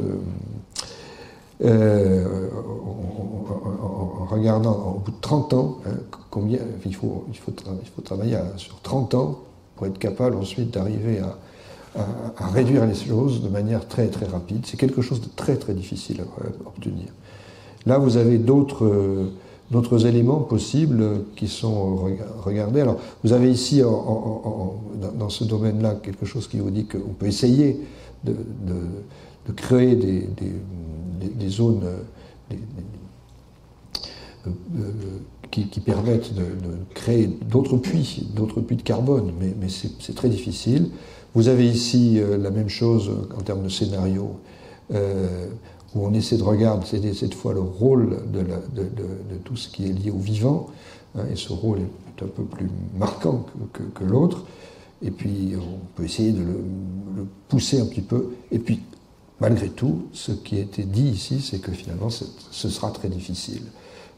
euh, 1.64 2.50
en, 3.82 4.26
regardant 4.26 4.98
au 4.98 5.00
bout 5.00 5.12
de 5.12 5.22
30 5.22 5.54
ans, 5.54 5.78
hein, 5.88 5.96
combien, 6.30 6.60
il 6.86 6.94
faut 6.94 7.24
travailler 8.04 8.40
sur 8.58 8.82
30 8.82 9.14
ans 9.14 9.40
pour 9.78 9.88
être 9.88 10.00
capable 10.00 10.36
ensuite 10.36 10.72
d'arriver 10.72 11.20
à, 11.20 11.38
réduire 12.54 12.86
les 12.86 12.96
choses 12.96 13.42
de 13.42 13.50
manière 13.50 13.88
très 13.88 14.08
très 14.08 14.26
rapide. 14.26 14.66
C'est 14.66 14.78
quelque 14.78 15.02
chose 15.02 15.22
de 15.22 15.30
très 15.36 15.56
très 15.56 15.74
difficile 15.74 16.22
à, 16.22 16.68
obtenir. 16.68 17.08
Là, 17.86 17.98
vous 17.98 18.18
avez 18.18 18.38
d'autres 18.38 19.32
d'autres 19.72 20.06
éléments 20.06 20.42
possibles 20.42 21.24
qui 21.36 21.48
sont 21.48 22.08
regardés. 22.44 22.82
Alors, 22.82 23.00
vous 23.24 23.34
avez 23.34 23.50
ici, 23.50 23.82
dans 23.82 25.30
ce 25.30 25.44
domaine-là, 25.44 25.96
quelque 25.96 26.26
chose 26.26 26.48
qui 26.48 26.60
vous 26.60 26.70
dit 26.70 26.86
qu'on 26.86 27.14
peut 27.14 27.26
essayer 27.26 27.82
de, 28.24 29.54
créer 29.56 29.96
des, 29.96 31.50
zones 31.50 31.84
euh, 32.52 32.56
euh, 34.48 34.52
qui, 35.52 35.80
permettent 35.80 36.34
de, 36.34 36.44
créer 36.94 37.28
d'autres 37.28 37.78
puits, 37.78 38.28
d'autres 38.36 38.62
puits 38.62 38.78
de 38.78 38.82
carbone, 38.82 39.32
mais, 39.40 39.68
c'est 39.70 40.16
très 40.16 40.30
difficile. 40.30 40.90
Vous 41.36 41.48
avez 41.48 41.68
ici 41.68 42.16
euh, 42.18 42.38
la 42.38 42.50
même 42.50 42.70
chose 42.70 43.12
en 43.38 43.42
termes 43.42 43.64
de 43.64 43.70
scénario, 43.70 44.40
où 44.92 46.06
on 46.06 46.14
essaie 46.14 46.38
de 46.38 46.44
regarder 46.44 47.14
cette 47.14 47.34
fois 47.34 47.54
le 47.54 47.62
rôle 47.62 48.18
de, 48.32 48.44
tout 49.44 49.56
ce 49.56 49.68
qui 49.70 49.86
est 49.86 49.94
lié 49.94 50.12
au 50.12 50.20
vivant, 50.20 50.68
hein, 51.16 51.24
et 51.32 51.36
ce 51.36 51.52
rôle 51.54 51.80
est 51.80 52.24
un 52.24 52.28
peu 52.28 52.44
plus 52.44 52.70
marquant 52.98 53.46
que 53.74 54.04
l'autre 54.04 54.46
et 55.02 55.12
puis 55.12 55.54
on 55.56 55.80
peut 55.96 56.04
essayer 56.04 56.32
de 56.32 56.40
le, 56.42 57.28
pousser 57.48 57.80
un 57.80 57.86
petit 57.86 58.02
peu. 58.02 58.32
Et 58.52 58.60
puis, 58.60 58.82
malgré 59.40 59.70
tout, 59.70 60.08
ce 60.14 60.32
qui 60.32 60.58
a 60.58 60.60
été 60.60 60.84
dit 60.84 61.08
ici, 61.08 61.42
c'est 61.42 61.60
que 61.60 61.72
finalement, 61.72 62.10
ce 62.10 62.70
sera 62.70 62.92
très 62.92 63.10
difficile. 63.10 63.64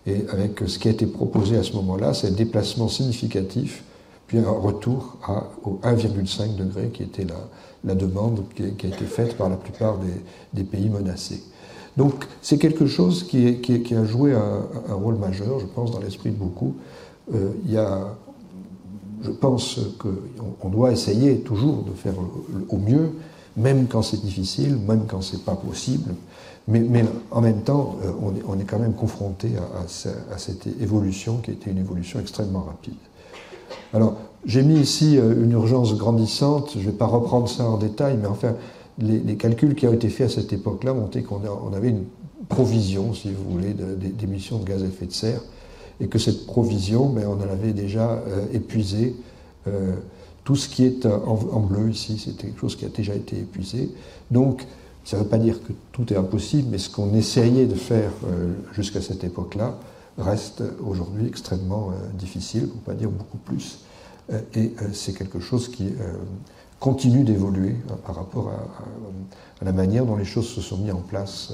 Et 0.05 0.25
avec 0.29 0.61
ce 0.65 0.79
qui 0.79 0.87
a 0.87 0.91
été 0.91 1.05
proposé 1.05 1.57
à 1.57 1.63
ce 1.63 1.73
moment-là, 1.73 2.13
c'est 2.13 2.27
un 2.27 2.31
déplacement 2.31 2.87
significatif, 2.87 3.83
puis 4.27 4.39
un 4.39 4.49
retour 4.49 5.17
à, 5.23 5.43
au 5.63 5.79
1,5 5.83 6.55
degré 6.55 6.89
qui 6.89 7.03
était 7.03 7.25
la, 7.83 7.95
demande 7.95 8.43
qui, 8.55 8.63
a 8.63 8.67
été 8.67 9.05
faite 9.05 9.37
par 9.37 9.49
la 9.49 9.55
plupart 9.55 9.97
des, 10.53 10.63
pays 10.63 10.89
menacés. 10.89 11.43
Donc 11.95 12.25
c'est 12.41 12.57
quelque 12.57 12.85
chose 12.85 13.23
qui, 13.23 13.47
a 13.95 14.05
joué 14.05 14.33
un, 14.33 14.93
rôle 14.93 15.15
majeur, 15.15 15.59
je 15.59 15.65
pense, 15.65 15.91
dans 15.91 15.99
l'esprit 15.99 16.31
de 16.31 16.35
beaucoup. 16.35 16.75
Euh, 17.33 17.51
y 17.65 17.77
a 17.77 18.15
je 19.23 19.31
pense 19.31 19.79
qu'on 19.97 20.69
doit 20.69 20.91
essayer 20.91 21.39
toujours 21.39 21.83
de 21.83 21.91
faire 21.91 22.13
au 22.69 22.77
mieux, 22.77 23.11
même 23.55 23.87
quand 23.87 24.01
c'est 24.01 24.21
difficile, 24.21 24.77
même 24.77 25.05
quand 25.07 25.21
c'est 25.21 25.43
pas 25.43 25.55
possible. 25.55 26.13
Mais, 26.67 27.05
en 27.31 27.39
même 27.39 27.61
temps, 27.61 27.95
euh, 28.03 28.11
on 28.45 28.59
est, 28.59 28.65
quand 28.65 28.77
même 28.77 28.93
confronté 28.93 29.51
à, 29.55 29.87
cette 30.37 30.67
évolution 30.81 31.37
qui 31.37 31.51
était 31.51 31.71
une 31.71 31.77
évolution 31.77 32.19
extrêmement 32.19 32.63
rapide. 32.63 32.97
Alors, 33.93 34.15
j'ai 34.45 34.63
mis 34.63 34.79
ici 34.79 35.17
euh, 35.17 35.43
une 35.43 35.51
urgence 35.51 35.95
grandissante. 35.95 36.71
Je 36.73 36.79
ne 36.79 36.85
vais 36.85 36.97
pas 36.97 37.07
reprendre 37.07 37.49
ça 37.49 37.65
en 37.65 37.77
détail, 37.77 38.17
mais 38.21 38.27
enfin, 38.27 38.53
les, 38.99 39.35
calculs 39.35 39.75
qui 39.75 39.87
ont 39.87 39.93
été 39.93 40.09
faits 40.09 40.31
à 40.31 40.33
cette 40.33 40.53
époque-là 40.53 40.93
montraient 40.93 41.23
qu'on 41.23 41.73
avait 41.73 41.89
une 41.89 42.05
provision, 42.49 43.13
si 43.13 43.31
vous 43.31 43.51
voulez, 43.51 43.73
d'émissions 43.73 44.59
de 44.59 44.65
gaz 44.65 44.83
à 44.83 44.85
effet 44.85 45.05
de 45.05 45.13
serre 45.13 45.41
et 45.99 46.07
que 46.07 46.19
cette 46.19 46.45
provision, 46.45 47.09
mais 47.09 47.25
on 47.25 47.33
en 47.33 47.49
avait 47.51 47.73
déjà 47.73 48.11
euh, 48.11 48.45
épuisé. 48.53 49.15
Euh, 49.67 49.95
tout 50.43 50.55
ce 50.55 50.69
qui 50.69 50.85
est 50.85 51.05
en, 51.05 51.59
bleu 51.59 51.89
ici, 51.89 52.21
c'est 52.23 52.37
quelque 52.37 52.57
chose 52.57 52.77
qui 52.77 52.85
a 52.85 52.89
déjà 52.89 53.13
été 53.13 53.37
épuisé. 53.37 53.91
Donc, 54.31 54.65
ça 55.03 55.17
ne 55.17 55.23
veut 55.23 55.27
pas 55.27 55.39
dire 55.39 55.61
que 55.61 55.73
tout 55.91 56.13
est 56.13 56.15
impossible, 56.15 56.69
mais 56.71 56.77
ce 56.77 56.89
qu'on 56.89 57.13
essayait 57.15 57.65
de 57.65 57.75
faire 57.75 58.11
euh, 58.25 58.53
jusqu'à 58.71 59.01
cette 59.01 59.25
époque-là 59.25 59.77
reste 60.17 60.63
aujourd'hui 60.83 61.27
extrêmement 61.27 61.91
difficile, 62.13 62.67
pour 62.67 62.77
ne 62.77 62.81
pas 62.81 62.93
dire 62.93 63.09
beaucoup 63.09 63.37
plus. 63.37 63.79
et 64.55 64.73
c'est 64.91 65.13
quelque 65.13 65.39
chose 65.39 65.69
qui 65.69 65.93
continue 66.79 67.23
d'évoluer 67.23 67.75
par 68.05 68.15
rapport 68.15 68.49
à, 68.49 69.65
la 69.65 69.71
manière 69.71 70.05
dont 70.05 70.15
les 70.15 70.25
choses 70.25 70.47
se 70.47 70.61
sont 70.61 70.77
mises 70.77 70.93
en 70.93 71.01
place 71.01 71.53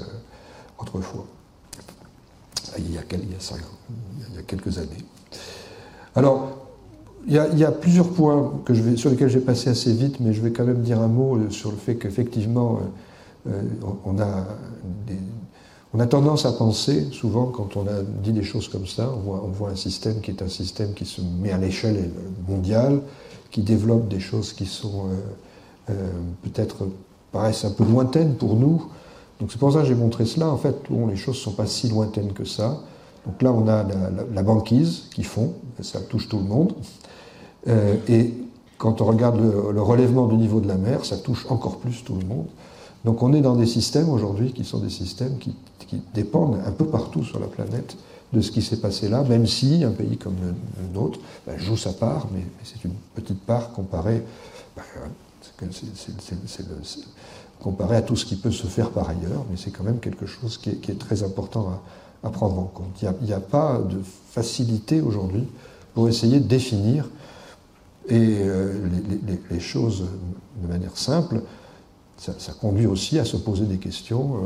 autrefois 0.78 1.26
il 2.78 2.92
y 2.92 2.98
a, 2.98 3.02
quelques 3.02 4.78
années. 4.78 5.04
Alors, 6.14 6.68
il 7.26 7.34
y, 7.34 7.64
a, 7.64 7.72
plusieurs 7.72 8.10
points 8.10 8.52
je 8.68 8.82
vais, 8.82 8.96
sur 8.96 9.10
lesquels 9.10 9.30
j'ai 9.30 9.40
passé 9.40 9.70
assez 9.70 9.92
vite, 9.92 10.20
mais 10.20 10.32
je 10.32 10.42
vais 10.42 10.50
quand 10.50 10.64
même 10.64 10.82
dire 10.82 11.00
un 11.00 11.08
mot 11.08 11.36
euh, 11.36 11.50
sur 11.50 11.70
le 11.70 11.76
fait 11.76 11.96
qu'effectivement, 11.96 12.80
euh, 13.46 13.50
euh, 13.52 13.62
on, 14.04 14.18
a 14.18 14.46
on 15.94 16.00
a 16.00 16.06
tendance 16.06 16.44
à 16.44 16.52
penser, 16.52 17.06
souvent, 17.12 17.46
quand 17.46 17.76
on 17.76 17.86
a 17.86 18.02
dit 18.02 18.32
des 18.32 18.42
choses 18.42 18.68
comme 18.68 18.86
ça, 18.86 19.10
on 19.26 19.48
voit, 19.48 19.70
un 19.70 19.76
système 19.76 20.20
qui 20.20 20.32
est 20.32 20.42
un 20.42 20.48
système 20.48 20.92
qui 20.92 21.06
se 21.06 21.20
met 21.20 21.52
à 21.52 21.58
l'échelle 21.58 22.10
mondiale, 22.48 23.00
qui 23.50 23.62
développe 23.62 24.08
des 24.08 24.20
choses 24.20 24.52
qui 24.52 24.66
sont 24.66 25.04
peut-être 25.86 26.88
paraissent 27.30 27.64
un 27.64 27.70
peu 27.70 27.84
lointaines 27.84 28.34
pour 28.34 28.56
nous, 28.56 28.86
donc 29.40 29.50
c'est 29.50 29.58
pour 29.58 29.72
ça 29.72 29.80
que 29.80 29.86
j'ai 29.86 29.94
montré 29.94 30.26
cela. 30.26 30.48
En 30.48 30.56
fait, 30.56 30.76
les 30.90 31.16
choses 31.16 31.36
ne 31.36 31.40
sont 31.40 31.52
pas 31.52 31.66
si 31.66 31.88
lointaines 31.88 32.32
que 32.32 32.44
ça. 32.44 32.78
Donc 33.26 33.42
là, 33.42 33.52
on 33.52 33.66
a 33.68 33.84
la, 34.32 34.42
banquise 34.42 35.04
qui 35.14 35.24
fond, 35.24 35.54
ça 35.80 36.00
touche 36.00 36.28
tout 36.28 36.38
le 36.38 36.44
monde. 36.44 36.74
Euh, 37.68 37.96
et 38.08 38.34
quand 38.76 39.00
on 39.00 39.06
regarde 39.06 39.40
le, 39.40 39.80
relèvement 39.80 40.26
du 40.26 40.36
niveau 40.36 40.60
de 40.60 40.68
la 40.68 40.76
mer, 40.76 41.04
ça 41.04 41.16
touche 41.16 41.46
encore 41.48 41.78
plus 41.78 42.04
tout 42.04 42.16
le 42.16 42.26
monde. 42.26 42.46
Donc 43.04 43.22
on 43.22 43.32
est 43.32 43.40
dans 43.40 43.56
des 43.56 43.66
systèmes 43.66 44.08
aujourd'hui 44.08 44.52
qui 44.52 44.64
sont 44.64 44.78
des 44.78 44.90
systèmes 44.90 45.38
qui, 45.38 45.54
dépendent 46.12 46.58
un 46.66 46.72
peu 46.72 46.86
partout 46.86 47.22
sur 47.22 47.38
la 47.38 47.46
planète 47.46 47.96
de 48.32 48.40
ce 48.40 48.50
qui 48.50 48.62
s'est 48.62 48.78
passé 48.78 49.08
là, 49.08 49.22
même 49.22 49.46
si 49.46 49.84
un 49.84 49.92
pays 49.92 50.16
comme 50.16 50.34
le, 50.42 50.54
nôtre 50.92 51.20
ben, 51.46 51.56
joue 51.56 51.76
sa 51.76 51.92
part, 51.92 52.26
mais, 52.32 52.42
c'est 52.64 52.82
une 52.84 52.94
petite 53.14 53.38
part 53.42 53.70
comparée. 53.70 54.24
Ben, 54.74 54.82
à 57.90 58.02
tout 58.02 58.16
ce 58.16 58.24
qui 58.24 58.36
peut 58.36 58.50
se 58.50 58.66
faire 58.66 58.90
par 58.90 59.08
ailleurs, 59.08 59.44
mais 59.50 59.56
c'est 59.56 59.70
quand 59.70 59.84
même 59.84 60.00
quelque 60.00 60.26
chose 60.26 60.58
qui 60.58 60.70
est, 60.70 60.98
très 60.98 61.22
important 61.22 61.80
à, 62.22 62.30
prendre 62.30 62.58
en 62.58 62.64
compte. 62.64 63.02
Il 63.02 63.26
n'y 63.26 63.32
a, 63.32 63.40
pas 63.40 63.78
de 63.78 64.00
facilité 64.30 65.00
aujourd'hui 65.00 65.46
pour 65.94 66.08
essayer 66.08 66.40
de 66.40 66.48
définir 66.48 67.08
et 68.08 68.38
euh, 68.40 68.72
les, 69.50 69.60
choses 69.60 70.04
de 70.62 70.66
manière 70.66 70.96
simple. 70.96 71.40
Ça, 72.38 72.52
conduit 72.58 72.86
aussi 72.86 73.18
à 73.18 73.24
se 73.24 73.36
poser 73.36 73.66
des 73.66 73.76
questions 73.76 74.36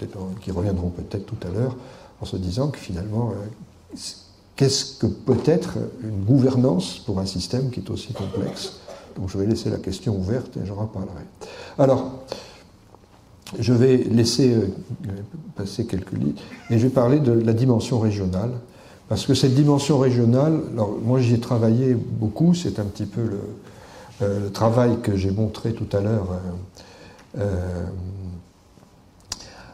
euh, 0.00 0.06
qui 0.40 0.50
reviendront 0.50 0.90
peut-être 0.90 1.26
tout 1.26 1.46
à 1.46 1.50
l'heure 1.50 1.74
en 2.20 2.24
se 2.24 2.36
disant 2.36 2.68
que 2.68 2.78
finalement, 2.78 3.32
euh, 3.32 3.96
qu'est-ce 4.54 4.96
que 4.98 5.06
peut 5.06 5.38
être 5.44 5.74
une 6.02 6.24
gouvernance 6.24 6.98
pour 6.98 7.18
un 7.18 7.26
système 7.26 7.70
qui 7.70 7.80
est 7.80 7.90
aussi 7.90 8.12
complexe? 8.12 8.80
Donc 9.16 9.28
je 9.28 9.38
vais 9.38 9.46
laisser 9.46 9.70
la 9.70 9.78
question 9.78 10.16
ouverte 10.16 10.56
et 10.56 10.66
j'en 10.66 10.76
reparlerai. 10.76 11.24
Alors, 11.78 12.12
je 13.58 13.72
vais 13.72 13.96
laisser 13.96 14.54
euh, 14.54 14.68
passer 15.56 15.86
quelques 15.86 16.12
lignes 16.12 16.34
et 16.70 16.78
je 16.78 16.84
vais 16.84 16.92
parler 16.92 17.18
de 17.18 17.32
la 17.32 17.52
dimension 17.52 17.98
régionale. 17.98 18.50
Parce 19.08 19.24
que 19.24 19.34
cette 19.34 19.54
dimension 19.54 19.98
régionale, 19.98 20.60
alors 20.72 20.96
moi 21.02 21.20
j'y 21.20 21.34
ai 21.34 21.40
travaillé 21.40 21.94
beaucoup, 21.94 22.54
c'est 22.54 22.80
un 22.80 22.84
petit 22.84 23.06
peu 23.06 23.22
le, 23.22 23.40
euh, 24.22 24.48
travail 24.48 24.98
que 25.00 25.16
j'ai 25.16 25.30
montré 25.30 25.74
tout 25.74 25.94
à 25.96 26.00
l'heure 26.00 26.28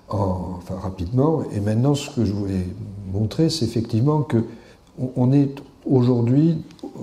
enfin, 0.09 0.77
rapidement. 0.81 1.43
Et 1.53 1.61
maintenant, 1.61 1.95
ce 1.95 2.11
que 2.11 2.25
je 2.25 2.33
voulais 2.33 2.67
montrer, 3.13 3.51
c'est 3.51 3.65
effectivement 3.65 4.23
que 4.23 4.45
on, 5.17 5.33
est 5.33 5.63
aujourd'hui, 5.87 6.59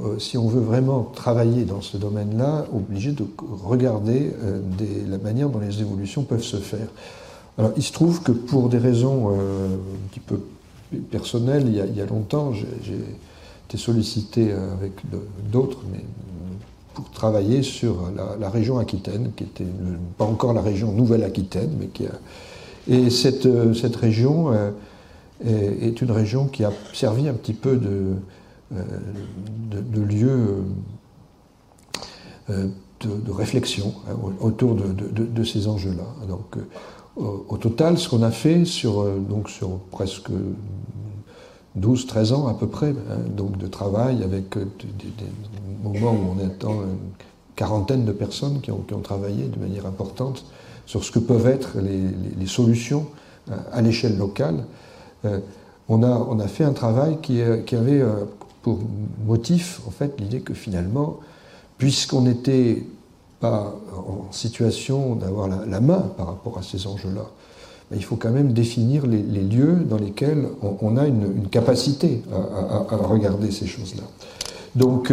euh, 0.05 0.20
si 0.20 0.38
on 0.38 0.47
veut 0.47 0.62
vraiment 0.62 1.03
travailler 1.03 1.66
dans 1.66 1.82
ce 1.82 1.97
domaine-là, 1.97 2.66
obligé 2.74 3.12
de 3.12 3.26
regarder 3.64 4.32
euh, 4.43 4.62
la 5.07 5.18
manière 5.18 5.49
dont 5.49 5.60
les 5.60 5.82
évolutions 5.82 6.24
peuvent 6.24 6.43
se 6.43 6.57
faire. 6.57 6.88
Alors, 7.57 7.72
il 7.76 7.84
se 7.84 7.91
trouve 7.91 8.22
que 8.22 8.32
pour 8.32 8.70
des 8.70 8.78
raisons 8.78 9.32
euh, 9.32 9.76
un 9.76 10.07
petit 10.10 10.20
peu 10.20 10.39
personnelles, 11.12 11.66
il 11.68 11.97
y 11.97 12.01
a, 12.01 12.05
longtemps, 12.05 12.53
j'ai 12.53 12.95
été 13.68 13.78
sollicité 13.78 14.51
avec 14.51 14.93
d'autres, 15.51 15.80
mais 15.91 16.03
pour 17.01 17.11
travailler 17.11 17.63
sur 17.63 18.11
la, 18.39 18.49
région 18.49 18.79
Aquitaine, 18.79 19.31
qui 19.35 19.43
était 19.43 19.63
pas 20.17 20.25
encore 20.25 20.53
la 20.53 20.61
région 20.61 20.91
Nouvelle-Aquitaine, 20.91 21.71
mais 21.79 21.87
qui 21.87 22.05
a 22.05 22.11
et 22.89 23.09
cette, 23.09 23.45
euh, 23.45 23.73
cette 23.73 23.95
région 23.95 24.51
euh, 24.51 24.71
est, 25.45 26.01
une 26.01 26.11
région 26.11 26.47
qui 26.47 26.63
a 26.63 26.71
servi 26.93 27.27
un 27.27 27.33
petit 27.33 27.53
peu 27.53 27.77
de, 27.77 28.15
euh, 28.73 28.83
de, 29.69 30.01
lieu 30.01 30.63
de, 32.49 33.31
réflexion 33.31 33.93
hein, 34.09 34.15
autour 34.41 34.75
de, 34.75 35.43
ces 35.43 35.67
enjeux-là. 35.67 36.27
Donc, 36.27 36.57
au, 37.15 37.57
total, 37.57 37.97
ce 37.97 38.09
qu'on 38.09 38.23
a 38.23 38.31
fait 38.31 38.65
sur, 38.65 39.05
donc 39.05 39.49
sur 39.49 39.79
presque 39.91 40.31
12-13 41.78 42.34
ans 42.34 42.47
à 42.47 42.53
peu 42.53 42.67
près, 42.67 42.89
hein, 42.89 43.17
donc 43.36 43.57
de 43.57 43.67
travail 43.67 44.24
avec 44.24 44.57
des, 44.57 44.63
moments 45.84 46.11
où 46.11 46.36
on 46.36 46.45
attend 46.45 46.82
une 46.82 46.97
quarantaine 47.55 48.05
de 48.05 48.11
personnes 48.11 48.61
qui 48.61 48.72
ont, 48.72 48.84
travaillé 49.03 49.45
de 49.45 49.59
manière 49.59 49.86
importante 49.86 50.45
sur 50.86 51.03
ce 51.03 51.11
que 51.11 51.20
peuvent 51.20 51.47
être 51.47 51.78
les, 51.80 52.47
solutions 52.47 53.05
euh, 53.51 53.55
à 53.72 53.82
l'échelle 53.82 54.17
locale. 54.17 54.65
Euh, 55.26 55.39
on, 55.88 56.03
a, 56.03 56.47
fait 56.47 56.63
un 56.63 56.74
travail 56.74 57.17
qui, 57.22 57.41
euh, 57.41 57.61
avait 57.74 58.03
pour 58.61 58.80
motif 59.26 59.82
en 59.88 59.91
fait 59.91 60.20
l'idée 60.20 60.41
que 60.41 60.53
finalement, 60.53 61.20
puisqu'on 61.78 62.22
n'était 62.22 62.84
pas 63.39 63.74
en 63.95 64.32
situation 64.32 65.15
d'avoir 65.15 65.47
la, 65.47 65.80
main 65.80 66.11
par 66.17 66.28
rapport 66.28 66.57
à 66.57 66.63
ces 66.63 66.88
enjeux-là, 66.88 67.26
il 67.95 68.03
faut 68.03 68.15
quand 68.15 68.31
même 68.31 68.53
définir 68.53 69.07
les, 69.07 69.21
lieux 69.21 69.77
dans 69.89 69.97
lesquels 69.97 70.47
on, 70.61 70.95
a 70.97 71.07
une, 71.07 71.47
capacité 71.49 72.21
à, 72.31 72.95
regarder 72.95 73.51
ces 73.51 73.65
choses-là. 73.65 74.03
Donc, 74.75 75.11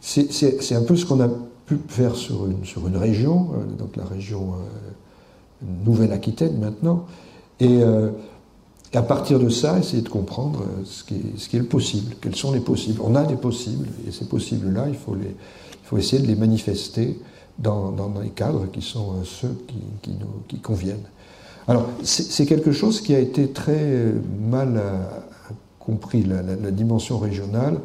c'est 0.00 0.74
un 0.74 0.82
peu 0.82 0.96
ce 0.96 1.04
qu'on 1.04 1.20
a 1.20 1.28
pu 1.66 1.78
faire 1.88 2.14
sur 2.14 2.46
une, 2.46 2.96
région, 2.96 3.50
euh, 3.54 3.76
donc 3.78 3.96
la 3.96 4.04
région 4.04 4.52
euh, 4.52 5.66
Nouvelle-Aquitaine 5.84 6.58
maintenant, 6.58 7.06
et 7.60 7.82
euh, 7.82 8.10
à 8.92 9.02
partir 9.02 9.38
de 9.38 9.48
ça, 9.48 9.78
essayer 9.78 10.02
de 10.02 10.08
comprendre 10.08 10.62
ce 10.84 11.02
qui, 11.02 11.14
est, 11.14 11.58
le 11.58 11.64
possible, 11.64 12.14
quels 12.20 12.36
sont 12.36 12.52
les 12.52 12.60
possibles. 12.60 13.00
On 13.02 13.14
a 13.16 13.24
des 13.24 13.36
possibles, 13.36 13.88
et 14.06 14.12
ces 14.12 14.26
possibles-là, 14.26 14.86
il 14.88 14.94
faut, 14.94 15.16
essayer 15.98 16.22
de 16.22 16.28
les 16.28 16.36
manifester 16.36 17.18
dans, 17.58 17.92
les 18.22 18.30
cadres 18.30 18.66
qui 18.70 18.82
sont 18.82 19.24
ceux 19.24 19.56
qui, 20.02 20.10
nous, 20.10 20.42
qui 20.46 20.58
conviennent. 20.58 21.08
Alors, 21.66 21.88
c'est 22.02 22.46
quelque 22.46 22.72
chose 22.72 23.00
qui 23.00 23.14
a 23.14 23.18
été 23.18 23.48
très 23.48 24.12
mal 24.38 24.82
compris, 25.78 26.22
la, 26.24 26.70
dimension 26.70 27.18
régionale 27.18 27.78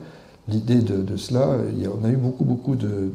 l'idée 0.50 0.82
de, 0.82 1.16
cela. 1.16 1.58
on 2.02 2.04
a 2.04 2.10
eu 2.10 2.18
beaucoup, 2.18 2.44
beaucoup 2.44 2.76
de, 2.76 3.12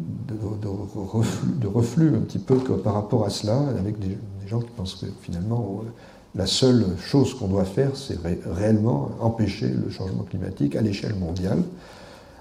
de, 0.00 1.66
reflux, 1.66 2.08
un 2.08 2.20
petit 2.20 2.38
peu 2.38 2.56
par 2.56 2.94
rapport 2.94 3.24
à 3.24 3.30
cela, 3.30 3.58
avec 3.78 3.98
des, 3.98 4.18
gens 4.46 4.60
qui 4.60 4.70
pensent 4.76 4.96
que 4.96 5.06
finalement, 5.22 5.80
euh, 5.82 5.88
la 6.34 6.44
seule 6.44 6.84
chose 6.98 7.32
qu'on 7.32 7.48
doit 7.48 7.64
faire, 7.64 7.96
c'est 7.96 8.18
réellement 8.44 9.10
empêcher 9.20 9.68
le 9.68 9.90
changement 9.90 10.24
climatique 10.24 10.76
à 10.76 10.82
l'échelle 10.82 11.14
mondiale. 11.14 11.62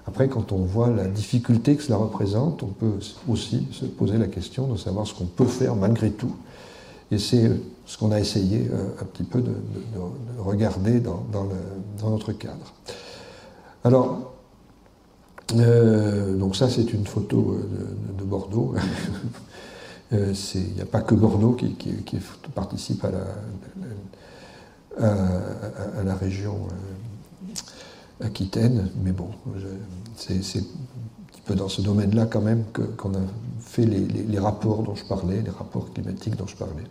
Après, 0.06 0.28
quand 0.28 0.52
on 0.52 0.58
voit 0.58 0.90
la 0.90 1.08
difficulté 1.08 1.76
que 1.76 1.84
cela 1.84 1.98
représente, 1.98 2.62
on 2.64 2.68
peut 2.68 3.00
aussi 3.28 3.68
se 3.72 3.86
poser 3.86 4.18
la 4.18 4.28
question 4.28 4.68
de 4.68 4.78
savoir 4.78 5.08
ce 5.08 5.14
qu'on 5.14 5.26
peut 5.26 5.46
faire 5.46 5.76
malgré 5.76 6.12
tout. 6.12 6.36
Et 7.12 7.18
c'est 7.18 7.52
ce 7.86 7.98
qu'on 7.98 8.12
a 8.12 8.20
essayé 8.20 8.70
euh, 8.72 8.90
un 9.02 9.06
petit 9.06 9.24
peu 9.24 9.42
de, 9.42 9.54
regarder 10.40 11.00
dans, 11.00 11.24
notre 12.10 12.34
cadre. 12.34 12.74
Alors, 13.84 14.34
euh, 15.56 16.36
donc 16.36 16.56
ça 16.56 16.70
c'est 16.70 16.94
une 16.94 17.06
photo 17.06 17.58
euh, 17.58 18.18
de, 18.18 18.24
Bordeaux. 18.24 18.76
Euh, 20.12 20.32
il 20.54 20.74
n'y 20.76 20.82
a 20.82 20.86
pas 20.86 21.02
que 21.02 21.16
Bordeaux 21.16 21.54
qui, 21.54 21.76
participe 22.54 23.04
à, 23.04 23.10
la 26.04 26.14
région 26.14 26.68
aquitaine, 28.24 28.90
mais 29.04 29.12
bon, 29.12 29.28
c'est 30.16 30.36
un 30.36 30.40
petit 30.40 31.42
peu 31.46 31.56
dans 31.56 31.70
ce 31.70 31.82
domaine-là 31.82 32.26
quand 32.26 32.42
même 32.42 32.64
qu'on 32.98 33.14
a 33.14 33.22
fait 33.60 33.86
les, 33.86 34.40
rapports 34.40 34.84
dont 34.84 34.96
je 34.96 35.04
parlais, 35.06 35.42
les 35.42 35.50
rapports 35.50 35.92
climatiques 35.94 36.36
dont 36.36 36.48
je 36.48 36.56
parlais. 36.56 36.84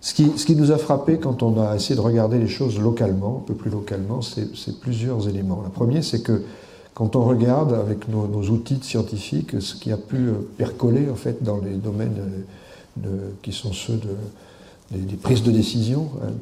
Ce 0.00 0.14
qui, 0.14 0.56
nous 0.56 0.72
a 0.72 0.78
frappé 0.78 1.18
quand 1.18 1.42
on 1.42 1.60
a 1.60 1.76
essayé 1.76 1.94
de 1.94 2.00
regarder 2.00 2.38
les 2.38 2.48
choses 2.48 2.78
localement, 2.78 3.42
un 3.42 3.46
peu 3.46 3.54
plus 3.54 3.70
localement, 3.70 4.20
c'est 4.20 4.80
plusieurs 4.80 5.28
éléments. 5.28 5.62
Le 5.64 5.70
premier, 5.70 6.02
c'est 6.02 6.22
que 6.22 6.42
quand 6.94 7.16
on 7.16 7.24
regarde 7.24 7.72
avec 7.72 8.08
nos, 8.08 8.42
outils 8.50 8.80
scientifiques 8.82 9.60
ce 9.60 9.76
qui 9.76 9.92
a 9.92 9.96
pu 9.96 10.16
euh, 10.16 10.34
percoler 10.58 11.08
en 11.10 11.14
fait 11.14 11.42
dans 11.42 11.58
les 11.58 11.74
domaines 11.76 12.44
euh, 13.06 13.30
qui 13.40 13.52
sont 13.52 13.72
ceux 13.72 13.96
de, 13.96 14.98
des, 14.98 15.16
prises 15.16 15.42
de 15.42 15.50
décision, 15.50 16.10
hein, 16.22 16.32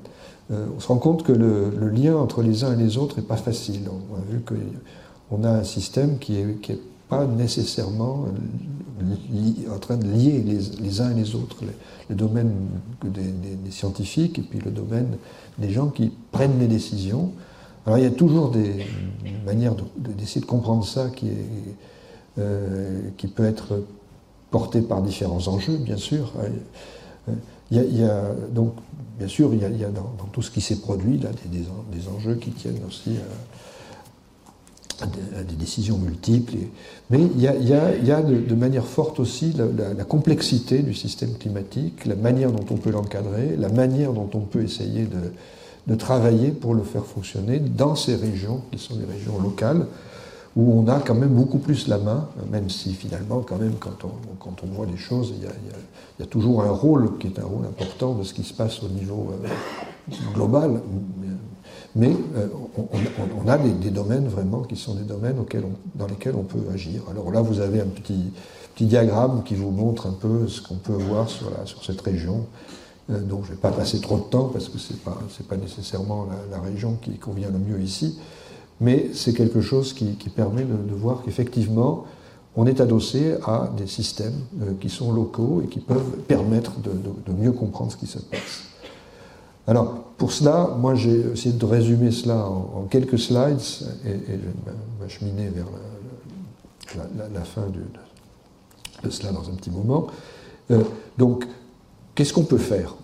euh, 0.50 0.66
on 0.76 0.80
se 0.80 0.88
rend 0.88 0.98
compte 0.98 1.22
que 1.22 1.32
le, 1.32 1.70
lien 1.90 2.16
entre 2.16 2.42
les 2.42 2.64
uns 2.64 2.72
et 2.72 2.82
les 2.82 2.96
autres 2.96 3.16
n'est 3.16 3.26
pas 3.26 3.36
facile. 3.36 3.82
On 3.88 4.16
a 4.16 4.32
vu 4.32 4.40
qu'on 4.40 5.44
a 5.44 5.50
un 5.50 5.64
système 5.64 6.18
qui 6.18 6.32
n'est 6.32 6.52
est 6.68 6.80
pas 7.08 7.26
nécessairement 7.26 8.26
en 9.72 9.78
train 9.78 9.96
de 9.96 10.06
lier 10.06 10.44
les, 10.80 11.00
uns 11.00 11.10
et 11.10 11.14
les 11.14 11.34
autres 11.34 11.56
le 12.08 12.14
domaine 12.14 12.52
des, 13.04 13.70
scientifiques 13.70 14.38
et 14.38 14.42
puis 14.42 14.60
le 14.60 14.70
domaine 14.70 15.16
des 15.58 15.70
gens 15.70 15.88
qui 15.88 16.12
prennent 16.32 16.58
les 16.58 16.68
décisions. 16.68 17.32
Alors 17.86 17.98
il 17.98 18.04
y 18.04 18.06
a 18.06 18.10
toujours 18.10 18.50
des 18.50 18.86
manières 19.44 19.74
d'essayer 19.96 20.40
de, 20.40 20.46
comprendre 20.46 20.84
ça 20.84 21.10
euh, 22.38 23.00
qui 23.16 23.26
peut 23.26 23.44
être 23.44 23.82
porté 24.50 24.82
par 24.82 25.02
différents 25.02 25.48
enjeux, 25.48 25.76
bien 25.76 25.96
sûr. 25.96 26.32
Euh, 27.28 27.32
donc, 28.52 28.74
bien 29.18 29.28
sûr, 29.28 29.52
il 29.54 29.60
y 29.60 29.84
a, 29.84 29.88
dans, 29.88 30.26
tout 30.32 30.42
ce 30.42 30.50
qui 30.50 30.60
s'est 30.60 30.80
produit 30.80 31.18
là, 31.18 31.30
des, 31.46 32.08
enjeux 32.08 32.34
qui 32.34 32.50
tiennent 32.50 32.80
aussi 32.86 33.16
à, 35.00 35.06
des, 35.42 35.54
décisions 35.54 35.98
multiples. 35.98 36.54
mais 37.10 37.20
il 37.22 37.40
y 37.40 37.46
a, 37.46 38.22
de, 38.22 38.54
manière 38.54 38.86
forte 38.86 39.20
aussi 39.20 39.54
la, 39.54 40.04
complexité 40.04 40.82
du 40.82 40.94
système 40.94 41.34
climatique, 41.34 42.06
la 42.06 42.16
manière 42.16 42.50
dont 42.52 42.64
on 42.70 42.76
peut 42.76 42.90
l'encadrer, 42.90 43.56
la 43.56 43.68
manière 43.68 44.12
dont 44.12 44.30
on 44.34 44.40
peut 44.40 44.62
essayer 44.62 45.06
de, 45.06 45.94
travailler 45.96 46.52
pour 46.52 46.74
le 46.74 46.84
faire 46.84 47.04
fonctionner 47.04 47.58
dans 47.58 47.96
ces 47.96 48.14
régions 48.14 48.62
qui 48.70 48.78
sont 48.78 48.94
des 48.94 49.04
régions 49.04 49.40
locales 49.42 49.86
où 50.56 50.80
on 50.80 50.88
a 50.88 51.00
quand 51.00 51.14
même 51.14 51.34
beaucoup 51.34 51.58
plus 51.58 51.86
la 51.86 51.98
main, 51.98 52.28
même 52.50 52.70
si 52.70 52.94
finalement, 52.94 53.40
quand 53.40 53.56
même, 53.56 53.74
quand 53.78 54.04
on, 54.04 54.34
quand 54.38 54.64
on 54.64 54.66
voit 54.66 54.86
les 54.86 54.96
choses, 54.96 55.32
il 55.36 55.44
y, 55.44 56.22
a, 56.22 56.26
toujours 56.26 56.62
un 56.62 56.70
rôle 56.70 57.18
qui 57.18 57.28
est 57.28 57.38
un 57.38 57.44
rôle 57.44 57.66
important 57.66 58.14
de 58.14 58.24
ce 58.24 58.34
qui 58.34 58.42
se 58.42 58.52
passe 58.52 58.82
au 58.82 58.88
niveau 58.88 59.32
euh, 59.44 60.14
global. 60.34 60.80
Mais 61.96 62.14
euh, 62.36 62.46
on, 63.44 63.48
a 63.48 63.58
des, 63.58 63.90
domaines 63.90 64.28
vraiment 64.28 64.62
qui 64.62 64.76
sont 64.76 64.94
des 64.94 65.02
domaines 65.02 65.38
auxquels 65.40 65.64
dans 65.94 66.06
lesquels 66.06 66.36
on 66.36 66.44
peut 66.44 66.62
agir. 66.72 67.02
Alors 67.10 67.32
là, 67.32 67.40
vous 67.42 67.60
avez 67.60 67.80
un 67.80 67.86
petit, 67.86 68.32
petit 68.74 68.86
diagramme 68.86 69.42
qui 69.44 69.54
vous 69.54 69.70
montre 69.70 70.06
un 70.06 70.12
peu 70.12 70.46
ce 70.46 70.62
qu'on 70.62 70.76
peut 70.76 70.92
voir 70.92 71.28
sur, 71.28 71.50
la, 71.50 71.66
sur 71.66 71.84
cette 71.84 72.00
région. 72.00 72.46
Euh, 73.10 73.20
donc 73.20 73.44
je 73.44 73.50
ne 73.50 73.54
vais 73.56 73.60
pas 73.60 73.72
passer 73.72 74.00
trop 74.00 74.18
de 74.18 74.24
temps 74.24 74.48
parce 74.52 74.68
que 74.68 74.78
ce 74.78 74.92
n'est 74.92 74.98
pas, 75.00 75.18
pas, 75.48 75.56
nécessairement 75.56 76.28
la, 76.50 76.60
région 76.60 76.96
qui 77.00 77.18
convient 77.18 77.50
le 77.50 77.58
mieux 77.58 77.80
ici, 77.80 78.18
mais 78.80 79.10
c'est 79.12 79.34
quelque 79.34 79.60
chose 79.60 79.92
qui, 79.92 80.14
permet 80.34 80.64
de, 80.64 80.94
voir 80.94 81.22
qu'effectivement, 81.24 82.04
on 82.56 82.66
est 82.66 82.80
adossé 82.80 83.34
à 83.44 83.70
des 83.76 83.86
systèmes 83.86 84.40
euh, 84.62 84.72
qui 84.80 84.88
sont 84.88 85.12
locaux 85.12 85.62
et 85.64 85.68
qui 85.68 85.80
peuvent 85.80 86.18
permettre 86.26 86.72
de, 86.80 87.32
mieux 87.32 87.52
comprendre 87.52 87.92
ce 87.92 87.96
qui 87.96 88.06
se 88.06 88.18
passe. 88.18 88.62
Alors, 89.66 90.02
pour 90.16 90.32
cela, 90.32 90.74
moi 90.78 90.94
j'ai 90.94 91.20
essayé 91.32 91.54
de 91.54 91.64
résumer 91.64 92.10
cela 92.10 92.44
en, 92.44 92.86
quelques 92.90 93.18
slides 93.18 93.60
et, 94.04 94.10
je 94.26 94.32
vais 94.32 94.76
m'acheminer 95.00 95.48
vers 95.48 95.66
la, 97.32 97.42
fin 97.42 97.66
de, 97.68 99.10
cela 99.10 99.32
dans 99.32 99.48
un 99.48 99.54
petit 99.54 99.70
moment. 99.70 100.08
donc, 101.18 101.46
qu'est-ce 102.14 102.32
qu'on 102.32 102.44
peut 102.44 102.58
faire? 102.58 102.96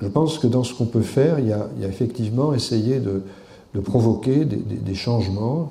Je 0.00 0.08
pense 0.08 0.38
que 0.38 0.46
dans 0.46 0.64
ce 0.64 0.74
qu'on 0.74 0.86
peut 0.86 1.02
faire, 1.02 1.38
il 1.38 1.46
y 1.48 1.52
a, 1.52 1.68
effectivement 1.82 2.52
essayer 2.52 3.00
de, 3.00 3.22
provoquer 3.78 4.44
des, 4.44 4.94
changements 4.94 5.70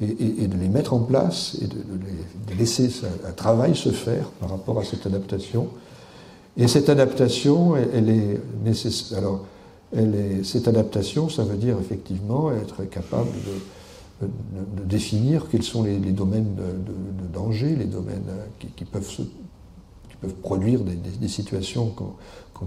et, 0.00 0.46
de 0.46 0.56
les 0.56 0.68
mettre 0.68 0.94
en 0.94 1.00
place 1.00 1.58
et 1.60 1.66
de, 1.66 2.56
laisser 2.58 2.90
un 3.26 3.32
travail 3.32 3.76
se 3.76 3.90
faire 3.90 4.28
par 4.40 4.50
rapport 4.50 4.78
à 4.78 4.84
cette 4.84 5.06
adaptation. 5.06 5.68
Et 6.56 6.68
cette 6.68 6.88
adaptation, 6.88 7.76
elle, 7.76 8.08
est 8.08 8.40
nécessaire. 8.64 9.18
Alors, 9.18 9.44
elle 9.94 10.14
est, 10.14 10.44
cette 10.44 10.68
adaptation, 10.68 11.28
ça 11.28 11.44
veut 11.44 11.58
dire 11.58 11.76
effectivement 11.78 12.50
être 12.50 12.84
capable 12.84 13.28
de, 13.30 14.26
définir 14.86 15.48
quels 15.50 15.62
sont 15.62 15.82
les, 15.82 15.98
domaines 15.98 16.54
de, 16.54 17.26
danger, 17.34 17.76
les 17.76 17.84
domaines 17.84 18.24
qui, 18.74 18.86
peuvent, 18.86 19.06
se, 19.06 19.20
qui 20.20 20.26
peuvent, 20.26 20.34
produire 20.34 20.80
des, 20.80 21.28
situations 21.28 21.92
qu'on 22.54 22.66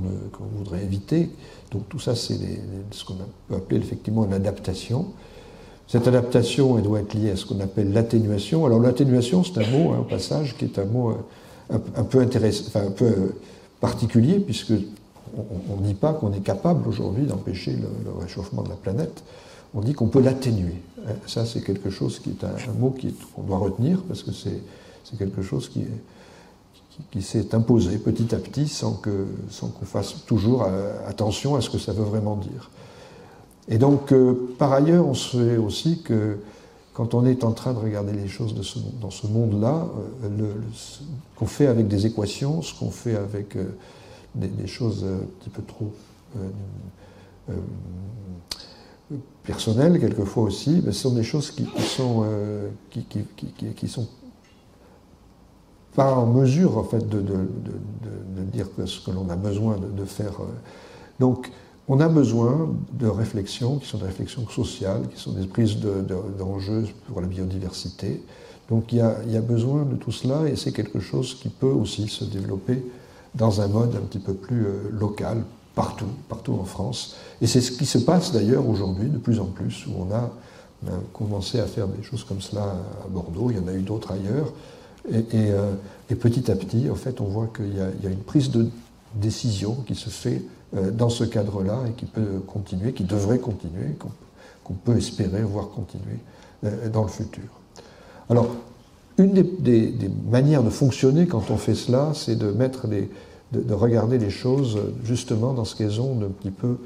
voudrait 0.57 0.83
éviter. 0.83 1.29
Donc 1.71 1.87
tout 1.89 1.99
ça, 1.99 2.15
c'est 2.15 2.37
ce 2.91 3.05
qu'on 3.05 3.15
peut 3.47 3.55
appeler 3.55 3.79
effectivement 3.79 4.25
l'adaptation. 4.25 5.07
Cette 5.87 6.07
adaptation, 6.07 6.77
elle 6.77 6.83
doit 6.83 6.99
être 6.99 7.15
liée 7.15 7.31
à 7.31 7.35
ce 7.35 7.45
qu'on 7.45 7.59
appelle 7.61 7.91
l'atténuation. 7.91 8.65
Alors 8.65 8.79
l'atténuation, 8.79 9.43
c'est 9.43 9.59
un 9.59 9.69
mot, 9.71 9.91
hein, 9.91 9.99
au 10.01 10.03
passage, 10.03 10.55
qui 10.55 10.65
est 10.65 10.77
un 10.77 10.85
mot 10.85 11.09
euh, 11.71 11.77
un, 11.95 12.03
peu 12.03 12.19
euh, 12.21 13.35
particulier, 13.79 14.39
puisque 14.39 14.73
on 15.35 15.81
ne 15.81 15.87
dit 15.87 15.95
pas 15.95 16.13
qu'on 16.13 16.31
est 16.33 16.41
capable 16.41 16.87
aujourd'hui 16.87 17.25
d'empêcher 17.25 17.71
le, 17.71 18.21
réchauffement 18.21 18.61
de 18.61 18.69
la 18.69 18.75
planète. 18.75 19.23
On 19.73 19.81
dit 19.81 19.93
qu'on 19.93 20.07
peut 20.07 20.21
l'atténuer. 20.21 20.75
Hein, 21.07 21.13
ça, 21.25 21.45
c'est 21.45 21.61
quelque 21.61 21.89
chose 21.89 22.19
qui 22.19 22.29
est 22.29 22.43
un, 22.43 22.73
mot 22.79 22.95
qu'on 23.35 23.41
doit 23.41 23.57
retenir, 23.57 24.03
parce 24.03 24.21
que 24.21 24.31
c'est 24.31 24.61
quelque 25.17 25.41
chose 25.41 25.69
qui, 25.69 25.85
qui, 27.11 27.21
s'est 27.21 27.55
imposé 27.55 27.97
petit 27.97 28.33
à 28.33 28.37
petit 28.37 28.67
sans 28.67 28.93
qu'on 28.93 29.25
sans 29.49 29.67
qu'on 29.67 29.85
fasse 29.85 30.25
toujours 30.25 30.63
euh, 30.63 30.93
attention 31.07 31.55
à 31.55 31.61
ce 31.61 31.69
que 31.69 31.77
ça 31.77 31.93
veut 31.93 32.03
vraiment 32.03 32.35
dire. 32.35 32.69
Et 33.67 33.77
donc, 33.77 34.11
euh, 34.11 34.49
par 34.57 34.73
ailleurs, 34.73 35.07
on 35.07 35.13
sait 35.13 35.57
aussi 35.57 36.01
que 36.01 36.37
quand 36.93 37.13
on 37.13 37.25
est 37.25 37.43
en 37.43 37.51
train 37.51 37.73
de 37.73 37.79
regarder 37.79 38.13
les 38.13 38.27
choses 38.27 38.53
dans 38.99 39.11
ce 39.11 39.27
monde-là, 39.27 39.87
euh, 40.23 40.53
ce 40.73 40.99
qu'on 41.37 41.45
fait 41.45 41.67
avec 41.67 41.87
des 41.87 42.05
équations, 42.05 42.61
ce 42.61 42.77
qu'on 42.77 42.91
fait 42.91 43.15
avec 43.15 43.57
des, 44.35 44.67
choses 44.67 45.05
un 45.05 45.25
petit 45.39 45.49
peu 45.49 45.61
trop 45.61 45.93
personnelles, 49.43 49.99
quelquefois 49.99 50.43
aussi, 50.43 50.81
ben, 50.81 50.91
ce 50.91 51.01
sont 51.01 51.15
des 51.15 51.23
choses 51.23 51.51
qui, 51.51 51.65
sont 51.87 52.25
pas 55.99 56.13
en 56.15 56.27
mesure 56.27 56.77
en 56.77 56.85
fait 56.85 57.09
de, 57.09 57.19
de, 57.19 57.35
de, 57.35 58.43
dire 58.53 58.67
ce 58.85 59.01
que 59.01 59.11
l'on 59.11 59.29
a 59.29 59.35
besoin 59.35 59.75
de, 59.77 60.05
faire. 60.05 60.31
Donc, 61.19 61.51
on 61.89 61.99
a 61.99 62.07
besoin 62.07 62.69
de 62.93 63.07
réflexions 63.07 63.79
qui 63.79 63.87
sont 63.89 63.97
des 63.97 64.05
réflexions 64.05 64.47
sociales, 64.47 65.01
qui 65.13 65.21
sont 65.21 65.33
des 65.33 65.45
prises 65.45 65.75
d'enjeux 66.37 66.85
pour 67.07 67.19
la 67.19 67.27
biodiversité. 67.27 68.23
Donc 68.69 68.93
il 68.93 68.99
y, 68.99 69.37
a, 69.37 69.41
besoin 69.41 69.83
de 69.83 69.97
tout 69.97 70.13
cela 70.13 70.47
et 70.47 70.55
c'est 70.55 70.71
quelque 70.71 71.01
chose 71.01 71.33
qui 71.33 71.49
peut 71.49 71.75
aussi 71.83 72.07
se 72.07 72.23
développer 72.23 72.81
dans 73.35 73.59
un 73.59 73.67
mode 73.67 73.93
un 73.93 74.05
petit 74.09 74.19
peu 74.19 74.35
plus 74.35 74.67
euh, 74.67 74.89
local, 74.91 75.43
partout, 75.75 76.13
partout 76.29 76.53
en 76.53 76.63
France. 76.63 77.17
Et 77.41 77.47
c'est 77.47 77.61
ce 77.61 77.73
qui 77.73 77.85
se 77.85 77.97
passe 77.97 78.31
d'ailleurs 78.31 78.69
aujourd'hui 78.69 79.09
de 79.09 79.17
plus 79.17 79.39
en 79.41 79.47
plus, 79.47 79.85
où 79.87 79.91
on 80.07 80.15
a, 80.15 80.31
commencé 81.11 81.59
à 81.59 81.65
faire 81.65 81.89
des 81.89 82.03
choses 82.03 82.23
comme 82.23 82.39
cela 82.39 82.63
à 83.03 83.07
Bordeaux, 83.09 83.51
il 83.51 83.57
y 83.57 83.59
en 83.59 83.67
a 83.67 83.73
eu 83.73 83.81
d'autres 83.81 84.13
ailleurs. 84.13 84.53
Et, 85.11 85.25
euh, 85.33 85.73
petit 86.19 86.51
à 86.51 86.55
petit, 86.55 86.89
en 86.89 86.95
fait, 86.95 87.21
on 87.21 87.25
voit 87.25 87.49
qu'il 87.55 87.75
y, 87.75 88.07
a 88.07 88.09
une 88.09 88.17
prise 88.17 88.49
de 88.51 88.67
décision 89.15 89.75
qui 89.87 89.95
se 89.95 90.09
fait 90.09 90.41
euh, 90.75 90.91
dans 90.91 91.09
ce 91.09 91.23
cadre-là 91.23 91.79
et 91.87 91.91
qui 91.91 92.05
peut 92.05 92.41
continuer, 92.45 92.93
qui 92.93 93.03
devrait 93.03 93.39
continuer, 93.39 93.95
qu'on 94.63 94.73
peut 94.73 94.97
espérer 94.97 95.41
voir 95.41 95.69
continuer 95.69 96.19
euh, 96.63 96.89
dans 96.89 97.03
le 97.03 97.09
futur. 97.09 97.43
Alors, 98.29 98.47
une 99.17 99.33
des, 99.33 99.93
manières 100.29 100.63
de 100.63 100.69
fonctionner 100.69 101.27
quand 101.27 101.51
on 101.51 101.57
fait 101.57 101.75
cela, 101.75 102.11
c'est 102.13 102.35
de 102.35 102.51
mettre 102.51 102.87
de, 102.87 103.73
regarder 103.73 104.17
les 104.17 104.29
choses 104.29 104.79
justement 105.03 105.53
dans 105.53 105.65
ce 105.65 105.75
qu'elles 105.75 105.99
ont 105.99 106.15
d'un 106.15 106.29
petit 106.29 106.51
peu 106.51 106.77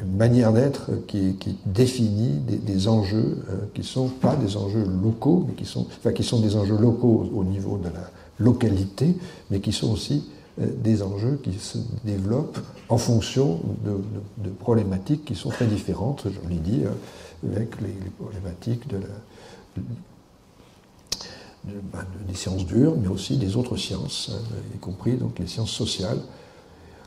une 0.00 0.16
manière 0.16 0.52
d'être 0.52 0.90
qui, 1.06 1.36
définit 1.66 2.38
des, 2.38 2.88
enjeux 2.88 3.38
euh, 3.48 3.56
qui 3.74 3.80
ne 3.80 3.86
sont 3.86 4.08
pas 4.08 4.36
des 4.36 4.56
enjeux 4.56 4.84
locaux, 5.02 5.46
mais 5.48 5.54
qui 5.54 5.64
sont, 5.64 5.86
enfin, 5.98 6.12
qui 6.12 6.22
sont 6.22 6.40
des 6.40 6.56
enjeux 6.56 6.76
locaux 6.76 7.30
au 7.34 7.44
niveau 7.44 7.78
de 7.78 7.88
la 7.88 8.10
localité, 8.38 9.16
mais 9.50 9.60
qui 9.60 9.72
sont 9.72 9.90
aussi 9.90 10.24
euh, 10.60 10.66
des 10.82 11.02
enjeux 11.02 11.40
qui 11.42 11.54
se 11.54 11.78
développent 12.04 12.58
en 12.88 12.98
fonction 12.98 13.60
de, 13.84 14.50
problématiques 14.60 15.24
qui 15.24 15.34
sont 15.34 15.48
très 15.48 15.66
différentes, 15.66 16.26
je 16.26 16.48
l'ai 16.48 16.60
dit, 16.60 16.82
avec 17.50 17.80
les, 17.80 17.88
les, 17.88 18.10
problématiques 18.18 18.86
de 18.88 18.98
la, 18.98 19.82
bah, 21.64 22.04
des 22.26 22.34
sciences 22.34 22.66
dures, 22.66 22.94
mais 23.00 23.08
aussi 23.08 23.36
des 23.36 23.56
autres 23.56 23.76
sciences, 23.76 24.30
hein, 24.32 24.56
y 24.74 24.78
compris 24.78 25.12
donc 25.12 25.38
les 25.38 25.46
sciences 25.46 25.70
sociales. 25.70 26.18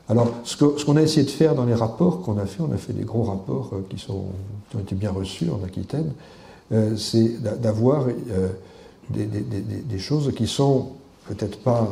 Alors, 0.08 0.28
ce 0.44 0.56
qu'on 0.56 0.96
a 0.96 1.02
essayé 1.02 1.24
de 1.24 1.30
faire 1.30 1.54
dans 1.54 1.64
les 1.64 1.74
rapports 1.74 2.22
qu'on 2.22 2.38
a 2.38 2.46
fait, 2.46 2.62
on 2.62 2.72
a 2.72 2.76
fait 2.76 2.92
des 2.92 3.04
gros 3.04 3.24
rapports 3.24 3.70
euh, 3.72 3.84
qui, 3.88 4.02
ont 4.10 4.78
été 4.78 4.94
bien 4.94 5.10
reçus 5.10 5.50
en 5.50 5.62
Aquitaine, 5.64 6.12
euh, 6.72 6.96
c'est 6.96 7.42
d'avoir 7.42 8.06
euh, 8.06 8.48
des, 9.10 9.98
choses 9.98 10.32
qui 10.34 10.46
sont 10.46 10.92
peut-être 11.28 11.58
pas 11.60 11.88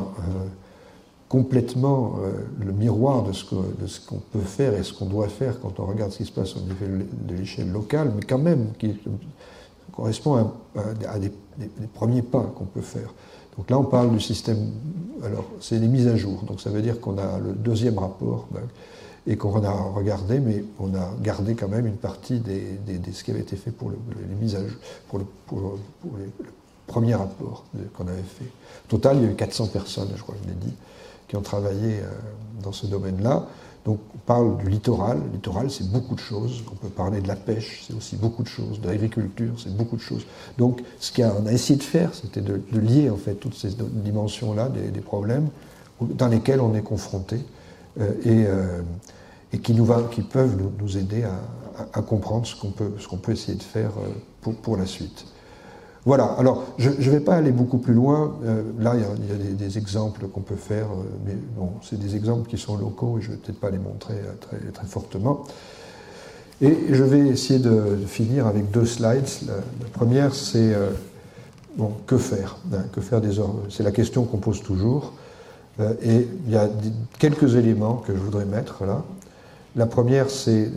complètement 1.28 2.16
le 2.60 2.72
miroir 2.72 3.24
de 3.24 3.32
ce 3.32 3.44
qu'on 3.44 4.20
peut 4.32 4.40
faire 4.40 4.74
et 4.74 4.84
ce 4.84 4.92
qu'on 4.92 5.06
doit 5.06 5.28
faire 5.28 5.60
quand 5.60 5.80
on 5.80 5.86
regarde 5.86 6.12
ce 6.12 6.18
qui 6.18 6.24
se 6.24 6.32
passe 6.32 6.56
au 6.56 6.60
niveau 6.60 6.86
de 6.86 7.34
l'échelle 7.34 7.70
locale, 7.70 8.12
mais 8.14 8.22
quand 8.22 8.38
même 8.38 8.68
qui 8.78 8.94
correspond 9.92 10.50
à, 10.76 11.18
des, 11.18 11.32
premiers 11.94 12.22
pas 12.22 12.42
qu'on 12.56 12.64
peut 12.64 12.80
faire. 12.80 13.12
Donc 13.56 13.70
là, 13.70 13.78
on 13.78 13.84
parle 13.84 14.10
du 14.10 14.20
système. 14.20 14.70
Alors, 15.22 15.44
c'est 15.60 15.78
les 15.78 15.88
mises 15.88 16.08
à 16.08 16.16
jour. 16.16 16.42
Donc, 16.42 16.60
ça 16.60 16.70
veut 16.70 16.82
dire 16.82 17.00
qu'on 17.00 17.18
a 17.18 17.38
le 17.38 17.52
deuxième 17.52 17.98
rapport 17.98 18.48
ben, 18.50 18.62
et 19.26 19.36
qu'on 19.36 19.64
a 19.64 19.70
regardé, 19.70 20.38
mais 20.40 20.64
on 20.78 20.94
a 20.94 21.10
gardé 21.22 21.54
quand 21.54 21.68
même 21.68 21.86
une 21.86 21.96
partie 21.96 22.40
des, 22.40 22.78
ce 23.12 23.24
qui 23.24 23.30
avait 23.30 23.40
été 23.40 23.56
fait 23.56 23.70
pour 23.70 23.90
les 23.90 23.96
mises 24.40 24.54
à 24.56 24.60
jour, 24.60 24.78
pour 25.08 25.18
le, 25.18 25.26
les, 26.18 26.30
premier 26.86 27.14
rapport 27.14 27.64
qu'on 27.96 28.06
avait 28.06 28.22
fait. 28.22 28.44
Au 28.86 28.88
total, 28.88 29.16
il 29.16 29.22
y 29.24 29.26
a 29.26 29.30
eu 29.30 29.34
400 29.34 29.68
personnes, 29.68 30.10
je 30.14 30.22
crois 30.22 30.34
je 30.42 30.48
l'ai 30.48 30.54
dit, 30.54 30.74
qui 31.28 31.36
ont 31.36 31.42
travaillé 31.42 32.00
euh, 32.00 32.10
dans 32.62 32.72
ce 32.72 32.86
domaine-là. 32.86 33.46
Donc 33.84 34.00
on 34.14 34.18
parle 34.18 34.56
du 34.58 34.70
littoral. 34.70 35.20
Littoral, 35.32 35.70
c'est 35.70 35.90
beaucoup 35.90 36.14
de 36.14 36.20
choses. 36.20 36.62
On 36.72 36.76
peut 36.76 36.88
parler 36.88 37.20
de 37.20 37.28
la 37.28 37.36
pêche, 37.36 37.84
c'est 37.86 37.94
aussi 37.94 38.16
beaucoup 38.16 38.42
de 38.42 38.48
choses. 38.48 38.80
De 38.80 38.88
l'agriculture, 38.88 39.54
c'est 39.58 39.76
beaucoup 39.76 39.96
de 39.96 40.00
choses. 40.00 40.24
Donc 40.58 40.82
ce 40.98 41.12
qu'on 41.12 41.46
a 41.46 41.52
essayé 41.52 41.78
de 41.78 41.82
faire, 41.82 42.14
c'était 42.14 42.40
de, 42.40 42.60
lier 42.72 43.10
en 43.10 43.16
fait 43.16 43.34
toutes 43.34 43.54
ces 43.54 43.70
dimensions-là 43.74 44.68
des, 44.68 45.00
problèmes 45.00 45.48
dans 46.00 46.28
lesquels 46.28 46.60
on 46.60 46.74
est 46.74 46.82
confronté 46.82 47.38
euh, 48.00 48.12
et, 48.24 48.46
euh, 48.46 48.82
qui, 49.62 50.22
peuvent 50.22 50.56
nous, 50.80 50.98
aider 50.98 51.24
à, 51.92 52.02
comprendre 52.02 52.46
ce 52.46 52.56
qu'on 52.56 52.70
peut, 52.70 53.32
essayer 53.32 53.56
de 53.56 53.62
faire 53.62 53.90
euh, 53.98 54.52
pour 54.62 54.76
la 54.76 54.86
suite. 54.86 55.26
Voilà, 56.06 56.24
alors 56.38 56.64
je 56.76 56.90
ne 56.90 57.10
vais 57.10 57.20
pas 57.20 57.36
aller 57.36 57.50
beaucoup 57.50 57.78
plus 57.78 57.94
loin. 57.94 58.36
Euh, 58.44 58.62
là, 58.78 58.94
il 58.94 59.00
y 59.00 59.32
a, 59.32 59.54
des, 59.54 59.78
exemples 59.78 60.28
qu'on 60.28 60.42
peut 60.42 60.56
faire, 60.56 60.86
euh, 60.86 61.04
mais 61.24 61.34
bon, 61.56 61.70
c'est 61.82 61.98
des 61.98 62.14
exemples 62.14 62.48
qui 62.48 62.58
sont 62.58 62.76
locaux 62.76 63.18
et 63.18 63.22
je 63.22 63.30
ne 63.30 63.32
vais 63.34 63.40
peut-être 63.40 63.60
pas 63.60 63.70
les 63.70 63.78
montrer 63.78 64.14
euh, 64.14 64.70
très, 64.72 64.86
fortement. 64.86 65.44
Et 66.60 66.76
je 66.90 67.02
vais 67.02 67.20
essayer 67.28 67.58
de, 67.58 67.96
finir 68.06 68.46
avec 68.46 68.70
deux 68.70 68.84
slides. 68.84 69.26
La, 69.46 69.88
première, 69.92 70.34
c'est 70.34 70.74
que 72.06 72.18
faire 72.18 72.58
hein, 72.72 72.84
Que 72.92 73.00
C'est 73.70 73.82
la 73.82 73.90
question 73.90 74.24
qu'on 74.24 74.38
pose 74.38 74.62
toujours. 74.62 75.14
et 75.80 76.28
il 76.46 76.52
y 76.52 76.56
a 76.56 76.68
quelques 77.18 77.56
éléments 77.56 77.96
que 78.06 78.14
je 78.14 78.20
voudrais 78.20 78.44
mettre 78.44 78.84
là. 78.84 79.02
La 79.76 79.86
première, 79.86 80.30
c'est 80.30 80.70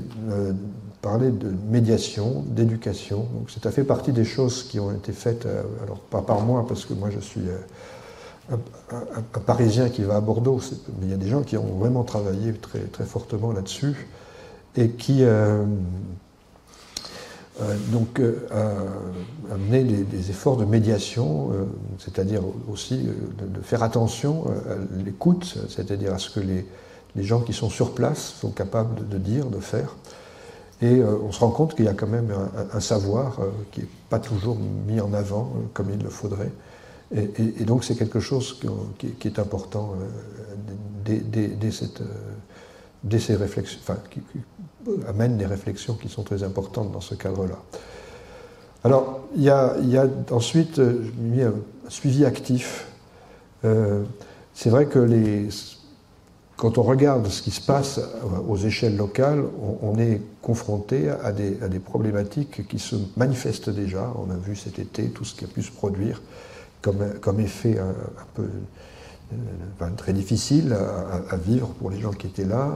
parler 1.02 1.32
de 1.32 1.54
médiation, 1.70 2.43
d'éducation. 2.48 3.28
Donc 3.34 3.50
ça 3.50 3.72
fait 3.72 3.84
partie 3.84 4.12
des 4.12 4.26
choses 4.26 4.64
qui 4.64 4.80
ont 4.80 4.91
été 4.91 5.12
faites, 5.12 5.45
euh, 5.45 5.64
alors 5.84 6.00
pas 6.00 6.22
par 6.22 6.41
moi, 6.41 6.66
parce 6.68 6.86
que 6.86 6.93
moi 6.93 7.10
je 7.10 7.20
suis 7.20 7.48
euh, 7.48 8.56
un, 8.91 9.39
Parisien 9.39 9.89
qui 9.89 10.04
va 10.04 10.18
à 10.18 10.22
Bordeaux, 10.22 10.60
mais 11.00 11.06
il 11.06 11.12
y 11.12 11.14
a 11.14 11.18
des 11.18 11.30
gens 11.30 11.43
qui 11.43 11.58
ont 11.58 11.78
vraiment 11.80 12.04
travaillé 12.04 12.52
très, 12.54 12.80
très 12.80 13.06
fortement 13.06 13.52
là-dessus 13.52 14.08
et 14.76 14.89
qui 14.89 15.24
euh, 15.24 15.64
donc 17.91 18.22
a 18.52 19.58
mené 19.58 19.84
des, 19.84 20.30
efforts 20.30 20.58
de 20.58 20.66
médiation, 20.66 21.50
c'est-à-dire 21.98 22.43
aussi 22.72 22.98
de, 22.98 23.62
faire 23.64 23.82
attention 23.82 24.45
à 24.45 25.04
l'écoute, 25.04 25.58
c'est-à-dire 25.68 26.14
à 26.14 26.20
ce 26.20 26.30
que 26.30 26.39
les, 26.39 26.68
les 27.18 27.24
gens 27.24 27.41
qui 27.41 27.53
sont 27.53 27.70
sur 27.70 27.93
place 27.93 28.36
sont 28.39 28.51
capables 28.51 29.07
de 29.09 29.18
dire, 29.18 29.47
de 29.47 29.59
faire. 29.59 29.95
Et 30.82 31.01
on 31.01 31.32
se 31.32 31.39
rend 31.39 31.49
compte 31.49 31.76
qu'il 31.76 31.86
y 31.86 31.88
a 31.88 31.93
quand 31.95 32.07
même 32.07 32.32
un, 32.72 32.80
savoir 32.80 33.39
qui 33.72 33.82
n'est 33.82 33.88
pas 34.09 34.20
toujours 34.20 34.57
mis 34.88 35.01
en 35.01 35.11
avant 35.11 35.51
comme 35.74 35.89
il 35.89 35.97
le 36.03 36.09
faudrait. 36.09 36.51
Et, 37.15 37.63
donc 37.63 37.84
c'est 37.84 37.95
quelque 37.95 38.20
chose 38.20 38.59
qui, 38.99 39.28
est 39.28 39.39
important 39.39 39.95
dès, 41.03 41.20
ces 43.20 43.36
réflexions, 43.36 43.80
enfin, 43.82 43.97
qui, 44.11 44.22
amène 45.07 45.38
des 45.38 45.47
réflexions 45.47 45.95
qui 45.95 46.09
sont 46.09 46.24
très 46.24 46.43
importantes 46.43 46.91
dans 46.91 47.01
ce 47.01 47.15
cadre-là. 47.15 47.57
Alors, 48.84 49.22
il 49.36 49.43
y 49.43 49.49
a, 49.49 49.76
ensuite 50.32 50.80
un 50.80 51.89
suivi 51.89 52.26
actif. 52.26 52.88
Euh, 53.65 54.03
c'est 54.53 54.70
vrai 54.70 54.86
que 54.86 54.99
les, 54.99 55.49
quand 56.58 56.78
on 56.78 56.84
regarde 56.84 57.28
ce 57.28 57.41
qui 57.41 57.51
se 57.51 57.62
passe 57.62 57.99
aux 58.47 58.58
échelles 58.58 58.97
locales, 58.97 59.43
on, 59.82 59.97
est 59.99 60.22
confronté 60.41 61.10
à 61.10 61.32
des, 61.32 61.80
problématiques 61.80 62.68
qui 62.68 62.80
se 62.80 62.95
manifestent 63.16 63.70
déjà. 63.70 64.12
On 64.18 64.32
a 64.32 64.38
vu 64.38 64.55
cet 64.55 64.80
été 64.80 65.10
tout 65.10 65.24
ce 65.24 65.36
qui 65.36 65.45
a 65.45 65.47
pu 65.47 65.62
se 65.62 65.72
produire 65.72 66.22
comme, 66.82 67.39
effet 67.39 67.78
un, 67.80 67.93
peu 68.34 68.47
euh, 69.34 69.89
très 69.97 70.14
difficile 70.14 70.76
à, 71.30 71.38
vivre 71.38 71.68
pour 71.80 71.91
les 71.91 71.99
gens 71.99 72.12
qui 72.12 72.28
étaient 72.28 72.45
là. 72.45 72.72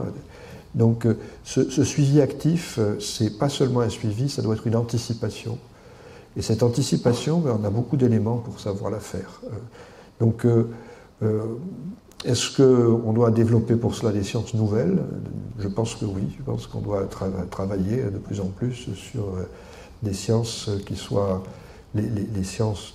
Donc 0.74 1.06
ce, 1.44 1.84
suivi 1.84 2.22
actif, 2.22 2.78
euh, 2.78 2.98
c'est 2.98 3.36
pas 3.36 3.48
seulement 3.48 3.80
un 3.80 3.90
suivi, 3.90 4.30
ça 4.30 4.40
doit 4.42 4.54
être 4.54 4.66
une 4.66 4.76
anticipation. 4.76 5.58
Et 6.36 6.42
cette 6.42 6.62
anticipation, 6.62 7.40
ben, 7.40 7.58
on 7.60 7.64
a 7.64 7.70
beaucoup 7.70 7.96
d'éléments 7.96 8.38
pour 8.38 8.58
savoir 8.60 8.90
la 8.90 9.00
faire. 9.00 9.40
Euh, 9.44 9.48
donc, 10.20 10.46
euh, 10.46 10.70
euh, 11.22 11.42
est-ce 12.24 12.56
qu'on 12.56 13.12
doit 13.12 13.30
développer 13.30 13.76
pour 13.76 13.94
cela 13.94 14.12
des 14.12 14.22
sciences 14.22 14.54
nouvelles? 14.54 14.98
Je 15.58 15.68
pense 15.68 15.94
que 15.94 16.04
oui. 16.04 16.22
Je 16.38 16.42
pense 16.42 16.66
qu'on 16.66 16.80
doit 16.80 17.06
travailler 17.50 18.02
de 18.04 18.18
plus 18.18 18.40
en 18.40 18.46
plus 18.46 18.88
sur 18.94 19.24
des 20.02 20.12
sciences 20.12 20.70
qui 20.86 20.96
soient 20.96 21.42
les, 21.94 22.44
sciences 22.44 22.94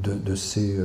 de, 0.00 0.34
ces 0.34 0.76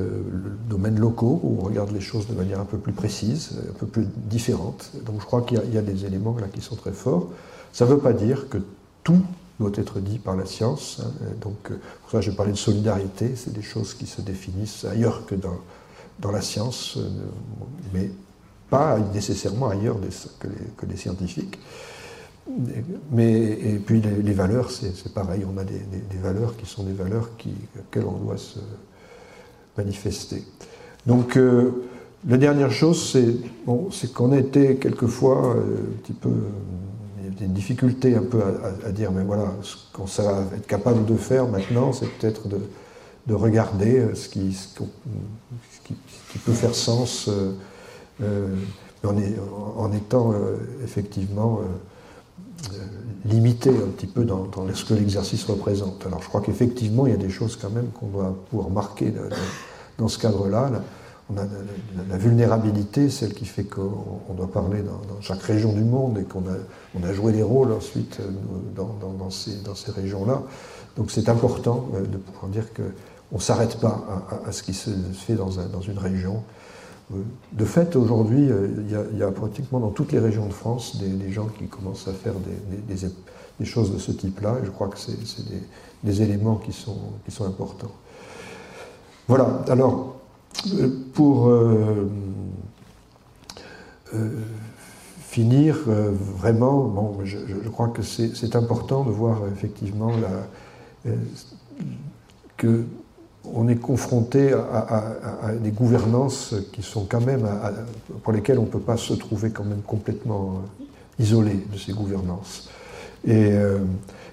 domaines 0.70 1.00
locaux, 1.00 1.40
où 1.44 1.58
on 1.62 1.64
regarde 1.64 1.92
les 1.92 2.02
choses 2.02 2.28
de 2.28 2.34
manière 2.34 2.60
un 2.60 2.66
peu 2.66 2.78
plus 2.78 2.94
précise, 2.94 3.60
un 3.70 3.74
peu 3.74 3.88
plus 3.88 4.08
différente. 4.16 4.92
Donc 5.06 5.22
je 5.22 5.26
crois 5.26 5.42
qu'il 5.42 5.60
y, 5.70 5.76
y, 5.76 5.78
a 5.78 5.82
des 5.82 6.06
éléments 6.06 6.36
là 6.40 6.48
qui 6.48 6.62
sont 6.62 6.76
très 6.76 6.94
forts. 6.94 7.30
Ça 7.74 7.86
ne 7.86 7.92
veut 7.92 8.00
pas 8.00 8.14
dire 8.14 8.48
que 8.48 8.60
tout 9.04 9.22
doit 9.60 9.72
être 9.76 10.00
dit 10.00 10.20
par 10.20 10.36
la 10.36 10.46
science. 10.46 11.02
Hein. 11.02 11.12
Donc, 11.42 11.72
euh, 11.72 11.80
pour 12.02 12.12
ça, 12.12 12.22
je 12.22 12.32
parlais 12.32 12.52
de 12.52 12.58
solidarité, 12.58 13.36
c'est 13.36 13.54
des 13.54 13.62
choses 13.62 13.94
qui 13.94 14.06
se 14.06 14.22
définissent 14.22 14.86
ailleurs 14.86 15.26
que 15.26 15.36
dans, 15.36 15.58
dans 16.20 16.32
la 16.32 16.42
science, 16.42 16.98
euh, 16.98 17.10
mais 17.94 18.10
pas 18.70 18.98
nécessairement 19.14 19.70
ailleurs 19.70 19.98
que, 20.40 20.48
les, 20.48 20.54
que, 20.78 20.86
les, 20.86 20.98
scientifiques. 20.98 21.60
Mais, 23.12 23.34
et 23.34 23.80
puis 23.84 24.02
les, 24.02 24.34
valeurs, 24.34 24.72
c'est 24.72 25.14
pareil, 25.14 25.46
on 25.52 25.58
a 25.58 25.64
des, 25.64 25.82
valeurs 26.22 26.56
qui 26.58 26.66
sont 26.66 26.84
des 26.84 26.94
valeurs 26.94 27.36
qui, 27.38 27.54
auxquelles 27.80 28.06
on 28.06 28.18
doit 28.18 28.38
se 28.38 28.60
manifester. 29.78 30.44
Donc, 31.06 31.38
euh, 31.38 31.72
la 32.28 32.38
dernière 32.38 32.72
chose, 32.72 33.12
c'est 33.12 33.36
bon, 33.66 33.90
qu'on 34.14 34.32
a 34.32 34.38
été 34.38 34.78
quelquefois 34.78 35.56
un 35.58 36.02
petit 36.02 36.14
peu 36.14 36.32
des 37.38 37.48
difficultés 37.48 38.16
un 38.16 38.24
peu 38.24 38.42
à, 38.86 38.92
dire, 38.92 39.12
mais 39.12 39.24
voilà, 39.24 39.52
ce 39.62 39.76
qu'on 39.94 40.06
va 40.06 40.44
être 40.56 40.68
capable 40.68 41.06
de 41.06 41.16
faire 41.16 41.48
maintenant, 41.48 41.94
c'est 41.94 42.08
peut-être 42.08 42.48
de, 42.48 42.58
de, 43.28 43.34
regarder 43.34 44.00
euh, 44.00 44.16
ce 44.16 44.30
qui, 44.30 44.56
peut 46.46 46.54
faire 46.54 46.76
sens, 46.76 47.28
euh, 47.28 47.54
euh, 48.22 48.56
en, 49.04 49.92
étant 49.94 50.34
effectivement 50.84 51.60
limité 53.24 53.70
un 53.70 53.90
petit 53.96 54.08
peu 54.08 54.24
dans, 54.24 54.50
ce 54.74 54.84
que 54.86 54.96
l'exercice 54.96 55.44
représente. 55.46 56.06
Alors 56.08 56.24
je 56.24 56.28
crois 56.28 56.42
qu'effectivement, 56.42 57.06
il 57.06 57.12
y 57.12 57.16
a 57.16 57.18
des 57.18 57.30
choses 57.30 57.56
quand 57.56 57.70
même 57.70 57.90
qu'on 57.90 58.08
doit 58.08 58.36
pouvoir 58.50 58.70
marquer 58.72 59.14
dans 60.00 60.08
ce 60.08 60.18
cadre-là. 60.18 60.70
là 60.72 60.82
on 61.30 61.38
a 61.38 61.44
la, 62.10 62.18
vulnérabilité, 62.18 63.10
celle 63.10 63.34
qui 63.34 63.46
fait 63.46 63.64
qu'on 63.64 64.34
doit 64.36 64.52
parler 64.52 64.82
dans, 64.82 65.22
chaque 65.22 65.42
région 65.42 65.74
du 65.74 65.84
monde 65.84 66.20
et 66.20 66.24
qu'on 66.24 66.44
a, 67.04 67.14
joué 67.14 67.32
des 67.32 67.44
rôles 67.44 67.72
ensuite 67.72 68.20
dans, 68.76 69.30
ces, 69.30 69.58
ces 69.76 69.92
régions-là. 69.92 70.44
Donc 70.98 71.12
c'est 71.12 71.28
important 71.30 71.88
de 71.94 72.18
pouvoir 72.18 72.52
dire 72.52 72.66
qu'on 73.36 73.40
ne 73.40 73.44
s'arrête 73.44 73.82
pas 73.82 74.02
à, 74.48 74.54
ce 74.54 74.64
qui 74.64 74.74
se 74.74 74.90
fait 75.12 75.34
dans, 75.34 75.52
une 75.82 75.98
région. 75.98 76.42
Euh, 77.14 77.18
de 77.52 77.66
fait, 77.66 77.98
aujourd'hui, 77.98 78.48
il 78.48 79.18
y, 79.18 79.24
a 79.24 79.30
pratiquement 79.30 79.82
dans 79.82 79.90
toutes 79.90 80.14
les 80.14 80.20
régions 80.20 80.48
de 80.48 80.54
France 80.54 80.96
des, 81.02 81.32
gens 81.34 81.48
qui 81.48 81.68
commencent 81.68 82.08
à 82.08 82.14
faire 82.14 82.36
des, 82.40 83.66
choses 83.66 83.92
de 83.94 83.98
ce 83.98 84.14
type-là. 84.14 84.56
Et 84.64 84.66
je 84.66 84.72
crois 84.72 84.88
que 84.88 84.98
c'est 84.98 85.18
des, 86.02 86.22
éléments 86.22 86.56
qui 86.56 86.72
sont, 86.72 86.96
importants. 87.46 87.92
Voilà, 89.28 89.66
alors 89.68 90.16
pour 91.14 91.50
euh, 91.50 92.08
euh, 94.14 94.30
finir, 95.20 95.78
euh, 95.90 96.10
vraiment, 96.14 96.86
bon, 96.86 97.18
je, 97.26 97.38
crois 97.68 97.90
que 97.90 98.02
c'est 98.02 98.56
important 98.56 99.04
de 99.04 99.12
voir 99.12 99.42
effectivement 99.52 100.14
que 102.56 102.86
on 103.54 103.68
est 103.68 103.76
confronté 103.76 104.54
à, 104.54 105.52
des 105.62 105.72
gouvernances 105.72 106.56
qui 106.72 106.82
sont 106.82 107.06
quand 107.08 107.22
même, 107.22 107.48
pour 108.24 108.34
lesquelles 108.34 108.60
on 108.60 108.64
ne 108.64 108.68
peut 108.68 108.80
pas 108.80 108.98
se 108.98 109.14
trouver 109.14 109.50
quand 109.50 109.64
même 109.64 109.82
complètement 109.82 110.62
isolé 111.20 111.66
de 111.72 111.78
ces 111.78 111.94
gouvernances. 111.94 112.70
Et, 113.28 113.52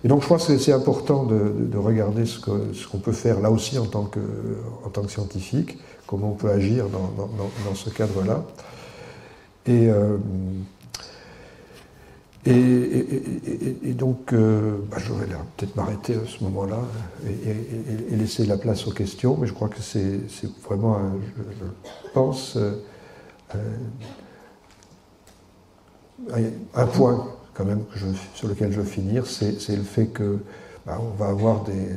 et 0.05 0.09
donc 0.09 0.21
je 0.21 0.27
crois 0.27 0.39
que 0.39 0.59
c'est 0.59 0.73
important 0.73 1.25
de, 1.25 1.53
de, 1.59 1.79
regarder 1.79 2.27
ce 2.27 2.41
qu'on 2.41 2.99
peut 2.99 3.13
faire 3.13 3.41
là 3.41 3.51
aussi 3.51 3.79
en 3.79 3.87
tant 3.87 4.05
que, 4.05 4.21
en 4.85 4.89
tant 4.89 5.03
que 5.03 5.11
scientifique, 5.11 5.79
comment 6.07 6.31
on 6.31 6.35
peut 6.35 6.51
agir 6.51 6.87
dans 6.89 7.75
ce 7.75 7.91
cadre-là. 7.91 8.45
Et, 9.67 9.89
euh, 9.89 10.17
et, 12.45 13.23
et, 13.85 13.93
donc, 13.93 14.33
euh, 14.33 14.79
bah, 14.91 14.97
j'aurais 14.99 15.27
peut-être 15.27 15.77
m'arrêter 15.77 16.15
à 16.15 16.27
ce 16.27 16.43
moment-là 16.43 16.81
et, 17.25 18.17
laisser 18.17 18.45
la 18.47 18.57
place 18.57 18.87
aux 18.87 18.91
questions, 18.91 19.37
mais 19.41 19.47
je 19.47 19.53
crois 19.53 19.69
que 19.69 19.81
c'est 19.81 20.19
vraiment, 20.65 20.99
je, 21.37 21.65
pense, 22.13 22.57
euh, 22.57 22.73
un 26.75 26.87
point 26.87 27.29
quand 27.55 27.65
même 27.65 27.85
sur 28.35 28.49
lequel 28.49 28.73
je 28.73 28.81
veux 28.81 28.87
finir, 28.87 29.27
c'est 29.27 29.77
le 29.77 29.83
fait 29.83 30.07
que 30.07 30.39
bah, 30.85 30.99
on 31.01 31.17
va 31.17 31.29
avoir 31.29 31.63
des, 31.63 31.91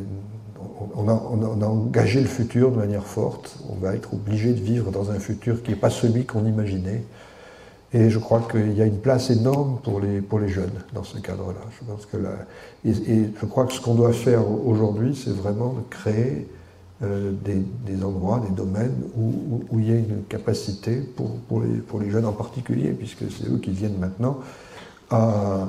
on 0.96 1.08
a, 1.08 1.14
on 1.14 1.62
a, 1.62 1.66
engagé 1.66 2.22
le 2.22 2.28
futur 2.28 2.72
de 2.72 2.78
manière 2.78 3.06
forte. 3.06 3.58
On 3.70 3.76
va 3.76 3.96
être 3.96 4.14
obligé 4.14 4.54
de 4.54 4.62
vivre 4.62 4.92
dans 4.92 5.12
un 5.12 5.20
futur 5.20 5.64
qui 5.64 5.72
n'est 5.72 5.78
pas 5.78 5.90
celui 5.90 6.26
qu'on 6.26 6.46
imaginait. 6.46 7.04
Et 7.94 8.10
je 8.10 8.20
crois 8.20 8.42
qu'il 8.52 8.74
y 8.74 8.82
a 8.82 8.86
une 8.86 9.00
place 9.00 9.30
énorme 9.30 9.80
pour 9.84 10.00
les, 10.00 10.20
pour 10.22 10.40
les 10.40 10.50
jeunes 10.50 10.74
dans 10.94 11.04
ce 11.04 11.18
cadre-là. 11.20 11.62
Je 11.80 11.86
pense 11.86 12.06
que 12.06 12.18
et, 12.86 13.30
je 13.40 13.46
crois 13.46 13.66
que 13.66 13.74
ce 13.74 13.80
qu'on 13.80 13.96
doit 13.96 14.14
faire 14.14 14.44
aujourd'hui, 14.50 15.16
c'est 15.16 15.34
vraiment 15.34 15.74
de 15.74 15.82
créer 15.90 16.48
euh, 17.04 17.32
des, 17.44 17.62
des, 17.86 18.04
endroits, 18.04 18.40
des 18.40 18.56
domaines 18.56 18.96
où, 19.18 19.80
il 19.80 19.90
y 19.90 19.92
a 19.92 19.96
une 19.96 20.24
capacité 20.30 20.96
pour, 20.98 21.32
pour, 21.88 22.00
les, 22.00 22.10
jeunes 22.10 22.26
en 22.26 22.32
particulier, 22.32 22.92
puisque 22.92 23.30
c'est 23.32 23.50
eux 23.50 23.58
qui 23.58 23.72
viennent 23.72 23.98
maintenant 23.98 24.40
à, 25.10 25.68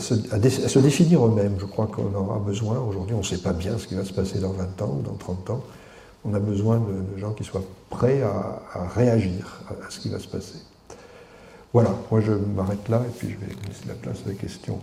se, 0.00 0.78
définir 0.80 1.24
eux-mêmes. 1.26 1.54
Je 1.58 1.66
crois 1.66 1.86
qu'on 1.86 2.12
aura 2.14 2.38
besoin, 2.40 2.80
aujourd'hui 2.80 3.14
on 3.14 3.18
ne 3.18 3.24
sait 3.24 3.38
pas 3.38 3.52
bien 3.52 3.78
ce 3.78 3.86
qui 3.86 3.94
va 3.94 4.04
se 4.04 4.12
passer 4.12 4.40
dans 4.40 4.52
20 4.52 4.82
ans, 4.82 5.00
dans 5.04 5.14
30 5.14 5.50
ans, 5.50 5.62
on 6.24 6.34
a 6.34 6.40
besoin 6.40 6.78
de, 6.78 7.18
gens 7.18 7.32
qui 7.32 7.44
soient 7.44 7.62
prêts 7.88 8.22
à, 8.22 8.88
réagir 8.94 9.62
à, 9.68 9.90
ce 9.90 10.00
qui 10.00 10.08
va 10.08 10.18
se 10.18 10.28
passer. 10.28 10.58
Voilà, 11.72 11.90
moi 12.10 12.20
je 12.20 12.32
m'arrête 12.32 12.86
là 12.90 13.00
et 13.06 13.18
puis 13.18 13.30
je 13.30 13.46
vais 13.46 13.52
laisser 13.66 13.86
la 13.88 13.94
place 13.94 14.18
à 14.26 14.28
des 14.28 14.36
questions. 14.36 14.78